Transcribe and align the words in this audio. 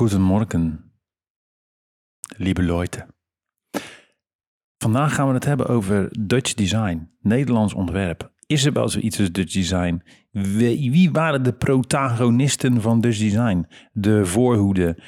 Guten 0.00 0.22
Morgen, 0.22 0.92
lieve 2.36 2.62
Leute. 2.62 3.06
Vandaag 4.76 5.14
gaan 5.14 5.28
we 5.28 5.34
het 5.34 5.44
hebben 5.44 5.66
over 5.66 6.08
Dutch 6.20 6.54
design, 6.54 7.10
Nederlands 7.20 7.74
ontwerp. 7.74 8.32
Is 8.46 8.64
er 8.64 8.72
wel 8.72 8.88
zoiets 8.88 9.18
als 9.20 9.32
Dutch 9.32 9.52
design? 9.52 10.02
Wie, 10.30 10.90
wie 10.90 11.10
waren 11.10 11.42
de 11.42 11.52
protagonisten 11.52 12.80
van 12.80 13.00
Dutch 13.00 13.18
design? 13.18 13.66
De 13.92 14.26
voorhoede. 14.26 14.98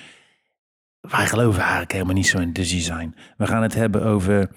Wij 1.01 1.27
geloven 1.27 1.61
eigenlijk 1.61 1.93
helemaal 1.93 2.15
niet 2.15 2.29
zo 2.29 2.39
in 2.39 2.53
Dutch 2.53 2.71
design. 2.71 3.15
We 3.37 3.47
gaan 3.47 3.63
het 3.63 3.75
hebben 3.75 4.05
over 4.05 4.51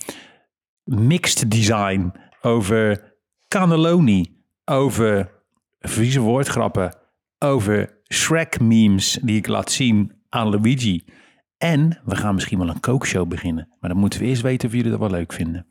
mixed 0.84 1.52
design, 1.52 2.14
over 2.42 3.14
cannelloni, 3.48 4.44
over 4.66 5.32
vieze 5.80 6.20
woordgrappen, 6.20 6.96
over 7.40 8.02
Shrek 8.14 8.60
memes 8.60 9.20
die 9.22 9.38
ik 9.38 9.48
laat 9.48 9.72
zien 9.72 10.22
aan 10.34 10.50
Luigi. 10.50 11.04
En 11.58 12.00
we 12.06 12.16
gaan 12.16 12.34
misschien 12.34 12.58
wel 12.58 12.70
een 12.70 12.80
kookshow 12.80 13.28
beginnen. 13.28 13.68
Maar 13.80 13.90
dan 13.90 14.00
moeten 14.00 14.20
we 14.20 14.26
eerst 14.26 14.42
weten 14.42 14.68
of 14.68 14.76
jullie 14.76 14.92
dat 14.92 15.00
wel 15.00 15.10
leuk 15.10 15.34
vinden. 15.34 15.68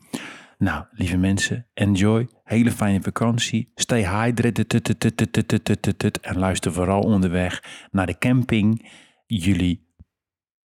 Nou, 0.59 0.85
lieve 0.91 1.17
mensen, 1.17 1.67
enjoy. 1.75 2.29
Hele 2.45 2.71
fijne 2.71 3.03
vakantie. 3.03 3.71
Stay 3.75 4.09
hydrated. 4.09 6.21
En 6.21 6.39
luister 6.39 6.73
vooral 6.73 7.01
onderweg 7.01 7.65
naar 7.91 8.07
de 8.07 8.19
camping. 8.19 8.91
Jullie 9.27 9.91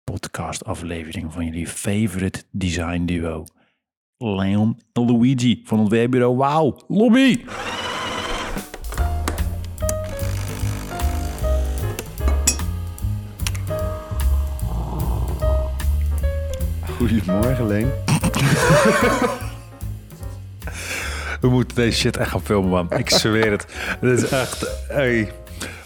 podcast 0.04 0.64
aflevering 0.64 1.32
van 1.32 1.44
jullie 1.44 1.66
favorite 1.66 2.42
design 2.50 3.04
duo. 3.04 3.44
Leon 4.16 4.80
en 4.92 5.04
Luigi 5.04 5.60
van 5.64 5.78
ontwerpbureau 5.78 6.36
Wauw. 6.36 6.84
Lobby! 6.88 7.44
Goedemorgen, 17.00 17.66
Leen. 17.66 17.90
We 21.40 21.48
moeten 21.48 21.76
deze 21.76 21.98
shit 21.98 22.16
echt 22.16 22.30
gaan 22.30 22.40
filmen, 22.40 22.70
man. 22.70 22.90
Ik 22.98 23.10
zweer 23.10 23.50
het. 23.50 23.66
Dit 24.00 24.22
is 24.22 24.28
echt... 24.30 24.84
Hey. 24.88 25.32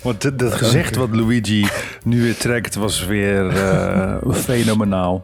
Want 0.03 0.39
dat 0.39 0.53
gezicht 0.53 0.97
wat 0.97 1.11
Luigi 1.11 1.67
nu 2.05 2.23
weer 2.23 2.37
trekt 2.37 2.75
was 2.75 3.05
weer 3.05 3.49
eh, 3.49 4.17
fenomenaal. 4.33 5.23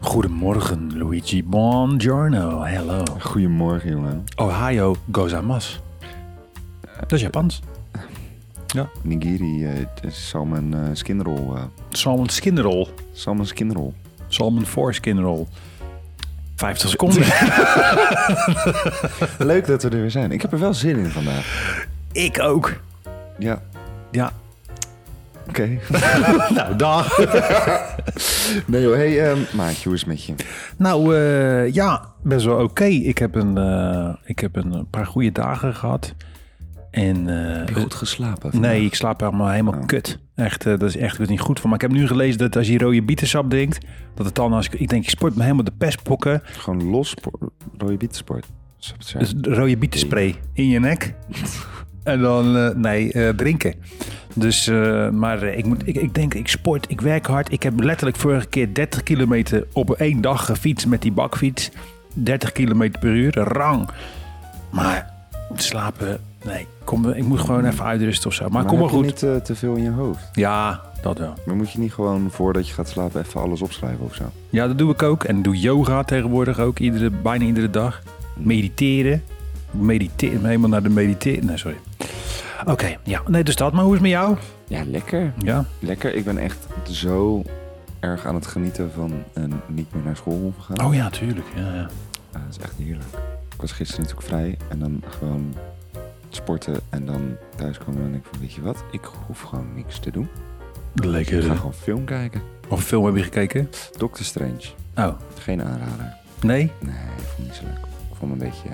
Goedemorgen, 0.00 0.98
Luigi. 0.98 1.44
Buongiorno. 1.44 2.62
Hello. 2.62 3.02
Goedemorgen, 3.20 3.90
jongen. 3.90 4.24
Ohio 4.36 4.96
gozaimasu. 5.12 5.78
Dat 7.00 7.12
is 7.12 7.20
Japans. 7.20 7.60
Nigiri, 9.02 9.64
eh, 9.64 9.72
het 9.74 10.00
is 10.12 10.28
salmon 10.28 10.74
eh 10.74 10.80
skinroll. 10.92 11.56
eh 11.56 11.62
Salmon 11.88 12.28
skin 12.28 12.60
roll. 12.60 12.86
salmon 13.12 13.46
skinroll. 13.46 13.92
Salmon 14.28 14.66
foreskin 14.66 15.20
roll. 15.20 15.46
50 16.56 16.88
seconden. 16.90 17.22
Leuk 19.52 19.66
dat 19.66 19.82
we 19.82 19.88
er 19.88 20.00
weer 20.00 20.10
zijn. 20.10 20.32
Ik 20.32 20.42
heb 20.42 20.52
er 20.52 20.58
wel 20.58 20.74
zin 20.74 20.96
in 20.96 21.10
vandaag. 21.10 21.76
Ik 22.12 22.40
ook. 22.40 22.72
Ja, 23.38 23.62
Ja. 24.10 24.32
oké. 25.48 25.68
Nou, 26.54 26.76
dag. 26.76 27.18
nee 28.66 28.82
joh, 28.82 28.94
hey 28.94 29.30
ehm, 29.30 29.38
maatje, 29.56 29.84
hoe 29.84 29.94
is 29.94 30.00
het 30.00 30.08
met 30.08 30.24
je? 30.24 30.34
Nou, 30.76 31.16
eh, 31.16 31.72
ja, 31.74 32.04
best 32.22 32.44
wel 32.44 32.62
oké. 32.62 32.84
Ik, 32.84 33.18
heb 33.18 33.34
een, 33.34 33.58
eh, 33.58 34.14
ik 34.24 34.38
heb 34.38 34.56
een 34.56 34.86
paar 34.90 35.06
goede 35.06 35.32
dagen 35.32 35.74
gehad. 35.74 36.14
En, 36.90 37.28
eh, 37.28 37.56
Heb 37.56 37.68
je 37.68 37.74
goed 37.74 37.94
geslapen? 37.94 38.50
vandaag? 38.50 38.70
nee, 38.70 38.84
ik 38.84 38.94
slaap 38.94 39.20
helemaal, 39.20 39.48
helemaal 39.48 39.74
Oh. 39.74 39.86
kut. 39.86 40.18
Echt, 40.34 40.66
eh, 40.66 40.78
dat 40.78 40.88
is 40.88 40.96
echt 40.96 41.28
niet 41.28 41.40
goed 41.40 41.60
voor. 41.60 41.68
Maar 41.70 41.82
ik 41.82 41.88
heb 41.90 41.98
nu 41.98 42.06
gelezen 42.06 42.38
dat 42.38 42.56
als 42.56 42.68
je 42.68 42.78
rode 42.78 43.02
bietensap 43.02 43.50
drinkt, 43.50 43.78
dat 44.14 44.26
het 44.26 44.34
dan 44.34 44.52
als 44.52 44.66
ik, 44.66 44.74
ik 44.74 44.88
denk, 44.88 45.02
ik 45.02 45.10
sport 45.10 45.34
me 45.36 45.42
helemaal 45.42 45.64
de 45.64 45.72
pestpokken. 45.78 46.40
Gewoon 46.44 46.84
los 46.84 47.14
rode 47.78 47.96
bietensport. 47.96 48.46
Dus 49.18 49.32
rode 49.40 49.76
bietenspray 49.76 50.34
in 50.52 50.68
je 50.68 50.78
nek. 50.80 51.14
En 52.02 52.20
dan, 52.20 52.56
eh, 52.56 52.74
nee, 52.74 53.12
eh, 53.12 53.28
drinken. 53.28 53.74
Dus, 54.34 54.66
eh, 54.66 55.08
maar 55.10 55.42
ik, 55.42 55.64
moet, 55.64 55.86
ik, 55.88 55.96
ik 55.96 56.14
denk, 56.14 56.34
ik 56.34 56.48
sport, 56.48 56.90
ik 56.90 57.00
werk 57.00 57.26
hard. 57.26 57.52
Ik 57.52 57.62
heb 57.62 57.80
letterlijk 57.80 58.16
vorige 58.16 58.46
keer 58.46 58.74
30 58.74 59.02
kilometer 59.02 59.66
op 59.72 59.90
één 59.92 60.20
dag 60.20 60.44
gefietst 60.44 60.86
met 60.86 61.02
die 61.02 61.12
bakfiets. 61.12 61.70
30 62.12 62.52
kilometer 62.52 63.00
per 63.00 63.10
uur, 63.10 63.38
rang. 63.38 63.88
Maar 64.70 65.10
slapen, 65.54 66.20
nee, 66.44 66.66
kom, 66.84 67.08
ik 67.08 67.24
moet 67.24 67.40
gewoon 67.40 67.64
even 67.64 67.84
uitrusten 67.84 68.28
of 68.28 68.34
zo. 68.34 68.48
Maar, 68.48 68.64
kom 68.64 68.78
maar 68.78 68.82
heb 68.82 68.90
je 68.90 68.96
goed. 68.96 69.06
niet 69.06 69.22
eh, 69.22 69.36
te 69.36 69.54
veel 69.54 69.74
in 69.74 69.82
je 69.82 69.90
hoofd? 69.90 70.28
Ja, 70.32 70.82
dat 71.02 71.18
wel. 71.18 71.34
Maar 71.46 71.56
moet 71.56 71.70
je 71.70 71.78
niet 71.78 71.92
gewoon 71.92 72.30
voordat 72.30 72.68
je 72.68 72.74
gaat 72.74 72.88
slapen 72.88 73.20
even 73.20 73.40
alles 73.40 73.62
opschrijven 73.62 74.04
of 74.04 74.14
zo? 74.14 74.24
Ja, 74.50 74.66
dat 74.66 74.78
doe 74.78 74.92
ik 74.92 75.02
ook. 75.02 75.24
En 75.24 75.42
doe 75.42 75.58
yoga 75.58 76.02
tegenwoordig 76.02 76.58
ook, 76.58 76.78
iedere, 76.78 77.10
bijna 77.10 77.44
iedere 77.44 77.70
dag. 77.70 78.02
Mediteren. 78.36 79.22
Mediteren, 79.70 80.44
helemaal 80.44 80.68
naar 80.68 80.82
de 80.82 80.88
mediteren. 80.88 81.46
Nee, 81.46 81.56
sorry. 81.56 81.76
Oké, 82.66 82.96
ja. 83.02 83.22
Nee, 83.26 83.44
dus 83.44 83.56
dat. 83.56 83.72
Maar 83.72 83.84
hoe 83.84 83.94
is 83.94 84.00
het 84.00 84.08
met 84.10 84.18
jou? 84.18 84.36
Ja, 84.66 84.82
lekker. 84.86 85.32
Ja. 85.42 85.64
Lekker. 85.78 86.14
Ik 86.14 86.24
ben 86.24 86.38
echt 86.38 86.66
zo 86.90 87.42
erg 88.00 88.26
aan 88.26 88.34
het 88.34 88.46
genieten 88.46 88.90
van 88.94 89.12
een 89.32 89.52
niet 89.66 89.94
meer 89.94 90.02
naar 90.04 90.16
school 90.16 90.38
hoeven 90.38 90.62
gaan. 90.62 90.86
Oh 90.86 90.94
ja, 90.94 91.10
tuurlijk. 91.10 91.46
Ja, 91.54 91.74
ja. 91.74 91.88
Ja, 92.32 92.38
dat 92.46 92.56
is 92.56 92.58
echt 92.58 92.74
heerlijk. 92.78 93.08
Ik 93.54 93.60
was 93.60 93.72
gisteren 93.72 94.02
natuurlijk 94.02 94.28
vrij 94.28 94.56
en 94.68 94.78
dan 94.78 95.02
gewoon 95.18 95.54
sporten 96.28 96.80
en 96.88 97.06
dan 97.06 97.36
thuiskomen 97.56 98.02
en 98.04 98.10
denk 98.10 98.24
ik 98.24 98.30
van 98.30 98.40
weet 98.40 98.52
je 98.52 98.62
wat, 98.62 98.84
ik 98.90 99.04
hoef 99.26 99.40
gewoon 99.40 99.74
niks 99.74 99.98
te 99.98 100.10
doen. 100.10 100.28
Ik 100.94 101.02
ga 101.04 101.08
Lekker. 101.10 101.42
gewoon 101.42 101.74
film 101.74 102.04
kijken. 102.04 102.42
Of 102.68 102.84
film 102.84 103.04
heb 103.06 103.16
je 103.16 103.22
gekeken? 103.22 103.70
Doctor 103.96 104.24
Strange, 104.24 104.64
Oh, 104.96 105.14
geen 105.38 105.62
aanrader. 105.62 106.16
nee? 106.42 106.72
Nee, 106.80 106.94
ik 106.94 107.24
vond 107.24 107.36
het 107.36 107.46
niet 107.46 107.54
zo 107.54 107.64
leuk. 107.64 107.76
Ik 108.10 108.16
vond 108.16 108.20
hem 108.20 108.30
een 108.30 108.38
beetje... 108.38 108.68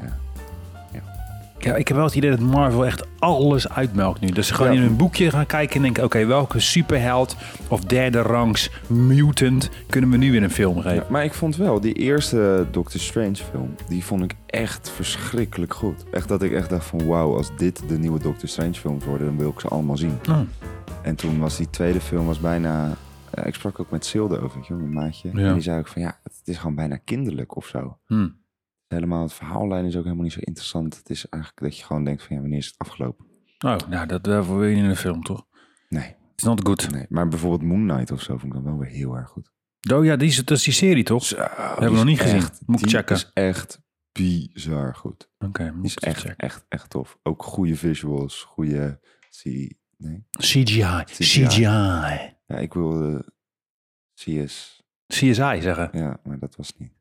Ja, 1.65 1.75
ik 1.75 1.89
heb 1.89 1.97
wel 1.97 2.07
het 2.07 2.15
idee 2.15 2.31
dat 2.31 2.41
Marvel 2.41 2.87
echt 2.87 3.07
alles 3.19 3.69
uitmelkt 3.69 4.21
nu. 4.21 4.29
Dus 4.29 4.47
ze 4.47 4.55
gewoon 4.55 4.73
Ja. 4.73 4.81
in 4.81 4.87
een 4.87 4.97
boekje 4.97 5.31
gaan 5.31 5.47
kijken 5.47 5.77
en 5.77 5.83
denken... 5.83 6.05
oké, 6.05 6.27
welke 6.27 6.61
superheld 6.61 7.37
of 7.69 7.81
derde 7.81 8.21
rangs 8.23 8.71
mutant 8.89 9.71
kunnen 9.89 10.11
we 10.11 10.17
nu 10.17 10.31
weer 10.31 10.43
een 10.43 10.51
film 10.51 10.77
geven? 10.77 10.95
Ja, 10.95 11.05
maar 11.09 11.25
ik 11.25 11.35
vond 11.35 11.57
wel, 11.57 11.81
die 11.81 11.93
eerste 11.95 12.67
Doctor 12.71 13.01
Strange 13.01 13.35
film, 13.51 13.75
die 13.89 14.05
vond 14.05 14.23
ik 14.23 14.35
echt 14.47 14.91
verschrikkelijk 14.91 15.75
goed. 15.75 16.05
Echt 16.11 16.29
dat 16.29 16.43
ik 16.43 16.53
echt 16.53 16.71
dacht 16.71 16.87
van 16.87 17.07
wauw, 17.07 17.37
als 17.37 17.57
dit 17.57 17.83
de 17.89 17.99
nieuwe 17.99 18.19
Doctor 18.19 18.49
Strange 18.49 18.75
films 18.75 19.05
worden, 19.05 19.27
dan 19.27 19.39
wil 19.39 19.51
ik 19.51 19.61
ze 19.61 19.69
allemaal 19.69 19.97
zien. 19.97 20.19
Oh, 20.29 20.39
En 21.03 21.15
toen 21.15 21.39
was 21.39 21.57
die 21.57 21.71
tweede 21.71 22.01
film 22.01 22.27
was 22.27 22.41
bijna... 22.41 22.97
eh, 23.31 23.47
ik 23.47 23.55
sprak 23.55 23.81
ook 23.81 23.91
met 23.91 24.05
Silde 24.07 24.41
over, 24.41 24.61
mijn 24.69 24.93
maatje. 24.93 25.31
En 25.31 25.53
die 25.53 25.63
zei 25.63 25.79
ook 25.79 25.89
van 25.89 26.03
ja, 26.03 26.19
het 26.23 26.41
is 26.45 26.59
gewoon 26.59 26.75
bijna 26.75 26.97
kinderlijk 27.05 27.57
of 27.57 27.67
zo. 27.67 27.99
hm. 28.07 28.29
Helemaal, 28.89 29.23
het 29.23 29.33
verhaallijn 29.33 29.85
is 29.85 29.97
ook 29.97 30.03
helemaal 30.03 30.25
niet 30.25 30.33
zo 30.33 30.41
interessant. 30.43 30.97
Het 30.97 31.11
is 31.11 31.29
eigenlijk 31.29 31.63
dat 31.63 31.79
je 31.79 31.85
gewoon 31.85 32.05
denkt 32.05 32.23
van 32.23 32.35
ja, 32.37 32.41
wanneer 32.43 32.59
is 32.61 32.67
het 32.67 32.79
afgelopen? 32.79 33.27
oh 33.65 33.77
nou, 33.89 34.07
dat 34.07 34.25
daarvoor 34.25 34.59
wil 34.59 34.69
je 34.69 34.75
niet 34.75 34.85
in 34.85 34.91
een 34.91 34.97
film, 34.97 35.23
toch? 35.23 35.47
Nee, 35.89 36.15
It's 36.33 36.43
not 36.45 36.61
good. 36.67 36.91
nee. 36.91 37.07
Maar 37.09 37.29
bijvoorbeeld 37.29 37.63
Moon 37.63 37.87
Knight 37.89 38.11
of 38.11 38.23
zo 38.23 38.39
vond 38.39 38.55
ik 38.55 38.63
dan 38.63 38.65
wel 38.65 38.79
weer 38.79 38.91
heel 38.91 39.15
erg 39.17 39.29
goed. 39.29 39.53
Oh 39.93 40.05
ja, 40.05 40.17
die 40.17 40.29
is, 40.29 40.37
dat 40.45 40.57
is 40.57 40.65
die 40.65 40.73
serie, 40.73 41.05
toch? 41.05 41.25
Zo, 41.25 41.37
hebben 41.37 41.89
we 41.91 41.95
nog 41.97 42.05
niet 42.05 42.21
gezien. 42.21 42.43
Moet 42.67 42.83
ik 42.83 42.89
checken. 42.89 43.17
is 43.17 43.31
echt 43.35 43.81
bizar 44.13 44.95
goed. 44.95 45.31
Oké, 45.39 45.63
Die 45.63 45.73
moet 45.73 45.85
is 45.87 45.97
echt, 45.99 46.21
checken. 46.21 46.37
echt, 46.37 46.65
echt 46.69 46.91
tof. 46.91 47.19
Ook 47.23 47.43
goede 47.43 47.77
visuals, 47.77 48.43
goede... 48.43 49.01
Zie, 49.31 49.81
nee? 49.97 50.27
CGI. 50.31 51.03
CGI. 51.05 51.47
CGI. 51.47 51.65
Ja, 52.47 52.59
ik 52.59 52.75
wilde 52.75 53.33
CS... 54.15 54.83
CSI 55.07 55.59
zeggen. 55.61 55.89
Ja, 55.93 56.21
maar 56.25 56.39
dat 56.39 56.57
was 56.57 56.77
niet. 56.77 56.93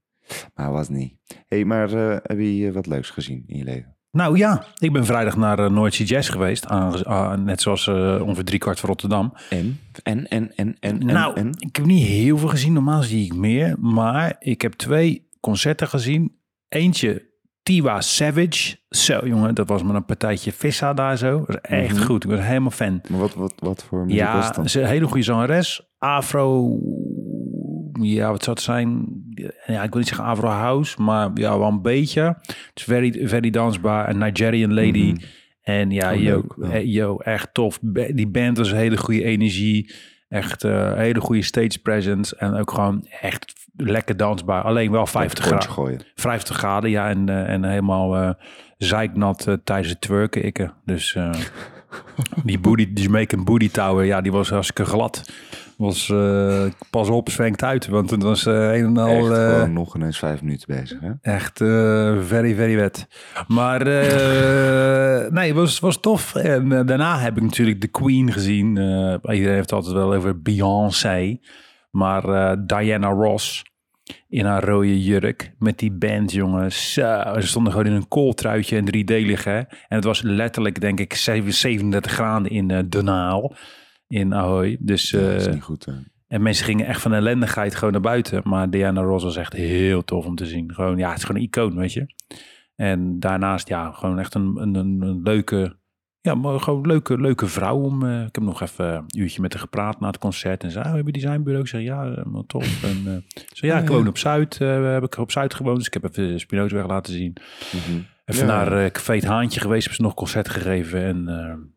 Maar 0.55 0.71
was 0.71 0.89
niet. 0.89 1.13
hey, 1.47 1.65
maar 1.65 1.93
eh, 1.93 2.17
heb 2.23 2.39
je 2.39 2.67
eh, 2.67 2.73
wat 2.73 2.85
leuks 2.87 3.09
gezien 3.09 3.43
in 3.47 3.57
je 3.57 3.63
leven? 3.63 3.91
Nou 4.11 4.37
ja, 4.37 4.65
ik 4.79 4.91
ben 4.93 5.05
vrijdag 5.05 5.37
naar 5.37 5.59
uh, 5.59 5.69
Noordse 5.69 6.03
Jazz 6.03 6.31
geweest. 6.31 6.65
ah, 6.67 7.33
net 7.37 7.61
zoals 7.61 7.87
eh, 7.87 8.21
ongeveer 8.23 8.43
drie 8.43 8.59
kwart 8.59 8.79
van 8.79 8.89
Rotterdam. 8.89 9.33
En? 9.49 9.79
En, 10.03 10.27
en, 10.27 10.55
en, 10.55 10.75
en, 10.79 10.99
en, 10.99 11.05
nou, 11.05 11.35
en? 11.35 11.49
ik 11.59 11.75
heb 11.75 11.85
niet 11.85 12.07
heel 12.07 12.37
veel 12.37 12.47
gezien. 12.47 12.73
Normaal 12.73 13.03
zie 13.03 13.25
ik 13.25 13.35
meer. 13.35 13.75
Maar 13.79 14.35
ik 14.39 14.61
heb 14.61 14.73
twee 14.73 15.27
concerten 15.39 15.87
gezien. 15.87 16.35
Eentje, 16.67 17.31
Tiwa 17.63 18.01
Savage. 18.01 18.77
Zo 18.89 19.27
jongen, 19.27 19.55
dat 19.55 19.67
was 19.67 19.83
maar 19.83 19.95
een 19.95 20.05
partijtje 20.05 20.51
vissa 20.51 20.93
daar 20.93 21.17
zo. 21.17 21.37
Dat 21.37 21.47
was 21.47 21.57
echt 21.61 21.95
Mhm. 21.95 22.03
goed. 22.05 22.23
Ik 22.23 22.29
was 22.29 22.39
helemaal 22.39 22.71
fan. 22.71 23.01
Maar 23.09 23.19
wat, 23.19 23.33
wat, 23.33 23.53
wat 23.57 23.83
voor 23.83 24.05
muziek 24.05 24.21
was 24.21 24.29
Ja, 24.31 24.45
het 24.45 24.55
dan? 24.55 24.69
ze 24.69 24.79
is 24.79 24.85
een 24.85 24.91
hele 24.91 25.05
goede 25.07 25.23
zangeres. 25.23 25.91
Afro, 25.97 26.77
ja, 28.01 28.31
wat 28.31 28.43
zou 28.43 28.55
het 28.55 28.65
zijn? 28.65 29.05
Ja, 29.65 29.83
ik 29.83 29.89
wil 29.89 29.99
niet 29.99 30.07
zeggen 30.07 30.25
Afro 30.25 30.47
House, 30.47 31.01
maar 31.01 31.31
ja, 31.33 31.57
wel 31.59 31.67
een 31.67 31.81
beetje. 31.81 32.21
Het 32.21 32.71
is 32.75 32.83
very, 32.83 33.27
very 33.27 33.49
dansbaar. 33.49 34.09
Een 34.09 34.17
Nigerian 34.17 34.73
lady. 34.73 35.11
Mhm. 35.11 35.23
En 35.63 35.91
ja, 35.91 36.13
Oh, 36.13 36.21
yo, 36.21 36.43
leuk, 36.55 36.71
eh, 36.71 36.85
yo, 36.85 37.17
echt 37.17 37.53
tof. 37.53 37.79
Die 38.13 38.27
band 38.27 38.57
was 38.57 38.71
een 38.71 38.77
hele 38.77 38.97
goede 38.97 39.23
energie. 39.23 39.93
Echt 40.29 40.63
eh, 40.63 40.93
hele 40.93 41.19
goede 41.19 41.41
stage 41.41 41.79
presence. 41.81 42.35
En 42.35 42.53
ook 42.53 42.71
gewoon 42.71 43.07
echt 43.21 43.53
lekker 43.75 44.17
dansbaar. 44.17 44.63
Alleen 44.63 44.91
wel 44.91 45.05
50 45.05 45.47
Kontje 45.47 45.69
graden. 45.69 45.83
gooien. 45.83 46.01
50 46.15 46.55
graden, 46.57 46.89
ja. 46.89 47.09
En, 47.09 47.29
eh, 47.29 47.49
en 47.49 47.63
helemaal 47.63 48.15
eh 48.15 48.29
zeiknat 48.77 49.57
tijdens 49.63 49.89
het 49.89 50.01
twerken. 50.01 50.45
Ik, 50.45 50.69
dus 50.85 51.17
die, 52.43 52.59
booty, 52.59 52.93
die 52.93 53.03
Jamaican 53.03 53.43
Booty 53.43 53.69
Tower, 53.69 54.05
ja, 54.05 54.21
die 54.21 54.31
was 54.31 54.49
hartstikke 54.49 54.85
glad. 54.85 55.31
Was, 55.83 56.09
eh, 56.09 56.65
pas 56.89 57.09
op, 57.09 57.29
zwenkt 57.29 57.63
uit. 57.63 57.87
Want 57.87 58.09
het 58.09 58.23
was 58.23 58.45
eh, 58.45 58.53
een 58.53 58.85
en 58.85 58.97
al... 58.97 59.31
Echt 59.31 59.37
eh, 59.37 59.63
nog 59.63 59.95
ineens 59.95 60.17
vijf 60.17 60.41
minuten 60.41 60.67
bezig, 60.67 60.99
hè? 60.99 61.11
Echt 61.21 61.57
very, 62.27 62.55
very 62.55 62.75
wet. 62.75 63.07
Maar 63.47 63.85
nee, 65.37 65.47
het 65.47 65.55
was, 65.55 65.79
was 65.79 65.99
tof. 65.99 66.35
En 66.35 66.69
daarna 66.69 67.19
heb 67.19 67.37
ik 67.37 67.43
natuurlijk 67.43 67.79
The 67.79 67.87
Queen 67.87 68.31
gezien. 68.31 68.67
Iedereen 68.67 69.47
heeft 69.47 69.59
het 69.59 69.71
altijd 69.71 69.93
wel 69.93 70.13
over 70.13 70.41
Beyoncé. 70.41 71.39
Maar 71.91 72.55
Diana 72.65 73.07
Ross 73.07 73.63
in 74.29 74.45
haar 74.45 74.63
rode 74.63 75.03
jurk 75.03 75.51
met 75.59 75.79
die 75.79 75.91
band, 75.91 76.31
jongens. 76.31 76.93
Ze 76.93 77.35
stonden 77.37 77.71
gewoon 77.71 77.87
in 77.87 77.93
een 77.93 78.07
kooltruitje 78.07 78.77
en 78.77 78.85
driedelig, 78.85 79.43
hè. 79.43 79.57
En 79.57 79.95
het 79.95 80.03
was 80.03 80.21
letterlijk, 80.21 80.81
denk 80.81 80.99
ik, 80.99 81.13
37 81.13 82.11
graden 82.11 82.51
in 82.51 82.87
Den 82.89 83.07
Haag, 83.07 83.41
in 84.13 84.33
Ahoy. 84.33 84.77
Dus... 84.79 85.09
Ja, 85.09 85.19
dat 85.19 85.31
is 85.31 85.45
eh, 85.47 85.53
niet 85.53 85.63
goed, 85.63 85.85
hè? 85.85 85.93
en 86.33 86.41
mensen 86.41 86.65
gingen 86.65 86.85
echt 86.85 87.01
van 87.01 87.13
ellendigheid 87.13 87.75
gewoon 87.75 87.91
naar 87.93 88.01
buiten. 88.01 88.41
Maar 88.43 88.69
Diana 88.69 89.01
Ross 89.01 89.23
was 89.23 89.35
echt 89.35 89.53
heel 89.53 90.03
tof 90.03 90.25
om 90.25 90.35
te 90.35 90.45
zien. 90.45 90.73
Gewoon, 90.73 90.97
ja, 90.97 91.09
het 91.09 91.17
is 91.17 91.23
gewoon 91.23 91.41
een 91.41 91.47
icoon, 91.47 91.75
weet 91.75 91.93
je. 91.93 92.05
En 92.75 93.19
daarnaast, 93.19 93.67
ja, 93.67 93.91
gewoon 93.91 94.19
echt 94.19 94.33
een, 94.33 94.57
een, 94.61 94.75
een, 94.75 95.21
leuke, 95.23 95.77
ja, 96.21 96.35
maar 96.35 96.59
gewoon 96.59 96.87
leuke, 96.87 97.17
leuke 97.17 97.47
vrouw. 97.47 97.77
Om, 97.77 98.05
eh, 98.05 98.25
ik 98.25 98.35
heb 98.35 98.43
nog 98.43 98.61
even 98.61 98.93
een 98.93 99.05
uurtje 99.17 99.41
met 99.41 99.53
haar 99.53 99.61
gepraat 99.61 99.99
na 99.99 100.07
het 100.07 100.17
concert. 100.17 100.63
En 100.63 100.71
zei, 100.71 100.85
oh, 100.85 100.93
heb 100.93 101.05
je 101.05 101.11
designbureau? 101.11 101.63
Ik 101.63 101.69
zeg, 101.69 101.81
ja, 101.81 102.05
eh, 102.05 102.23
wat 102.25 102.47
tof. 102.47 102.83
En 102.83 102.97
uh, 103.05 103.43
zei, 103.53 103.71
ja, 103.71 103.79
ik 103.79 103.87
woon 103.87 104.07
op 104.07 104.17
Zuid. 104.17 104.59
Uh, 104.61 104.93
heb 104.93 105.03
ik 105.03 105.17
op 105.17 105.31
Zuid 105.31 105.53
gewoond, 105.53 105.77
dus 105.77 105.87
ik 105.87 105.93
heb 105.93 106.03
even 106.03 106.39
Spinozaweg 106.39 106.87
laten 106.87 107.13
zien. 107.13 107.33
Mhm. 107.73 108.01
Even 108.25 108.47
Ja. 108.47 108.65
naar 108.65 108.91
Café 108.91 109.15
het 109.15 109.25
Haantje 109.25 109.59
geweest, 109.59 109.79
hebben 109.79 109.95
ze 109.95 110.01
nog 110.01 110.13
concert 110.13 110.49
gegeven. 110.49 111.03
En 111.03 111.25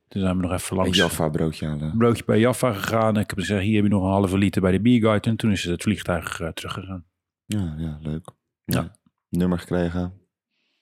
toen 0.08 0.20
zijn 0.22 0.36
we 0.36 0.42
nog 0.42 0.52
even 0.52 0.76
Een 0.76 0.82
langs 0.82 0.98
Jaffa 0.98 1.28
broodje 1.28 1.66
halen. 1.66 1.96
broodje 1.98 2.24
bij 2.24 2.38
Jaffa 2.38 2.72
gegaan. 2.72 3.16
Ik 3.16 3.30
heb 3.30 3.38
gezegd, 3.38 3.62
hier 3.62 3.74
heb 3.74 3.84
je 3.84 3.90
nog 3.90 4.02
een 4.02 4.08
halve 4.10 4.38
liter 4.38 4.62
bij 4.62 4.72
de 4.72 4.80
Biergarten. 4.80 5.36
Toen 5.36 5.50
is 5.52 5.64
het 5.64 5.82
vliegtuig 5.82 6.40
uh, 6.40 6.48
teruggegaan. 6.48 7.04
Ja, 7.44 7.74
ja, 7.78 7.98
leuk. 8.02 8.28
Ja. 8.64 8.80
Ja. 8.80 8.96
Nummer 9.28 9.58
gekregen. 9.58 10.12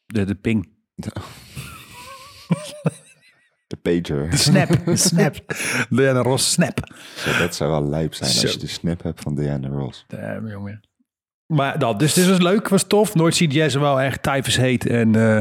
De, 0.07 0.25
de 0.25 0.35
ping. 0.35 0.73
De 0.95 1.11
pager. 3.83 4.31
De 4.31 4.37
snap. 4.37 4.85
De 4.85 4.97
snap. 5.11 5.35
Diana 5.91 6.21
Ross 6.23 6.53
snap. 6.53 6.79
Zo, 7.17 7.39
dat 7.39 7.55
zou 7.55 7.71
wel 7.71 7.89
lijp 7.89 8.15
zijn 8.15 8.31
Zo. 8.31 8.43
als 8.43 8.53
je 8.53 8.59
de 8.59 8.67
snap 8.67 9.03
hebt 9.03 9.21
van 9.21 9.35
Diana 9.35 9.69
Ross. 9.69 10.05
Damn, 10.09 10.49
jongen. 10.49 10.81
Maar 11.47 11.79
dat, 11.79 11.99
dus 11.99 12.15
dit 12.15 12.29
was 12.29 12.39
leuk, 12.39 12.69
was 12.69 12.83
tof. 12.83 13.15
Nooit 13.15 13.37
Jazz 13.37 13.77
wel 13.77 14.01
echt 14.01 14.23
tyfus 14.23 14.57
heet. 14.57 14.87
En 14.87 15.17
uh, 15.17 15.41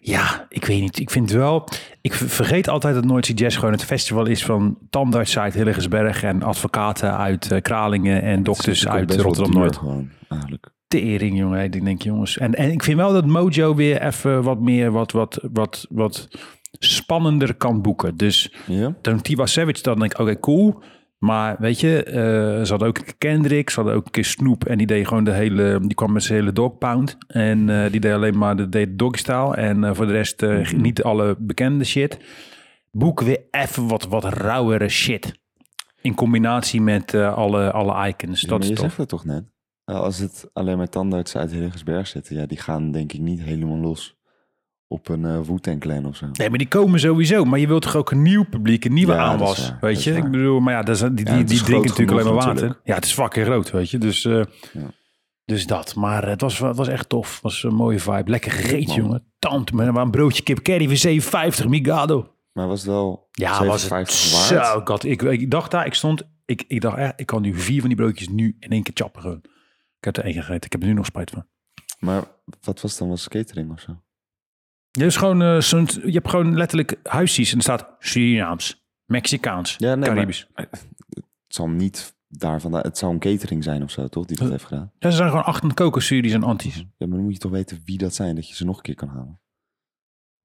ja, 0.00 0.46
ik 0.48 0.64
weet 0.64 0.80
niet. 0.80 0.98
Ik 0.98 1.10
vind 1.10 1.28
het 1.30 1.38
wel... 1.38 1.68
Ik 2.00 2.14
vergeet 2.14 2.68
altijd 2.68 2.94
dat 2.94 3.04
Nooit 3.04 3.38
Jazz 3.38 3.58
gewoon 3.58 3.72
het 3.72 3.84
festival 3.84 4.26
is 4.26 4.44
van 4.44 4.78
tandarts 4.90 5.38
uit 5.38 5.54
Hillegersberg 5.54 6.22
en 6.22 6.42
advocaten 6.42 7.16
uit 7.16 7.52
uh, 7.52 7.60
Kralingen 7.60 8.22
en 8.22 8.42
dokters 8.42 8.88
uit 8.88 9.14
Rotterdam-Noord. 9.14 9.76
gewoon, 9.76 10.10
eigenlijk. 10.28 10.70
Tering, 10.88 11.38
jongen. 11.38 11.64
Ik 11.64 11.84
denk, 11.84 12.02
jongens. 12.02 12.38
En, 12.38 12.54
en 12.54 12.70
ik 12.70 12.82
vind 12.82 12.96
wel 12.96 13.12
dat 13.12 13.26
Mojo 13.26 13.74
weer 13.74 14.02
even 14.02 14.42
wat 14.42 14.60
meer, 14.60 14.90
wat, 14.90 15.12
wat, 15.12 15.46
wat, 15.52 15.86
wat 15.90 16.28
spannender 16.78 17.54
kan 17.54 17.82
boeken. 17.82 18.16
Dus 18.16 18.54
ja? 18.66 18.94
toen 19.00 19.20
Tiwa 19.20 19.46
Savage, 19.46 19.82
dan 19.82 19.98
denk 19.98 20.12
ik, 20.12 20.18
oké, 20.18 20.30
okay, 20.30 20.40
cool. 20.40 20.82
Maar 21.18 21.56
weet 21.58 21.80
je, 21.80 22.04
uh, 22.06 22.12
ze 22.64 22.70
hadden 22.70 22.88
ook 22.88 22.98
een 22.98 23.18
Kendrick, 23.18 23.70
ze 23.70 23.76
hadden 23.76 23.94
ook 23.94 24.04
een 24.04 24.10
keer 24.10 24.24
Snoep. 24.24 24.64
En 24.64 24.78
die 24.78 24.86
deed 24.86 25.06
gewoon 25.06 25.24
de 25.24 25.32
hele, 25.32 25.78
die 25.80 25.94
kwam 25.94 26.12
met 26.12 26.22
zijn 26.22 26.38
hele 26.38 26.52
dog 26.52 26.78
pound. 26.78 27.16
En 27.26 27.68
uh, 27.68 27.90
die 27.90 28.00
deed 28.00 28.12
alleen 28.12 28.38
maar 28.38 28.56
de 28.56 28.68
deed 28.68 28.98
doggy 28.98 29.18
style. 29.18 29.56
En 29.56 29.82
uh, 29.82 29.94
voor 29.94 30.06
de 30.06 30.12
rest 30.12 30.40
-hmm. 30.40 30.80
niet 30.80 31.02
alle 31.02 31.36
bekende 31.38 31.84
shit. 31.84 32.18
Boek 32.90 33.20
weer 33.20 33.40
even 33.50 33.88
wat, 33.88 34.04
wat 34.04 34.24
rauwere 34.24 34.88
shit. 34.88 35.32
In 36.00 36.14
combinatie 36.14 36.80
met 36.80 37.14
alle, 37.14 37.72
alle 37.72 38.08
icons. 38.08 38.40
Ja, 38.40 38.48
dat 38.48 38.68
je 38.68 38.76
zegt 38.76 38.96
het 38.96 39.08
toch 39.08 39.24
net? 39.24 39.44
Als 39.84 40.18
het 40.18 40.50
alleen 40.52 40.76
maar 40.76 40.88
tandartsen 40.88 41.40
uit 41.40 41.50
Hillegersberg 41.50 42.06
zitten, 42.06 42.36
ja, 42.36 42.46
die 42.46 42.58
gaan 42.58 42.90
denk 42.90 43.12
ik 43.12 43.20
niet 43.20 43.40
helemaal 43.42 43.76
los 43.78 44.17
op 44.88 45.08
een 45.08 45.22
uh, 45.22 45.40
Wu-Tang 45.40 45.80
Clan 45.80 46.06
of 46.06 46.16
zo. 46.16 46.26
Nee, 46.32 46.48
maar 46.48 46.58
die 46.58 46.68
komen 46.68 47.00
sowieso. 47.00 47.44
Maar 47.44 47.58
je 47.58 47.66
wilt 47.66 47.82
toch 47.82 47.96
ook 47.96 48.10
een 48.10 48.22
nieuw 48.22 48.44
publiek, 48.44 48.84
een 48.84 48.92
nieuwe 48.92 49.12
ja, 49.12 49.18
aanwas, 49.18 49.72
weet 49.80 50.04
je? 50.04 50.12
Ik 50.16 50.30
bedoel, 50.30 50.60
maar 50.60 50.74
ja, 50.74 50.82
dat 50.82 50.94
is, 50.94 51.00
die, 51.00 51.10
die, 51.12 51.26
ja, 51.26 51.42
die 51.42 51.62
drinken 51.62 51.88
natuurlijk 51.88 52.10
alleen 52.10 52.24
maar 52.24 52.34
water. 52.34 52.52
Natuurlijk. 52.52 52.80
Ja, 52.84 52.94
het 52.94 53.04
is 53.04 53.12
fucking 53.12 53.46
groot, 53.46 53.70
weet 53.70 53.90
je? 53.90 53.98
Dus, 53.98 54.24
uh, 54.24 54.44
ja. 54.72 54.90
dus 55.44 55.66
dat. 55.66 55.94
Maar 55.94 56.28
het 56.28 56.40
was, 56.40 56.58
het 56.58 56.76
was 56.76 56.88
echt 56.88 57.08
tof. 57.08 57.32
Het 57.32 57.42
was 57.42 57.62
een 57.62 57.74
mooie 57.74 58.00
vibe. 58.00 58.30
Lekker 58.30 58.50
gegeten, 58.50 58.94
jongen. 58.94 59.24
Tante, 59.38 59.74
maar 59.74 59.96
een 59.96 60.10
broodje 60.10 60.42
kip 60.42 60.62
curry 60.62 60.86
voor 60.86 60.96
57, 60.96 61.68
migado. 61.68 62.32
Maar 62.52 62.66
was 62.66 62.80
het 62.80 62.88
wel 62.88 63.28
ja, 63.32 63.64
was 63.64 63.88
het 63.90 64.10
zo, 64.10 64.80
God, 64.84 65.04
ik, 65.04 65.22
ik 65.22 65.50
dacht 65.50 65.70
daar, 65.70 65.86
ik 65.86 65.94
stond, 65.94 66.22
ik, 66.44 66.64
ik 66.68 66.80
dacht, 66.80 66.96
eh, 66.96 67.08
ik 67.16 67.26
kan 67.26 67.42
nu 67.42 67.54
vier 67.54 67.80
van 67.80 67.88
die 67.88 67.98
broodjes 67.98 68.28
nu 68.28 68.56
in 68.60 68.70
één 68.70 68.82
keer 68.82 68.94
chappen 68.94 69.22
gewoon. 69.22 69.42
Ik 69.98 70.04
heb 70.04 70.16
er 70.16 70.24
één 70.24 70.34
gegeten. 70.34 70.64
Ik 70.64 70.72
heb 70.72 70.80
er 70.80 70.88
nu 70.88 70.94
nog 70.94 71.06
spijt 71.06 71.30
van. 71.30 71.46
Maar 71.98 72.24
wat 72.60 72.80
was 72.80 72.98
dan? 72.98 73.08
Was 73.08 73.28
catering 73.28 73.72
of 73.72 73.80
zo? 73.80 74.00
Je, 74.90 75.04
is 75.04 75.16
gewoon, 75.16 75.42
uh, 75.42 75.60
je 75.60 76.12
hebt 76.12 76.28
gewoon 76.28 76.56
letterlijk 76.56 77.00
huisjes 77.02 77.50
en 77.50 77.56
er 77.56 77.62
staat 77.62 77.88
Surinaams, 77.98 78.86
Mexicaans, 79.04 79.74
ja, 79.78 79.94
nee, 79.94 80.08
Caribisch. 80.08 80.48
Maar, 80.54 80.68
het 80.70 81.56
zal 81.56 81.68
niet 81.68 82.16
daarvan, 82.28 82.72
het 82.72 82.98
zou 82.98 83.12
een 83.12 83.18
catering 83.18 83.64
zijn 83.64 83.82
of 83.82 83.90
zo, 83.90 84.08
toch? 84.08 84.26
Die 84.26 84.36
dat 84.36 84.50
heeft 84.50 84.64
gedaan. 84.64 84.92
Ja, 84.98 85.10
ze 85.10 85.16
zijn 85.16 85.28
gewoon 85.28 85.44
achter 85.44 85.74
koken, 85.74 86.02
Suries 86.02 86.32
en 86.32 86.42
Antis. 86.42 86.76
Ja, 86.76 87.06
maar 87.06 87.16
dan 87.16 87.22
moet 87.22 87.32
je 87.32 87.38
toch 87.38 87.50
weten 87.50 87.80
wie 87.84 87.98
dat 87.98 88.14
zijn, 88.14 88.34
dat 88.34 88.48
je 88.48 88.54
ze 88.54 88.64
nog 88.64 88.76
een 88.76 88.82
keer 88.82 88.94
kan 88.94 89.08
halen. 89.08 89.40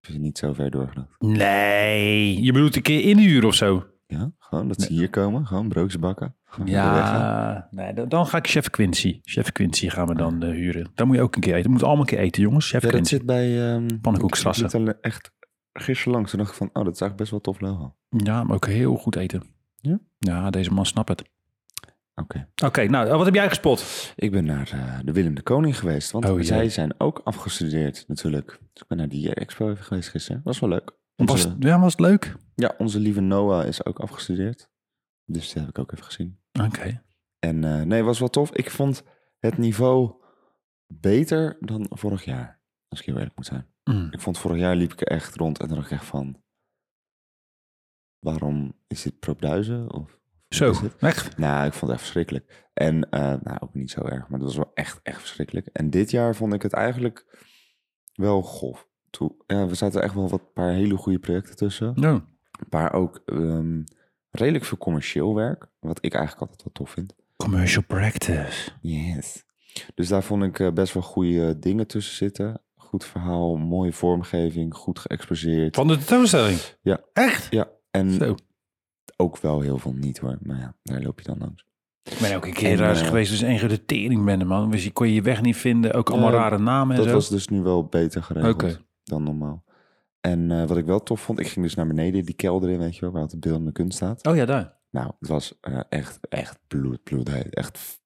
Of 0.01 0.07
het 0.07 0.17
niet 0.17 0.37
zo 0.37 0.53
ver 0.53 0.71
doorgedacht? 0.71 1.15
Nee, 1.19 2.41
je 2.41 2.51
bedoelt 2.51 2.75
een 2.75 2.81
keer 2.81 3.01
inhuren 3.01 3.47
of 3.47 3.55
zo? 3.55 3.85
Ja, 4.07 4.31
gewoon 4.39 4.67
dat 4.67 4.81
ze 4.81 4.89
nee. 4.89 4.99
hier 4.99 5.09
komen, 5.09 5.45
gewoon 5.47 5.67
broodjes 5.69 5.99
bakken. 5.99 6.35
Ja, 6.65 7.67
nee, 7.71 7.93
dan, 7.93 8.09
dan 8.09 8.27
ga 8.27 8.37
ik 8.37 8.47
Chef 8.47 8.69
Quincy. 8.69 9.19
Chef 9.23 9.51
Quincy 9.51 9.89
gaan 9.89 10.07
we 10.07 10.15
dan 10.15 10.43
uh, 10.43 10.51
huren. 10.51 10.91
Dan 10.95 11.07
moet 11.07 11.15
je 11.15 11.21
ook 11.21 11.35
een 11.35 11.41
keer 11.41 11.55
eten. 11.55 11.71
Moet 11.71 11.83
allemaal 11.83 12.01
een 12.01 12.07
keer 12.07 12.19
eten, 12.19 12.41
jongens. 12.41 12.65
Chef 12.69 12.73
ja, 12.73 12.79
dat 12.79 12.89
Quincy. 12.89 13.15
zit 13.15 13.25
bij 13.25 13.73
um, 13.73 14.01
Pannenkoekstrassen. 14.01 14.65
Ik 14.65 14.73
liep 14.73 14.97
echt 15.01 15.31
gisteren 15.73 16.13
langs. 16.13 16.29
Toen 16.29 16.39
dacht 16.39 16.51
ik 16.51 16.57
van, 16.57 16.67
oh, 16.67 16.83
dat 16.83 16.93
is 16.93 17.01
eigenlijk 17.01 17.17
best 17.17 17.31
wel 17.31 17.39
tof 17.41 17.59
logo. 17.59 17.95
Ja, 18.09 18.43
maar 18.43 18.55
ook 18.55 18.67
heel 18.67 18.95
goed 18.95 19.15
eten. 19.15 19.43
Ja? 19.75 19.99
Ja, 20.19 20.49
deze 20.49 20.73
man 20.73 20.85
snapt 20.85 21.09
het. 21.09 21.21
Oké. 22.15 22.21
Okay. 22.21 22.41
Oké, 22.51 22.65
okay, 22.65 22.85
nou, 22.85 23.17
wat 23.17 23.25
heb 23.25 23.35
jij 23.35 23.47
gespot? 23.47 24.13
Ik 24.15 24.31
ben 24.31 24.45
naar 24.45 24.71
uh, 24.75 24.99
de 25.05 25.11
Willem 25.11 25.35
de 25.35 25.41
Koning 25.41 25.79
geweest. 25.79 26.11
Want 26.11 26.29
oh, 26.29 26.41
zij 26.41 26.69
zijn 26.69 26.93
ook 26.97 27.21
afgestudeerd 27.23 28.03
natuurlijk. 28.07 28.47
Dus 28.47 28.81
ik 28.81 28.87
ben 28.87 28.97
naar 28.97 29.09
die 29.09 29.33
expo 29.33 29.69
even 29.69 29.83
geweest 29.83 30.09
gisteren. 30.09 30.41
Was 30.43 30.59
wel 30.59 30.69
leuk. 30.69 30.91
Onze, 31.15 31.33
was, 31.33 31.55
ja, 31.59 31.79
was 31.79 31.91
het 31.91 32.01
leuk? 32.01 32.35
Ja, 32.55 32.73
onze 32.77 32.99
lieve 32.99 33.21
Noah 33.21 33.67
is 33.67 33.85
ook 33.85 33.99
afgestudeerd. 33.99 34.69
Dus 35.25 35.53
die 35.53 35.61
heb 35.61 35.69
ik 35.69 35.79
ook 35.79 35.91
even 35.91 36.05
gezien. 36.05 36.37
Oké. 36.59 36.65
Okay. 36.65 37.01
En 37.39 37.63
uh, 37.63 37.81
nee, 37.81 38.03
was 38.03 38.19
wel 38.19 38.29
tof. 38.29 38.51
Ik 38.51 38.69
vond 38.69 39.03
het 39.39 39.57
niveau 39.57 40.13
beter 40.87 41.57
dan 41.59 41.85
vorig 41.89 42.23
jaar. 42.25 42.61
Als 42.87 42.99
ik 42.99 43.05
heel 43.05 43.15
eerlijk 43.15 43.35
moet 43.35 43.45
zijn. 43.45 43.67
Mm. 43.83 44.07
Ik 44.11 44.21
vond 44.21 44.37
vorig 44.37 44.57
jaar 44.57 44.75
liep 44.75 44.91
ik 44.91 45.01
er 45.01 45.07
echt 45.07 45.35
rond 45.35 45.59
en 45.59 45.67
dan 45.67 45.77
dacht 45.77 45.91
ik 45.91 45.97
echt 45.97 46.05
van... 46.05 46.41
Waarom 48.19 48.73
is 48.87 49.01
dit 49.01 49.19
proopduizen? 49.19 49.93
Of 49.93 50.19
Zo, 50.49 50.73
echt? 50.99 51.37
Nou, 51.37 51.65
ik 51.65 51.73
vond 51.73 51.81
het 51.81 51.91
echt 51.91 52.01
verschrikkelijk. 52.01 52.69
En, 52.73 52.95
uh, 52.95 53.19
nou, 53.19 53.57
ook 53.59 53.73
niet 53.73 53.91
zo 53.91 54.01
erg, 54.01 54.27
maar 54.27 54.39
dat 54.39 54.47
was 54.47 54.57
wel 54.57 54.71
echt, 54.73 54.99
echt 55.03 55.19
verschrikkelijk. 55.19 55.67
En 55.67 55.89
dit 55.89 56.11
jaar 56.11 56.35
vond 56.35 56.53
ik 56.53 56.61
het 56.61 56.73
eigenlijk 56.73 57.25
wel 58.13 58.41
golf. 58.41 58.87
Toe, 59.09 59.35
ja, 59.47 59.67
we 59.67 59.75
zaten 59.75 60.01
echt 60.01 60.13
wel 60.13 60.29
wat 60.29 60.53
paar 60.53 60.71
hele 60.71 60.97
goede 60.97 61.19
projecten 61.19 61.55
tussen. 61.55 61.91
Ja. 61.95 62.11
Een 62.11 62.69
paar 62.69 62.93
ook 62.93 63.21
um, 63.25 63.83
redelijk 64.33 64.65
veel 64.65 64.77
commercieel 64.77 65.35
werk. 65.35 65.67
Wat 65.79 65.97
ik 66.01 66.13
eigenlijk 66.13 66.41
altijd 66.41 66.63
wel 66.63 66.73
tof 66.73 66.89
vind. 66.89 67.13
Commercial 67.35 67.83
practice. 67.87 68.71
Yes. 68.81 69.43
Dus 69.95 70.07
daar 70.07 70.23
vond 70.23 70.43
ik 70.43 70.59
uh, 70.59 70.71
best 70.71 70.93
wel 70.93 71.03
goede 71.03 71.59
dingen 71.59 71.87
tussen 71.87 72.15
zitten. 72.15 72.61
Goed 72.75 73.05
verhaal, 73.05 73.55
mooie 73.55 73.93
vormgeving, 73.93 74.75
goed 74.75 74.99
geëxposeerd. 74.99 75.75
Van 75.75 75.87
de 75.87 75.97
tentoonstelling? 75.97 76.59
Ja. 76.81 76.99
Echt? 77.13 77.47
Ja. 77.49 77.69
En 77.91 78.11
Zo. 78.11 78.35
ook 79.17 79.37
wel 79.37 79.61
heel 79.61 79.77
veel 79.77 79.93
niet 79.93 80.17
hoor. 80.17 80.37
Maar 80.41 80.57
ja, 80.57 80.75
daar 80.83 81.01
loop 81.01 81.19
je 81.19 81.25
dan 81.25 81.37
langs. 81.39 81.65
Ik 82.03 82.17
ben 82.21 82.35
ook 82.35 82.45
een 82.45 82.53
keer 82.53 82.77
thuis 82.77 83.01
uh, 83.01 83.07
geweest, 83.07 83.31
dus 83.31 83.41
één 83.41 83.57
grote 83.59 83.85
tering 83.85 84.25
ben 84.25 84.47
man. 84.47 84.71
Dus 84.71 84.83
je 84.83 84.91
kon 84.91 85.07
je 85.07 85.13
je 85.13 85.21
weg 85.21 85.41
niet 85.41 85.57
vinden, 85.57 85.93
ook 85.93 86.09
allemaal 86.09 86.31
uh, 86.31 86.35
rare 86.35 86.59
namen 86.59 86.95
en 86.95 87.01
Dat 87.01 87.09
zo. 87.09 87.13
was 87.13 87.29
dus 87.29 87.47
nu 87.47 87.61
wel 87.61 87.85
beter 87.85 88.23
geregeld 88.23 88.53
okay. 88.53 88.77
dan 89.03 89.23
normaal. 89.23 89.63
En 90.25 90.49
uh, 90.49 90.65
wat 90.65 90.77
ik 90.77 90.85
wel 90.85 91.03
tof 91.03 91.21
vond, 91.21 91.39
ik 91.39 91.47
ging 91.47 91.65
dus 91.65 91.75
naar 91.75 91.87
beneden, 91.87 92.25
die 92.25 92.35
kelder 92.35 92.69
in, 92.69 92.79
weet 92.79 92.95
je 92.95 93.01
wel, 93.01 93.11
waar 93.11 93.21
het 93.21 93.39
beeldende 93.39 93.71
kunst 93.71 93.95
staat. 93.95 94.27
Oh 94.27 94.35
ja, 94.35 94.45
daar. 94.45 94.77
Nou, 94.89 95.11
het 95.19 95.29
was 95.29 95.59
uh, 95.61 95.79
echt, 95.89 96.19
echt 96.29 96.59
bloed, 96.67 97.03
bloed. 97.03 97.29
Echt, 97.49 98.01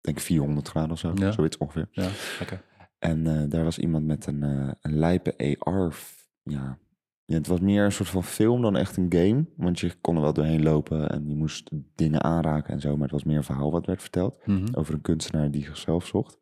denk 0.00 0.20
400 0.20 0.68
graden 0.68 0.90
of 0.90 0.98
zo, 0.98 1.12
ja. 1.14 1.32
zoiets 1.32 1.58
ongeveer. 1.58 1.88
Ja, 1.90 2.08
okay. 2.42 2.60
En 2.98 3.26
uh, 3.26 3.42
daar 3.48 3.64
was 3.64 3.78
iemand 3.78 4.06
met 4.06 4.26
een, 4.26 4.42
een 4.80 4.98
lijpe 4.98 5.58
AR, 5.58 5.96
ja. 6.42 6.78
ja. 7.24 7.36
Het 7.36 7.46
was 7.46 7.60
meer 7.60 7.84
een 7.84 7.92
soort 7.92 8.08
van 8.08 8.24
film 8.24 8.62
dan 8.62 8.76
echt 8.76 8.96
een 8.96 9.12
game, 9.12 9.46
want 9.56 9.80
je 9.80 9.94
kon 10.00 10.16
er 10.16 10.22
wel 10.22 10.32
doorheen 10.32 10.62
lopen 10.62 11.10
en 11.10 11.28
je 11.28 11.34
moest 11.34 11.70
dingen 11.94 12.22
aanraken 12.22 12.72
en 12.74 12.80
zo, 12.80 12.92
maar 12.92 13.02
het 13.02 13.10
was 13.10 13.24
meer 13.24 13.36
een 13.36 13.44
verhaal 13.44 13.70
wat 13.70 13.86
werd 13.86 14.00
verteld 14.00 14.46
mm 14.46 14.56
-hmm. 14.56 14.74
over 14.74 14.94
een 14.94 15.00
kunstenaar 15.00 15.50
die 15.50 15.64
zichzelf 15.64 16.06
zocht. 16.06 16.38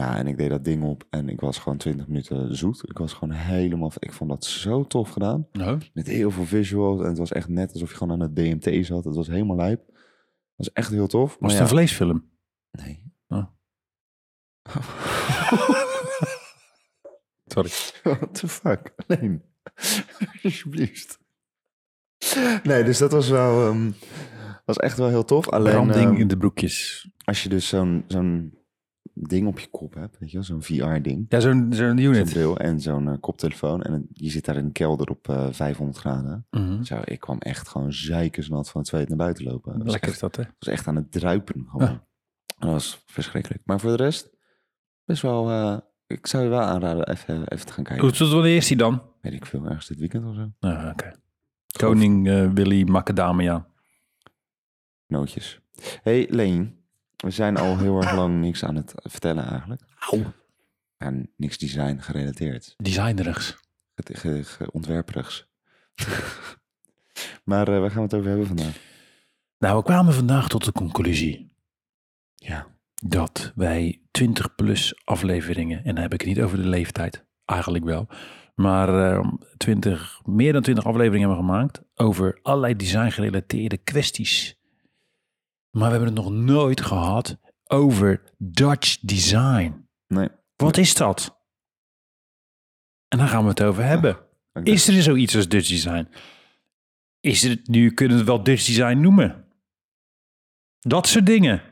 Ja, 0.00 0.16
en 0.16 0.26
ik 0.26 0.36
deed 0.36 0.50
dat 0.50 0.64
ding 0.64 0.82
op 0.84 1.04
en 1.10 1.28
ik 1.28 1.40
was 1.40 1.58
gewoon 1.58 1.78
20 1.78 2.06
minuten 2.06 2.56
zoet. 2.56 2.88
Ik 2.88 2.98
was 2.98 3.12
gewoon 3.12 3.34
helemaal... 3.34 3.92
Ik 3.98 4.12
vond 4.12 4.30
dat 4.30 4.44
zo 4.44 4.86
tof 4.86 5.10
gedaan. 5.10 5.46
Met 5.92 6.06
heel 6.06 6.30
veel 6.30 6.44
visuals. 6.44 7.00
En 7.00 7.06
het 7.06 7.18
was 7.18 7.32
echt 7.32 7.48
net 7.48 7.72
alsof 7.72 7.90
je 7.90 7.96
gewoon 7.96 8.12
aan 8.12 8.20
het 8.20 8.36
DMT 8.36 8.86
zat. 8.86 9.04
Het 9.04 9.14
was 9.14 9.26
helemaal 9.26 9.56
lijp. 9.56 9.86
Dat 10.56 10.66
is 10.66 10.72
echt 10.72 10.90
heel 10.90 11.06
tof. 11.06 11.30
Was 11.30 11.40
Maar 11.40 11.50
het 11.50 11.60
een 11.60 11.68
vleesfilm? 11.68 12.30
Nee. 12.70 13.12
Oh. 13.28 13.44
Sorry. 17.52 17.70
What 18.02 18.34
the 18.34 18.48
fuck? 18.48 18.94
Nee. 19.06 19.40
Alsjeblieft. 20.42 21.18
Nee, 22.62 22.84
dus 22.84 22.98
dat 22.98 23.12
was 23.12 23.28
wel... 23.28 23.68
ehm, 23.68 23.90
was 24.64 24.76
echt 24.76 24.98
wel 24.98 25.08
heel 25.08 25.24
tof. 25.24 25.48
Alleen 25.48 25.72
Branding 25.72 26.10
ehm, 26.10 26.20
in 26.20 26.28
de 26.28 26.36
broekjes. 26.36 27.08
als 27.24 27.42
je 27.42 27.48
dus 27.48 27.68
zo'n 27.68 28.04
zo'n 28.06 28.59
ding 29.28 29.46
op 29.46 29.58
je 29.58 29.66
kop 29.70 29.94
hebt, 29.94 30.18
weet 30.18 30.30
je 30.30 30.36
wel, 30.36 30.44
zo'n 30.46 30.62
VR-ding. 30.62 31.26
Ja, 31.28 31.40
zo'n 31.40 31.66
zo'n 31.72 31.74
Zo'n 31.88 31.98
unit. 31.98 32.30
bril 32.30 32.58
en 32.58 32.80
zo'n 32.80 33.08
eh, 33.08 33.14
koptelefoon. 33.20 33.82
En 33.82 34.06
je 34.12 34.30
zit 34.30 34.44
daar 34.44 34.56
in 34.56 34.64
een 34.64 34.72
kelder 34.72 35.08
op 35.10 35.28
eh 35.28 35.46
500 35.50 35.98
graden. 35.98 36.46
Mhm. 36.50 36.82
Zo, 36.82 37.00
ik 37.04 37.20
kwam 37.20 37.38
echt 37.38 37.68
gewoon 37.68 37.92
zeikersnat 37.92 38.70
van 38.70 38.80
het 38.80 38.90
zweet 38.90 39.08
naar 39.08 39.16
buiten 39.16 39.44
lopen. 39.44 39.78
Dat 39.78 39.86
Lekker 39.90 40.02
echt, 40.02 40.12
is 40.12 40.18
dat, 40.20 40.36
hè? 40.36 40.42
was 40.58 40.68
echt 40.68 40.86
aan 40.86 40.96
het 40.96 41.12
druipen 41.12 41.66
gewoon. 41.70 42.02
Dat 42.58 42.70
was 42.70 43.02
verschrikkelijk. 43.06 43.62
Maar 43.64 43.80
voor 43.80 43.96
de 43.96 44.02
rest, 44.02 44.30
best 45.04 45.22
wel... 45.22 45.50
eh, 45.50 45.76
ik 46.06 46.26
zou 46.26 46.42
je 46.42 46.48
wel 46.48 46.60
aanraden 46.60 47.08
even, 47.08 47.48
even 47.48 47.66
te 47.66 47.72
gaan 47.72 47.84
kijken. 47.84 48.04
Hoe 48.06 48.14
tot 48.16 48.32
wanneer 48.32 48.56
is 48.56 48.66
die 48.68 48.76
dan? 48.76 49.02
Weet 49.20 49.32
ik 49.32 49.46
veel, 49.46 49.64
ergens 49.64 49.86
dit 49.86 49.98
weekend 49.98 50.24
of 50.26 50.34
zo. 50.34 50.50
Ah, 50.60 50.88
Oké. 50.92 51.12
Koning 51.78 52.28
eh, 52.28 52.50
Willy 52.50 52.82
Macadamia. 52.88 53.66
Nootjes. 55.06 55.60
hey, 56.02 56.26
Leen. 56.30 56.78
We 57.20 57.30
zijn 57.30 57.56
al 57.56 57.78
heel 57.78 57.96
erg 57.96 58.12
lang 58.14 58.40
niks 58.40 58.64
aan 58.64 58.76
het 58.76 58.92
vertellen 58.96 59.44
eigenlijk. 59.48 59.82
Auw. 60.10 60.32
En 60.96 61.30
niks 61.36 61.58
design 61.58 61.98
gerelateerd. 62.00 62.74
Designerigs. 62.76 63.56
Het 63.94 64.10
ge, 64.18 64.44
ge- 64.44 64.72
ontwerperigs. 64.72 65.46
maar 67.44 67.68
eh, 67.68 67.78
waar 67.80 67.90
gaan 67.90 67.96
we 67.98 68.02
het 68.04 68.14
over 68.14 68.28
hebben 68.28 68.46
vandaag? 68.46 68.76
Nou, 69.58 69.76
we 69.76 69.82
kwamen 69.82 70.14
vandaag 70.14 70.48
tot 70.48 70.64
de 70.64 70.72
conclusie 70.72 71.52
Ja. 72.34 72.66
dat 72.94 73.52
wij 73.54 74.02
20 74.10 74.54
plus 74.54 75.00
afleveringen, 75.04 75.78
en 75.84 75.94
dan 75.94 76.02
heb 76.02 76.12
ik 76.12 76.20
het 76.20 76.28
niet 76.28 76.40
over 76.40 76.56
de 76.62 76.68
leeftijd, 76.68 77.24
eigenlijk 77.44 77.84
wel, 77.84 78.08
maar 78.54 79.12
eh, 79.12 79.32
20, 79.56 80.20
meer 80.24 80.52
dan 80.52 80.62
20 80.62 80.84
afleveringen 80.84 81.28
hebben 81.28 81.46
gemaakt 81.46 81.82
over 81.94 82.38
allerlei 82.42 82.76
design 82.76 83.08
gerelateerde 83.10 83.76
kwesties. 83.78 84.58
Maar 85.70 85.90
we 85.90 85.96
hebben 85.96 86.14
het 86.14 86.24
nog 86.24 86.32
nooit 86.32 86.80
gehad 86.80 87.38
over 87.66 88.22
Dutch 88.38 88.98
design. 89.00 89.88
Nee. 90.06 90.28
Wat 90.56 90.76
is 90.76 90.94
dat? 90.94 91.38
En 93.08 93.18
daar 93.18 93.28
gaan 93.28 93.42
we 93.42 93.48
het 93.48 93.62
over 93.62 93.84
hebben. 93.84 94.18
Is 94.62 94.88
er 94.88 95.02
zoiets 95.02 95.36
als 95.36 95.48
Dutch 95.48 95.68
design? 95.68 96.08
Is 97.20 97.44
er, 97.44 97.60
nu 97.64 97.90
kunnen 97.90 98.16
we 98.16 98.22
het 98.22 98.32
wel 98.32 98.42
Dutch 98.42 98.66
design 98.66 99.00
noemen. 99.00 99.44
Dat 100.78 101.06
soort 101.06 101.26
dingen. 101.26 101.62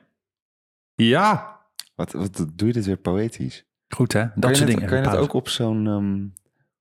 Ja. 0.94 1.56
Wat, 1.94 2.12
wat 2.12 2.36
doe 2.54 2.66
je 2.66 2.72
dit 2.72 2.86
weer 2.86 2.96
poëtisch? 2.96 3.64
Goed 3.88 4.12
hè? 4.12 4.26
Dat 4.34 4.56
soort 4.56 4.58
het, 4.58 4.78
dingen. 4.78 4.88
Kan 4.88 5.02
je 5.02 5.08
het 5.08 5.18
ook 5.18 5.32
op 5.32 5.48
zo'n... 5.48 5.86
ehm, 5.86 6.26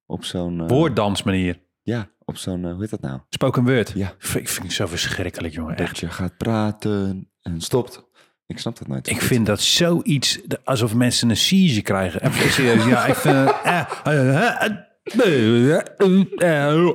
op 0.05 0.23
zo'n... 0.23 0.61
eh, 0.61 0.67
Woorddansmanier. 0.67 1.61
Ja, 1.87 2.09
op 2.25 2.37
zo'n... 2.37 2.65
eh, 2.65 2.71
hoe 2.71 2.81
heet 2.81 2.89
dat 2.89 3.01
nou? 3.01 3.19
Spoken 3.29 3.63
word. 3.63 3.91
Ja. 3.95 4.13
Vind, 4.17 4.49
vind 4.49 4.65
ik 4.65 4.71
zo 4.71 4.87
verschrikkelijk 4.87 5.53
jongen. 5.53 5.75
Echt. 5.75 5.87
Dat 5.89 5.99
je 5.99 6.09
gaat 6.09 6.37
praten 6.37 7.29
en 7.41 7.61
stopt. 7.61 8.03
Ik 8.45 8.59
snap 8.59 8.77
dat 8.77 8.87
nooit. 8.87 9.09
Ik 9.09 9.21
vind 9.21 9.45
dat 9.45 9.61
zoiets, 9.61 10.39
alsof 10.63 10.95
mensen 10.95 11.29
een 11.29 11.37
siege 11.37 11.81
krijgen. 11.81 12.23
Even 12.25 12.51
serieus, 12.51 12.85
ja, 12.85 13.05
ik 13.05 13.15
vind... 13.15 13.35
eh, 13.35 13.85
eh, 14.03 14.05
eh, 14.05 14.63
eh, 14.63 14.71
eh, 16.37 16.89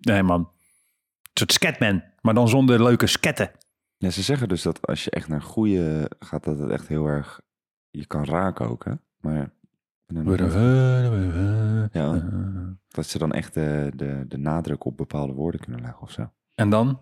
Nee 0.00 0.22
man. 0.22 0.40
Een 0.40 1.30
soort 1.34 1.52
scatman, 1.52 2.02
maar 2.20 2.34
dan 2.34 2.48
zonder 2.48 2.82
leuke 2.82 3.06
sketten. 3.06 3.50
Ja, 3.96 4.10
ze 4.10 4.22
zeggen 4.22 4.48
dus 4.48 4.62
dat 4.62 4.86
als 4.86 5.04
je 5.04 5.10
echt 5.10 5.28
naar 5.28 5.42
goede 5.42 6.10
gaat, 6.18 6.44
dat 6.44 6.58
het 6.58 6.70
echt 6.70 6.88
heel 6.88 7.06
erg... 7.06 7.40
Je 7.90 8.06
kan 8.06 8.24
raken 8.24 8.68
ook, 8.68 8.84
hè? 8.84 8.92
Maar... 9.20 9.52
Ja, 11.92 12.28
dat 12.88 13.06
ze 13.06 13.18
dan 13.18 13.32
echt 13.32 13.54
de, 13.54 13.92
de, 13.96 14.24
de 14.28 14.38
nadruk 14.38 14.84
op 14.84 14.96
bepaalde 14.96 15.32
woorden 15.32 15.60
kunnen 15.60 15.80
leggen 15.80 16.00
of 16.02 16.10
zo. 16.10 16.32
En 16.54 16.70
dan? 16.70 17.00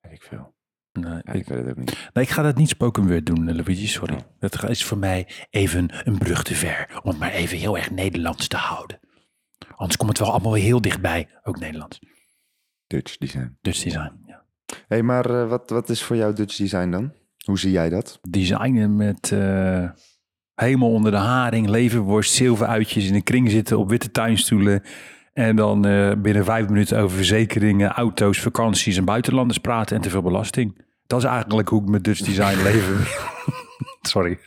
Weet 0.00 0.12
ik 0.12 0.22
veel. 0.22 0.54
Nee, 0.92 1.04
Ja, 1.12 1.32
ik, 1.32 1.34
ik 1.34 1.48
weet 1.48 1.58
het 1.58 1.68
ook 1.68 1.76
niet. 1.76 2.10
nee, 2.12 2.24
ik 2.24 2.30
ga 2.30 2.42
dat 2.42 2.56
niet 2.56 2.68
spoken 2.68 3.06
word 3.08 3.26
doen, 3.26 3.48
eh, 3.48 3.54
Luigi, 3.54 3.86
sorry. 3.86 4.14
Oh. 4.14 4.20
Dat 4.38 4.68
is 4.68 4.84
voor 4.84 4.98
mij 4.98 5.28
even 5.50 6.06
een 6.08 6.18
brug 6.18 6.42
te 6.42 6.54
ver. 6.54 7.00
Om 7.02 7.10
het 7.10 7.18
maar 7.18 7.30
even 7.32 7.58
heel 7.58 7.76
erg 7.76 7.90
Nederlands 7.90 8.48
te 8.48 8.56
houden. 8.56 8.98
Anders 9.76 9.96
komt 9.96 10.10
het 10.10 10.18
wel 10.18 10.30
allemaal 10.30 10.52
weer 10.52 10.62
heel 10.62 10.80
dichtbij. 10.80 11.28
Ook 11.42 11.58
Nederlands. 11.58 11.98
Dutch 12.86 13.16
design. 13.16 13.56
Dutch 13.60 13.82
design, 13.82 14.22
ja. 14.26 14.44
hey, 14.88 15.02
maar 15.02 15.30
eh, 15.30 15.48
wat, 15.48 15.70
wat 15.70 15.88
is 15.88 16.02
voor 16.02 16.16
jou 16.16 16.34
Dutch 16.34 16.56
design 16.56 16.90
dan? 16.90 17.12
Hoe 17.44 17.58
zie 17.58 17.70
jij 17.70 17.88
dat? 17.88 18.18
Designen 18.28 18.96
met 18.96 19.32
eh 19.32 19.90
helemaal 20.56 20.90
onder 20.90 21.10
de 21.10 21.16
haring, 21.16 21.68
leverworst, 21.68 22.32
zilveruitjes 22.32 23.06
in 23.08 23.14
een 23.14 23.22
kring 23.22 23.50
zitten 23.50 23.78
op 23.78 23.88
witte 23.88 24.10
tuinstoelen. 24.10 24.82
En 25.32 25.56
dan 25.56 25.86
eh, 25.86 26.12
binnen 26.18 26.44
vijf 26.44 26.68
minuten 26.68 26.98
over 26.98 27.16
verzekeringen, 27.16 27.90
auto's, 27.90 28.40
vakanties 28.40 28.96
en 28.96 29.04
buitenlanders 29.04 29.58
praten 29.58 29.96
en 29.96 30.02
te 30.02 30.10
veel 30.10 30.22
belasting. 30.22 30.84
Dat 31.06 31.18
is 31.18 31.24
eigenlijk 31.28 31.68
hoe 31.68 31.82
ik 31.82 31.88
met 31.88 32.04
Dutch 32.04 32.20
design 32.20 32.62
leef. 32.68 32.90
Sorry. 34.02 34.38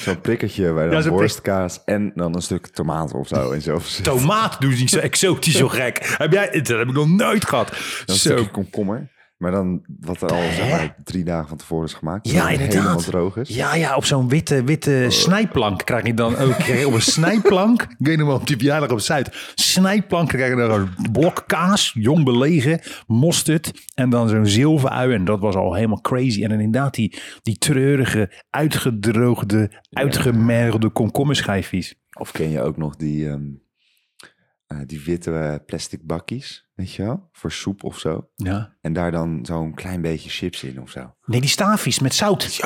Zo'n 0.00 0.20
prikkertje 0.20 0.72
bij 0.72 0.84
Ja, 0.84 1.00
dan 1.00 1.08
worstkaas 1.08 1.84
en 1.84 2.12
dan 2.14 2.34
een 2.34 2.42
stuk 2.42 2.66
tomaat 2.66 3.12
of 3.12 3.28
zo. 3.28 3.52
En 3.52 3.62
zo. 3.62 3.80
Tomaat 4.02 4.60
doen 4.60 4.72
ze 4.72 4.78
niet 4.80 4.90
zo 4.90 4.98
exotisch, 4.98 5.56
zo 5.56 5.68
gek. 5.68 6.14
Heb 6.18 6.32
jij, 6.32 6.50
dat 6.50 6.68
heb 6.68 6.88
ik 6.88 6.92
nog 6.92 7.08
nooit 7.08 7.44
gehad. 7.44 7.68
Dan 7.68 7.78
een 8.06 8.14
Zo. 8.14 8.30
stukje 8.32 8.50
komkommer. 8.50 9.08
Maar 9.44 9.52
dan 9.52 9.82
wat 10.00 10.22
er 10.22 10.28
al 10.28 10.42
zeg 10.52 10.70
maar, 10.70 10.96
drie 11.04 11.24
dagen 11.24 11.48
van 11.48 11.56
tevoren 11.56 11.86
is 11.86 11.92
gemaakt. 11.92 12.30
Ja, 12.30 12.48
inderdaad. 12.48 12.74
helemaal 12.74 13.00
droog 13.00 13.36
is. 13.36 13.48
Ja, 13.48 13.74
ja, 13.74 13.96
op 13.96 14.04
zo'n 14.04 14.28
witte, 14.28 14.64
witte 14.64 15.06
snijplank 15.08 15.84
krijg 15.84 16.06
je 16.06 16.14
dan 16.14 16.36
ook. 16.36 16.56
Op 16.86 16.92
een 16.92 17.02
snijplank, 17.02 17.82
ik 17.82 18.06
weet 18.06 18.18
nog 18.18 18.26
wel, 18.26 18.36
op 18.36 18.46
die 18.46 18.56
verjaardag 18.56 18.90
op 18.90 19.00
Zuid. 19.00 19.52
Snijplank 19.54 20.28
krijg 20.28 20.50
je 20.50 20.68
dan 20.68 20.70
een 20.80 21.12
blok 21.12 21.44
kaas, 21.46 21.92
jong 21.94 22.24
belegen, 22.24 22.80
mosterd 23.06 23.72
en 23.94 24.10
dan 24.10 24.28
zo'n 24.28 24.46
zilverui. 24.46 25.14
En 25.14 25.24
dat 25.24 25.40
was 25.40 25.54
al 25.54 25.74
helemaal 25.74 26.00
crazy. 26.00 26.42
En 26.42 26.48
dan 26.48 26.60
inderdaad 26.60 26.94
die, 26.94 27.18
die 27.42 27.58
treurige, 27.58 28.30
uitgedroogde, 28.50 29.70
uitgemergelde 29.90 30.88
komkommerschijfjes. 30.88 31.94
Of 32.18 32.32
ken 32.32 32.50
je 32.50 32.62
ook 32.62 32.76
nog 32.76 32.96
die, 32.96 33.28
ehm, 33.28 33.42
eh, 34.74 34.86
die 34.86 35.04
witte 35.04 35.62
plastic 35.66 36.06
bakjes, 36.06 36.70
weet 36.74 36.92
je 36.92 37.02
wel? 37.02 37.28
Voor 37.32 37.52
soep 37.52 37.84
of 37.84 37.98
zo. 37.98 38.28
Ja. 38.34 38.76
En 38.80 38.92
daar 38.92 39.10
dan 39.10 39.38
zo'n 39.42 39.74
klein 39.74 40.00
beetje 40.02 40.30
chips 40.30 40.62
in 40.62 40.80
of 40.80 40.90
zo. 40.90 41.14
Nee, 41.24 41.40
die 41.40 41.50
staafjes 41.50 41.98
met 41.98 42.14
zout. 42.14 42.60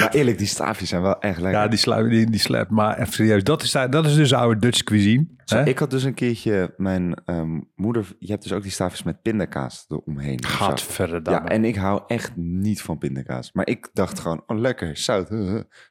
Maar 0.00 0.10
eerlijk, 0.10 0.38
die 0.38 0.46
staafjes 0.46 0.88
zijn 0.88 1.02
wel 1.02 1.20
echt 1.20 1.40
lekker. 1.40 1.60
Ja, 1.60 1.68
die 1.68 1.78
slap, 1.78 2.08
die, 2.08 2.30
die 2.30 2.40
slap. 2.40 2.70
Maar 2.70 2.98
even 2.98 3.12
serieus, 3.12 3.44
dat 3.44 3.62
is, 3.62 3.70
dat 3.70 4.06
is 4.06 4.14
dus 4.14 4.32
oude 4.34 4.60
Dutch 4.60 4.82
cuisine. 4.82 5.26
Zo, 5.44 5.56
hè? 5.56 5.64
ik 5.64 5.78
had 5.78 5.90
dus 5.90 6.02
een 6.02 6.14
keertje, 6.14 6.74
mijn 6.76 7.14
ehm, 7.24 7.60
moeder, 7.74 8.16
je 8.18 8.30
hebt 8.30 8.42
dus 8.42 8.52
ook 8.52 8.62
die 8.62 8.70
staafjes 8.70 9.02
met 9.02 9.22
pindakaas 9.22 9.84
eromheen. 9.88 10.44
of 10.44 10.50
zo. 10.50 10.56
Gadverdamme. 10.56 11.48
Ja, 11.48 11.54
en 11.54 11.64
ik 11.64 11.76
hou 11.76 12.02
echt 12.06 12.36
niet 12.36 12.82
van 12.82 12.98
pindakaas. 12.98 13.52
Maar 13.52 13.66
ik 13.66 13.90
dacht 13.92 14.18
gewoon, 14.18 14.42
oh 14.46 14.58
lekker, 14.58 14.96
zout. 14.96 15.30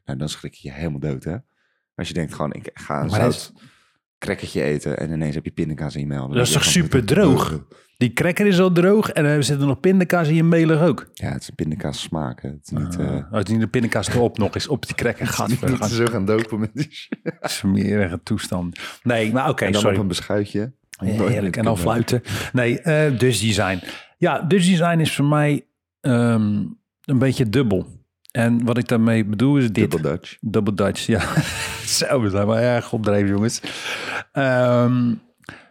Nou, 0.06 0.20
dan 0.20 0.29
schrik 0.29 0.53
je 0.53 0.67
je 0.67 0.74
helemaal 0.74 1.00
dood, 1.00 1.24
hè. 1.24 1.38
Als 1.97 2.07
je 2.07 2.13
denkt 2.13 2.33
gewoon, 2.33 2.53
ik 2.53 2.69
ga 2.73 3.01
een 3.01 3.09
zout 3.09 3.53
crackertje 4.19 4.61
eten 4.63 4.97
en 4.99 5.11
ineens 5.11 5.35
heb 5.35 5.45
je 5.45 5.51
pindakaas 5.51 5.95
in 5.95 6.07
je. 6.07 6.13
Dan 6.13 6.31
Dat 6.31 6.47
is 6.47 6.51
toch 6.51 6.63
super 6.65 7.05
droog? 7.05 7.65
Die 7.97 8.13
cracker 8.13 8.45
is 8.45 8.59
al 8.59 8.71
droog 8.71 9.09
en 9.09 9.25
er 9.25 9.43
zitten 9.43 9.67
nog 9.67 9.79
pindakaas 9.79 10.27
in 10.27 10.35
je 10.35 10.43
melig 10.43 10.81
ook. 10.81 11.09
Ja, 11.13 11.31
het 11.31 11.41
is 11.41 11.47
een 11.47 11.55
pindakaas 11.55 12.01
smaak. 12.01 12.41
hè. 12.41 12.49
Het 12.49 12.59
is 12.63 12.69
niet, 12.69 12.97
eh 12.99 13.05
Uh, 13.31 13.43
die 13.43 13.57
de 13.57 13.67
pindakaas 13.67 14.07
erop 14.07 14.37
nog 14.37 14.55
eens 14.55 14.67
op 14.67 14.85
die 14.85 14.95
cracker 14.95 15.27
gaat. 15.37 15.47
niet 15.47 15.59
ze 15.85 15.95
zo 15.95 16.05
gaan 16.05 16.25
dopen 16.25 16.59
met 16.59 16.69
die. 16.73 16.89
Smerige 17.41 18.19
toestand. 18.23 18.79
Nee, 19.03 19.31
maar 19.33 19.49
oké, 19.49 19.65
En 19.65 19.71
dan 19.71 19.81
sorry. 19.81 19.95
op 19.95 20.01
een 20.01 20.07
beschuitje. 20.07 20.73
Heerlijk. 20.97 21.57
En 21.57 21.63
dan 21.63 21.77
fluiten. 21.77 22.21
Nee, 22.53 22.79
eh 22.81 23.19
Dutch 23.19 23.39
design. 23.41 23.79
Ja, 24.17 24.41
Dutch 24.41 24.65
design 24.65 24.99
is 24.99 25.15
voor 25.15 25.25
mij 25.25 25.65
ehm, 26.01 26.65
een 27.05 27.19
beetje 27.19 27.49
dubbel. 27.49 27.87
En 28.38 28.65
wat 28.65 28.77
ik 28.77 28.88
daarmee 28.88 29.25
bedoel 29.25 29.58
is 29.58 29.72
dit. 29.72 29.91
Double 29.91 30.10
Dutch. 30.10 30.38
Double 30.41 30.74
Dutch, 30.74 31.06
ja. 31.06 31.20
Zo, 31.98 32.22
we 32.22 32.29
zijn 32.29 32.48
wel 32.48 32.58
erg 32.58 32.94
opdreven, 32.94 33.29
jongens. 33.29 33.62
Ehm 34.32 35.13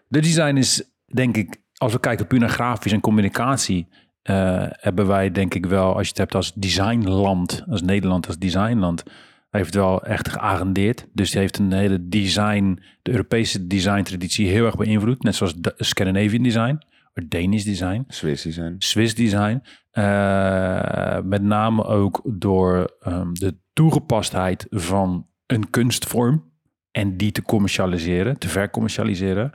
de 0.09 0.21
design 0.21 0.57
is, 0.57 0.83
denk 1.07 1.37
ik, 1.37 1.57
als 1.77 1.93
we 1.93 2.01
kijken 2.01 2.27
puur 2.27 2.39
naar 2.39 2.49
grafisch 2.49 2.93
en 2.93 3.01
communicatie, 3.01 3.89
eh, 4.23 4.65
hebben 4.71 5.07
wij, 5.07 5.31
denk 5.31 5.55
ik 5.55 5.67
wel, 5.67 5.95
als 5.95 6.03
je 6.03 6.09
het 6.09 6.19
hebt 6.19 6.35
als 6.35 6.53
designland, 6.55 7.65
als 7.69 7.83
Nederland 7.83 8.27
als 8.27 8.39
designland, 8.39 9.03
heeft 9.51 9.75
wel 9.75 10.03
echt 10.03 10.29
geagendeerd. 10.29 11.07
Dus 11.13 11.31
die 11.31 11.41
heeft 11.41 11.59
een 11.59 11.73
hele 11.73 12.09
design, 12.09 12.83
de 13.03 13.11
Europese 13.11 13.67
design-traditie 13.67 14.49
heel 14.49 14.65
erg 14.65 14.77
beïnvloed. 14.77 15.23
Net 15.23 15.35
zoals 15.35 15.55
de 15.55 15.75
Scandinavian 15.77 16.43
design, 16.43 16.83
Danish 17.25 17.65
design. 17.65 18.05
Swiss 18.09 18.45
zijn. 18.45 18.75
Swiss 18.79 19.15
design. 19.15 19.63
Eh, 19.91 21.21
met 21.21 21.43
name 21.43 21.85
ook 21.85 22.23
door 22.25 22.97
ehm, 23.01 23.33
de 23.33 23.57
toegepastheid 23.73 24.67
van 24.71 25.27
een 25.47 25.71
kunstvorm 25.71 26.53
en 26.91 27.17
die 27.17 27.33
te 27.33 27.43
commercialiseren, 27.43 28.39
te 28.39 28.49
vercommercialiseren. 28.49 29.53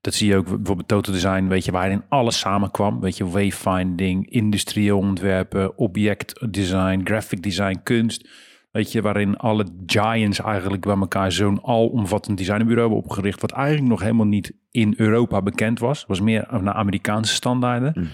Dat 0.00 0.14
zie 0.14 0.28
je 0.28 0.36
ook 0.36 0.44
bijvoorbeeld 0.44 0.88
Total 0.88 1.14
Design, 1.14 1.46
weet 1.46 1.64
je, 1.64 1.72
waarin 1.72 2.02
alles 2.08 2.38
samenkwam. 2.38 3.00
Weet 3.00 3.16
je, 3.16 3.28
wayfinding, 3.28 4.30
industrieel 4.30 4.98
ontwerpen, 4.98 5.78
objectdesign, 5.78 7.00
graphic 7.04 7.42
design, 7.42 7.80
kunst. 7.82 8.28
Weet 8.74 8.92
je, 8.92 9.02
waarin 9.02 9.36
alle 9.36 9.66
giants 9.86 10.40
eigenlijk 10.40 10.82
bij 10.82 10.96
elkaar 10.96 11.32
zo'n 11.32 11.64
alomvattend 11.64 12.38
designbureau 12.38 12.80
hebben 12.80 12.98
opgericht. 12.98 13.40
Wat 13.40 13.52
eigenlijk 13.52 13.88
nog 13.88 14.00
helemaal 14.00 14.26
niet 14.26 14.52
in 14.70 14.94
Europa 14.96 15.42
bekend 15.42 15.78
was. 15.78 16.04
Was 16.06 16.20
meer 16.20 16.46
naar 16.60 16.74
Amerikaanse 16.74 17.34
standaarden. 17.34 17.92
Mhm. 17.94 18.06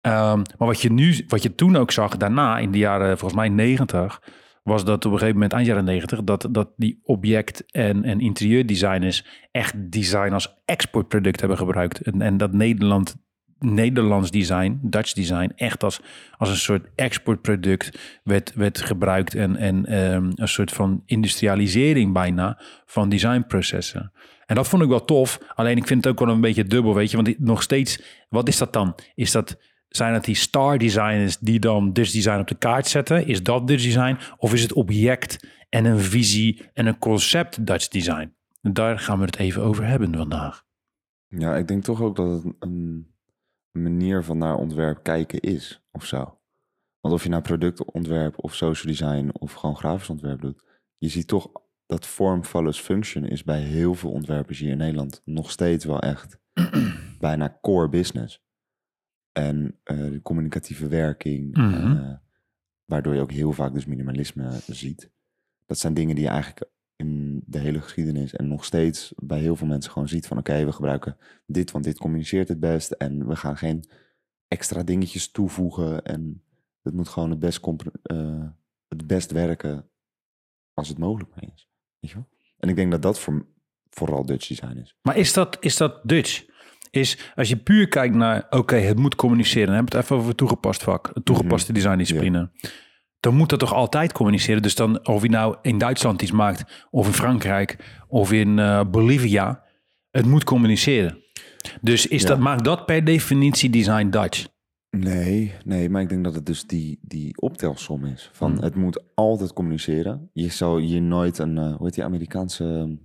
Ehm, 0.00 0.36
maar 0.36 0.68
wat 0.68 0.80
je 0.80 0.92
nu, 0.92 1.24
wat 1.28 1.42
je 1.42 1.54
toen 1.54 1.76
ook 1.76 1.90
zag, 1.90 2.16
daarna 2.16 2.58
in 2.58 2.70
de 2.70 2.78
jaren 2.78 3.18
volgens 3.18 3.40
mij 3.40 3.48
90, 3.48 4.22
was 4.62 4.84
dat 4.84 5.04
op 5.04 5.12
een 5.12 5.18
gegeven 5.18 5.34
moment, 5.34 5.52
eind 5.52 5.66
jaren 5.66 5.84
90, 5.84 6.24
dat, 6.24 6.48
dat 6.50 6.70
die 6.76 7.00
object- 7.02 7.64
en, 7.70 8.04
en 8.04 8.20
interieurdesigners 8.20 9.24
echt 9.50 9.92
design 9.92 10.32
als 10.32 10.54
exportproduct 10.64 11.40
hebben 11.40 11.58
gebruikt. 11.58 12.00
En, 12.00 12.22
en 12.22 12.36
dat 12.36 12.52
Nederland, 12.52 13.16
Nederlands 13.60 14.30
design, 14.30 14.78
Dutch 14.82 15.12
design, 15.12 15.52
echt 15.56 15.84
als, 15.84 16.00
als 16.36 16.48
een 16.48 16.56
soort 16.56 16.86
exportproduct 16.94 17.98
werd, 18.24 18.52
werd 18.54 18.80
gebruikt. 18.80 19.34
En, 19.34 19.56
en 19.56 19.86
ehm, 19.86 20.30
een 20.34 20.48
soort 20.48 20.72
van 20.72 21.02
industrialisering 21.06 22.12
bijna 22.12 22.60
van 22.86 23.08
designprocessen. 23.08 24.12
En 24.46 24.54
dat 24.54 24.68
vond 24.68 24.82
ik 24.82 24.88
wel 24.88 25.04
tof. 25.04 25.38
Alleen 25.54 25.76
ik 25.76 25.86
vind 25.86 26.04
het 26.04 26.12
ook 26.12 26.26
wel 26.26 26.34
een 26.34 26.40
beetje 26.40 26.64
dubbel, 26.64 26.94
weet 26.94 27.10
je. 27.10 27.16
Want 27.16 27.38
nog 27.38 27.62
steeds, 27.62 28.02
wat 28.28 28.48
is 28.48 28.58
dat 28.58 28.72
dan? 28.72 28.94
Is 29.14 29.30
dat, 29.30 29.58
zijn 29.88 30.14
het 30.14 30.24
die 30.24 30.34
star 30.34 30.78
designers 30.78 31.38
die 31.38 31.58
dan 31.58 31.92
Dutch 31.92 32.12
design 32.12 32.38
op 32.38 32.48
de 32.48 32.58
kaart 32.58 32.86
zetten? 32.86 33.26
Is 33.26 33.42
dat 33.42 33.66
Dutch 33.66 33.82
design? 33.82 34.18
Of 34.36 34.52
is 34.52 34.62
het 34.62 34.72
object 34.72 35.46
en 35.68 35.84
een 35.84 36.00
visie 36.00 36.62
en 36.72 36.86
een 36.86 36.98
concept 36.98 37.66
Dutch 37.66 37.88
design? 37.88 38.34
Daar 38.62 38.98
gaan 38.98 39.18
we 39.18 39.24
het 39.24 39.36
even 39.36 39.62
over 39.62 39.86
hebben 39.86 40.16
vandaag. 40.16 40.64
Ja, 41.28 41.56
ik 41.56 41.68
denk 41.68 41.84
toch 41.84 42.02
ook 42.02 42.16
dat 42.16 42.42
het 42.42 42.54
een 42.58 43.06
manier 43.72 44.24
van 44.24 44.38
naar 44.38 44.56
ontwerp 44.56 45.02
kijken 45.02 45.40
is, 45.40 45.82
of 45.90 46.04
zo. 46.04 46.38
Want 47.00 47.14
of 47.14 47.22
je 47.22 47.28
nou 47.28 47.42
productontwerp 47.42 48.44
of 48.44 48.54
social 48.54 48.92
design 48.92 49.30
of 49.32 49.52
gewoon 49.52 49.76
grafisch 49.76 50.10
ontwerp 50.10 50.40
doet, 50.40 50.64
je 50.98 51.08
ziet 51.08 51.26
toch 51.26 51.50
dat 51.86 52.06
form 52.06 52.44
follows 52.44 52.80
function 52.80 53.24
is 53.24 53.44
bij 53.44 53.60
heel 53.60 53.94
veel 53.94 54.10
ontwerpers 54.10 54.58
hier 54.58 54.70
in 54.70 54.78
Nederland 54.78 55.22
nog 55.24 55.50
steeds 55.50 55.84
wel 55.84 56.00
echt 56.00 56.38
bijna 57.18 57.58
core 57.60 57.88
business. 57.88 58.42
En 59.32 59.78
eh, 59.82 59.96
de 59.96 60.22
communicatieve 60.22 60.88
werking, 60.88 61.56
Mhm. 61.56 61.96
eh, 61.96 62.16
waardoor 62.84 63.14
je 63.14 63.20
ook 63.20 63.32
heel 63.32 63.52
vaak 63.52 63.72
dus 63.72 63.84
minimalisme 63.86 64.50
ziet. 64.66 65.10
Dat 65.66 65.78
zijn 65.78 65.94
dingen 65.94 66.14
die 66.14 66.24
je 66.24 66.30
eigenlijk 66.30 66.70
in 67.40 67.52
de 67.52 67.58
hele 67.58 67.80
geschiedenis 67.80 68.34
en 68.34 68.48
nog 68.48 68.64
steeds 68.64 69.12
bij 69.16 69.40
heel 69.40 69.56
veel 69.56 69.66
mensen 69.66 69.92
gewoon 69.92 70.08
ziet 70.08 70.26
van 70.26 70.38
oké, 70.38 70.64
we 70.64 70.72
gebruiken 70.72 71.16
dit, 71.46 71.70
want 71.70 71.84
dit 71.84 71.98
communiceert 71.98 72.48
het 72.48 72.60
best 72.60 72.90
en 72.90 73.26
we 73.28 73.36
gaan 73.36 73.56
geen 73.56 73.84
extra 74.48 74.82
dingetjes 74.82 75.30
toevoegen 75.30 76.04
en 76.04 76.42
het 76.82 76.94
moet 76.94 77.08
gewoon 77.08 77.30
het 77.30 77.38
best, 77.38 77.66
eh, 78.02 78.48
het 78.88 79.06
best 79.06 79.30
werken 79.30 79.88
als 80.74 80.88
het 80.88 80.98
mogelijk 80.98 81.30
maar 81.34 81.44
is. 81.54 81.68
Weet 82.00 82.10
je 82.10 82.16
wel? 82.16 82.28
En 82.58 82.68
ik 82.68 82.76
denk 82.76 82.90
dat 82.90 83.02
dat 83.02 83.18
voor, 83.18 83.46
vooral 83.90 84.26
Dutch 84.26 84.48
design 84.48 84.78
is. 84.78 84.96
Maar 85.02 85.16
is 85.16 85.32
dat, 85.32 85.56
is 85.60 85.76
dat 85.76 86.00
Dutch? 86.02 86.48
Is 86.90 87.32
als 87.34 87.48
je 87.48 87.56
puur 87.56 87.88
kijkt 87.88 88.14
naar, 88.14 88.46
oké, 88.50 88.76
het 88.76 88.98
moet 88.98 89.14
communiceren. 89.14 89.66
Dan 89.66 89.74
hebben 89.74 89.92
we 89.92 89.98
het 89.98 90.04
even 90.04 90.16
over 90.16 90.28
het 90.28 90.38
toegepast 90.38 90.82
vak, 90.82 91.10
het 91.14 91.24
toegepaste 91.24 91.72
designdiscipline. 91.72 92.50
Dan 93.20 93.34
moet 93.34 93.48
dat 93.48 93.58
toch 93.58 93.74
altijd 93.74 94.12
communiceren. 94.12 94.62
Dus 94.62 94.74
dan, 94.74 95.06
of 95.06 95.22
je 95.22 95.28
nou 95.28 95.56
in 95.62 95.78
Duitsland 95.78 96.22
iets 96.22 96.30
maakt, 96.30 96.86
of 96.90 97.06
in 97.06 97.12
Frankrijk, 97.12 98.00
of 98.08 98.32
in 98.32 98.58
eh, 98.58 98.84
Bolivia, 98.90 99.62
het 100.10 100.26
moet 100.26 100.44
communiceren. 100.44 101.18
Dus 101.80 102.06
is 102.06 102.22
Ja. 102.22 102.28
dat, 102.28 102.38
maakt 102.38 102.64
dat 102.64 102.86
per 102.86 103.04
definitie 103.04 103.70
design 103.70 104.08
Dutch? 104.08 104.46
Nee, 104.96 105.54
nee, 105.64 105.90
maar 105.90 106.02
ik 106.02 106.08
denk 106.08 106.24
dat 106.24 106.34
het 106.34 106.46
dus 106.46 106.66
die, 106.66 106.98
die 107.02 107.40
optelsom 107.40 108.04
is. 108.04 108.30
Van 108.32 108.52
Hmm. 108.52 108.62
het 108.62 108.74
moet 108.74 109.02
altijd 109.14 109.52
communiceren. 109.52 110.30
Je 110.32 110.48
zou 110.48 110.82
hier 110.82 111.02
nooit 111.02 111.38
een, 111.38 111.58
eh, 111.58 111.76
hoe 111.76 111.84
heet 111.86 111.94
die 111.94 112.04
Amerikaanse 112.04 112.64
um, 112.64 113.00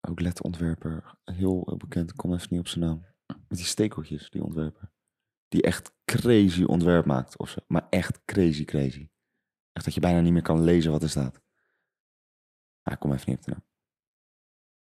outletontwerper, 0.00 1.04
heel, 1.24 1.62
heel 1.66 1.76
bekend, 1.76 2.10
ik 2.10 2.16
kom 2.16 2.32
even 2.34 2.46
niet 2.50 2.60
op 2.60 2.68
zijn 2.68 2.84
naam. 2.84 3.04
Met 3.48 3.58
die 3.58 3.66
stekeltjes, 3.66 4.30
die 4.30 4.44
ontwerper. 4.44 4.90
Die 5.52 5.62
echt 5.62 5.92
crazy 6.04 6.62
ontwerp 6.62 7.04
maakt 7.04 7.38
of 7.38 7.48
zo. 7.48 7.60
Maar 7.66 7.86
echt 7.90 8.24
crazy, 8.24 8.64
crazy. 8.64 9.08
Echt 9.72 9.84
dat 9.84 9.94
je 9.94 10.00
bijna 10.00 10.20
niet 10.20 10.32
meer 10.32 10.42
kan 10.42 10.64
lezen 10.64 10.90
wat 10.90 11.02
er 11.02 11.08
staat. 11.08 11.40
Ja, 12.82 12.92
ik 12.92 12.98
kom 12.98 13.12
even 13.12 13.30
niet 13.30 13.38
op 13.38 13.44
de 13.44 13.50
naam. 13.50 13.64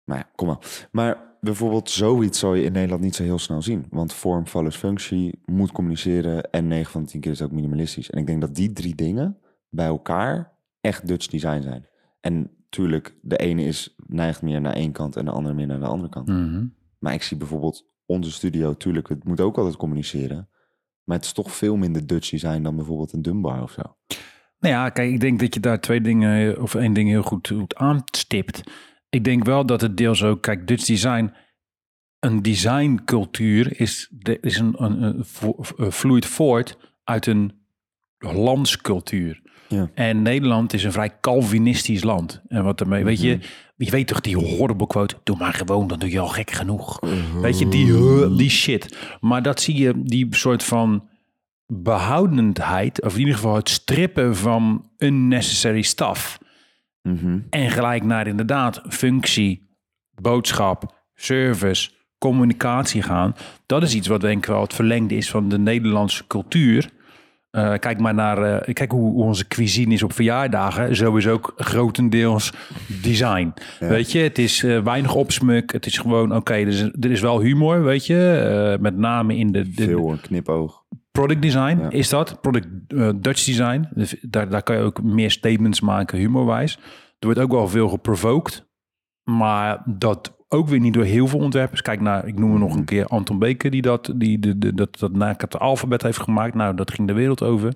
Maar 0.05 0.19
ja, 0.19 0.31
kom 0.35 0.47
maar. 0.47 0.89
Maar 0.93 1.37
bijvoorbeeld 1.41 1.91
zoiets 1.91 2.39
zou 2.39 2.57
je 2.57 2.65
in 2.65 2.73
Nederland 2.73 3.03
niet 3.03 3.15
zo 3.15 3.23
heel 3.23 3.39
snel 3.39 3.63
zien. 3.63 3.87
Want 3.91 4.13
vorm 4.13 4.47
follows 4.47 4.77
functie, 4.77 5.41
moet 5.45 5.73
communiceren 5.73 6.51
en 6.51 6.67
9 6.67 6.93
van 6.93 7.03
de 7.03 7.09
10 7.09 7.21
keer 7.21 7.31
is 7.31 7.39
het 7.39 7.49
ook 7.49 7.55
minimalistisch. 7.55 8.11
En 8.11 8.19
ik 8.19 8.27
denk 8.27 8.41
dat 8.41 8.55
die 8.55 8.73
drie 8.73 8.95
dingen 8.95 9.39
bij 9.69 9.87
elkaar 9.87 10.53
echt 10.81 11.07
Dutch 11.07 11.27
design 11.27 11.63
zijn. 11.63 11.87
En 12.21 12.51
tuurlijk, 12.69 13.19
de 13.23 13.37
ene 13.37 13.63
is 13.63 13.95
neigt 14.07 14.43
meer 14.43 14.61
naar 14.61 14.75
één 14.75 14.93
kant 14.93 15.17
en 15.17 15.25
de 15.25 15.31
andere 15.31 15.55
meer 15.55 15.67
naar 15.67 15.81
de 15.81 15.87
andere 15.87 16.09
kant. 16.09 16.29
Mhm. 16.29 16.67
Maar 16.99 17.15
ik 17.15 17.23
zie 17.23 17.37
bijvoorbeeld 17.37 17.89
onze 18.11 18.33
studio, 18.33 18.75
tuurlijk, 18.77 19.09
het 19.09 19.25
moet 19.25 19.41
ook 19.41 19.57
altijd 19.57 19.77
communiceren. 19.77 20.49
Maar 21.05 21.17
het 21.17 21.25
is 21.25 21.33
toch 21.33 21.53
veel 21.53 21.77
minder 21.77 22.07
Dutch 22.07 22.31
design 22.31 22.63
dan 22.63 22.77
bijvoorbeeld 22.77 23.13
een 23.13 23.23
Dunbar 23.23 23.63
of 23.63 23.71
zo. 23.71 23.83
Nou 24.59 24.75
ja, 24.75 24.89
kijk, 24.89 25.11
ik 25.11 25.21
denk 25.21 25.41
dat 25.41 25.55
je 25.55 25.61
daar 25.61 25.81
twee 25.81 26.01
dingen, 26.01 26.63
of 26.63 26.75
één 26.75 26.93
ding 26.93 27.09
heel 27.09 27.23
goed, 27.23 27.49
goed 27.49 27.75
aanstipt. 27.75 28.63
Ik 29.09 29.25
denk 29.25 29.45
wel 29.45 29.67
dat 29.67 29.81
het 29.81 29.97
deels 29.97 30.25
ook, 30.25 30.43
kijk, 30.43 30.67
Dutch 30.67 30.85
design, 30.85 31.33
een 32.19 32.43
designcultuur 32.43 33.81
is, 33.81 34.13
is 34.41 34.59
een, 34.59 34.83
een, 34.83 35.25
eh, 35.77 35.91
vloeit 35.91 36.27
voort 36.27 36.79
uit 37.05 37.27
een 37.27 37.53
landscultuur. 38.19 39.43
Ja. 39.71 39.91
En 39.95 40.23
Nederland 40.23 40.73
is 40.73 40.85
een 40.85 40.93
vrij 40.93 41.11
Calvinistisch 41.21 42.03
land. 42.03 42.43
En 42.49 42.65
wat 42.65 42.79
daarmee, 42.79 43.05
weet 43.05 43.21
je, 43.21 43.39
je 43.77 43.91
weet 43.91 44.07
toch 44.07 44.21
die 44.21 44.37
horrible 44.37 44.87
quote, 44.87 45.17
doe 45.23 45.37
maar 45.37 45.53
gewoon, 45.53 45.87
dan 45.87 45.99
doe 45.99 46.11
je 46.11 46.21
al 46.21 46.29
gek 46.29 46.51
genoeg. 46.51 47.01
Weet 47.41 47.59
je, 47.59 47.69
die, 47.69 47.87
uh, 47.87 48.37
die 48.37 48.51
shit. 48.51 48.97
Maar 49.21 49.43
dat 49.43 49.61
zie 49.61 49.77
je, 49.77 49.93
die 49.97 50.27
soort 50.31 50.65
van 50.65 51.09
behoudendheid, 51.67 53.03
of 53.03 53.13
in 53.13 53.19
ieder 53.19 53.35
geval 53.35 53.55
het 53.55 53.69
strippen 53.69 54.37
van 54.37 54.91
unnecessary 54.99 55.83
stuff. 55.83 56.39
Mhm. 57.03 57.39
En 57.51 57.71
gelijk 57.71 58.05
naar 58.05 58.27
inderdaad 58.27 58.83
functie, 58.89 59.69
boodschap, 60.15 61.05
service, 61.15 61.91
communicatie 62.19 63.03
gaan. 63.03 63.35
Dat 63.67 63.83
is 63.83 63.95
iets 63.95 64.09
wat 64.09 64.21
denk 64.21 64.39
ik 64.39 64.51
wel 64.51 64.61
het 64.61 64.75
verlengde 64.75 65.15
is 65.15 65.31
van 65.31 65.49
de 65.49 65.59
Nederlandse 65.59 66.27
cultuur. 66.27 66.91
Eh, 67.51 67.75
kijk 67.75 68.01
maar 68.01 68.15
naar 68.15 68.43
eh, 68.43 68.75
kijk 68.75 68.91
hoe, 68.91 69.13
hoe 69.13 69.25
onze 69.25 69.49
cuisine 69.49 69.95
is 69.95 70.03
op 70.03 70.13
verjaardagen. 70.13 70.97
Zo 70.97 71.17
is 71.17 71.27
ook 71.27 71.53
grotendeels 71.57 72.53
design. 73.03 73.53
Weet 73.79 74.13
je, 74.13 74.19
het 74.19 74.39
is 74.39 74.63
eh, 74.63 74.83
weinig 74.83 75.15
opsmuk. 75.15 75.73
Het 75.73 75.87
is 75.87 75.99
gewoon, 75.99 76.35
oké, 76.37 76.53
er, 76.53 76.67
is, 76.67 76.81
er 76.81 77.11
is 77.11 77.21
wel 77.21 77.41
humor, 77.41 77.83
weet 77.85 78.07
je. 78.07 78.77
met 78.81 78.97
name 78.97 79.37
in 79.37 79.53
de, 79.53 79.71
de, 79.71 79.85
Veel 79.85 80.11
een 80.11 80.21
knipoog. 80.21 80.85
Product 81.11 81.43
design 81.43 81.79
Ja. 81.81 81.91
is 81.91 82.09
dat. 82.09 82.41
Product 82.41 82.69
Dutch 83.23 83.45
design. 83.45 83.89
Dus 83.95 84.17
daar, 84.21 84.49
daar 84.49 84.63
kan 84.63 84.77
je 84.77 84.83
ook 84.83 85.03
meer 85.03 85.31
statements 85.31 85.81
maken, 85.81 86.19
humorwijs. 86.19 86.79
Er 87.19 87.27
wordt 87.27 87.41
ook 87.41 87.53
wel 87.53 87.69
veel 87.69 87.89
geprovoked. 87.89 88.69
Maar 89.25 89.83
dat 89.87 90.40
ook 90.53 90.69
weer 90.69 90.81
niet 90.81 90.95
door 90.95 91.05
heel 91.05 91.27
veel 91.27 91.39
ontwerpers. 91.39 91.83
Kijk 91.83 92.01
naar, 92.01 92.27
ik 92.27 92.39
noem 92.39 92.53
er 92.53 92.59
nog 92.59 92.75
een 92.75 92.85
keer 92.85 93.07
Anton 93.07 93.39
Beker... 93.39 93.71
die 93.71 93.83
dat, 93.83 94.13
die, 94.17 94.39
de, 94.39 94.59
de, 94.59 94.75
dat, 94.75 94.99
dat 94.99 95.41
het 95.41 95.59
alfabet 95.59 96.03
heeft 96.03 96.21
gemaakt. 96.21 96.55
Nou, 96.55 96.75
dat 96.75 96.91
ging 96.91 97.09
de 97.09 97.15
wereld 97.15 97.43
over. 97.43 97.75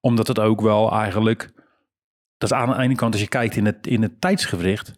Omdat 0.00 0.28
het 0.28 0.38
ook 0.38 0.60
wel 0.60 0.92
eigenlijk... 0.92 1.52
Dat 2.38 2.52
aan 2.52 2.68
de 2.68 2.82
ene 2.82 2.94
kant, 2.94 3.12
als 3.12 3.22
je 3.22 3.28
kijkt 3.28 3.56
in 3.56 3.66
het, 3.66 3.86
in 3.86 4.02
het 4.02 4.20
tijdsgewricht... 4.20 4.92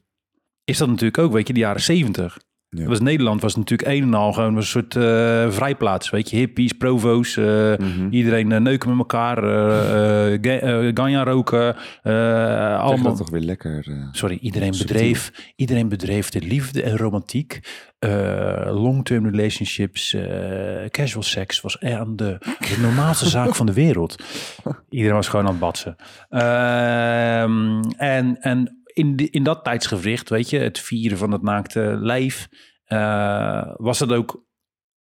is 0.65 0.79
dat 0.79 0.89
natuurlijk 0.89 1.19
ook, 1.19 1.33
weet 1.33 1.47
je, 1.47 1.53
de 1.53 1.61
jaren 1.61 1.81
zeventig. 1.81 2.39
Ja. 2.77 2.83
Dat 2.83 2.91
was 2.91 3.01
Nederland 3.01 3.43
was 3.43 3.57
natuurlijk 3.57 3.89
een 3.89 4.03
en 4.03 4.15
al 4.15 4.33
gewoon 4.33 4.57
een 4.57 4.63
soort 4.63 4.97
eh, 4.97 5.51
vrijplaats. 5.51 6.11
Weet 6.11 6.31
je, 6.31 6.37
hippies, 6.37 6.73
provo's, 6.73 7.37
eh, 7.37 7.45
Mhm. 7.79 8.09
iedereen 8.11 8.53
eh, 8.53 8.61
neuken 8.61 8.89
met 8.89 8.99
elkaar, 8.99 9.39
eh, 9.39 10.91
ganja 10.95 11.25
roken, 11.25 11.77
allemaal. 12.03 13.03
dat 13.03 13.17
toch 13.17 13.31
weer 13.31 13.41
lekker. 13.41 13.87
Sorry, 14.13 14.39
iedereen 14.41 14.75
Subtiel. 14.75 14.97
bedreef, 14.97 15.53
iedereen 15.57 15.89
bedreef 15.89 16.31
de 16.31 16.41
liefde 16.41 16.83
en 16.83 16.97
romantiek. 16.97 17.61
Long-term 18.67 19.27
relationships, 19.27 20.17
casual 20.91 21.23
sex 21.23 21.61
was 21.61 21.77
er 21.81 21.97
aan 21.99 22.17
de, 22.17 22.37
de 22.59 22.77
normaalste 22.81 23.29
zaak 23.29 23.55
van 23.55 23.67
de 23.67 23.73
wereld. 23.73 24.17
Iedereen 24.91 25.15
was 25.17 25.29
gewoon 25.29 25.45
aan 25.47 25.51
het 25.51 25.61
batsen. 25.61 25.97
Ehm, 26.29 27.81
en 27.97 28.37
en 28.41 28.76
in, 28.97 29.17
in 29.17 29.43
dat 29.43 29.65
tijdsgewricht, 29.65 30.29
weet 30.29 30.51
je, 30.51 30.59
het 30.59 30.79
vieren 30.79 31.19
van 31.19 31.33
het 31.33 31.43
naakte 31.43 31.97
lijf, 32.01 32.49
eh, 32.85 33.73
was 33.77 33.99
dat 33.99 34.13
ook 34.13 34.45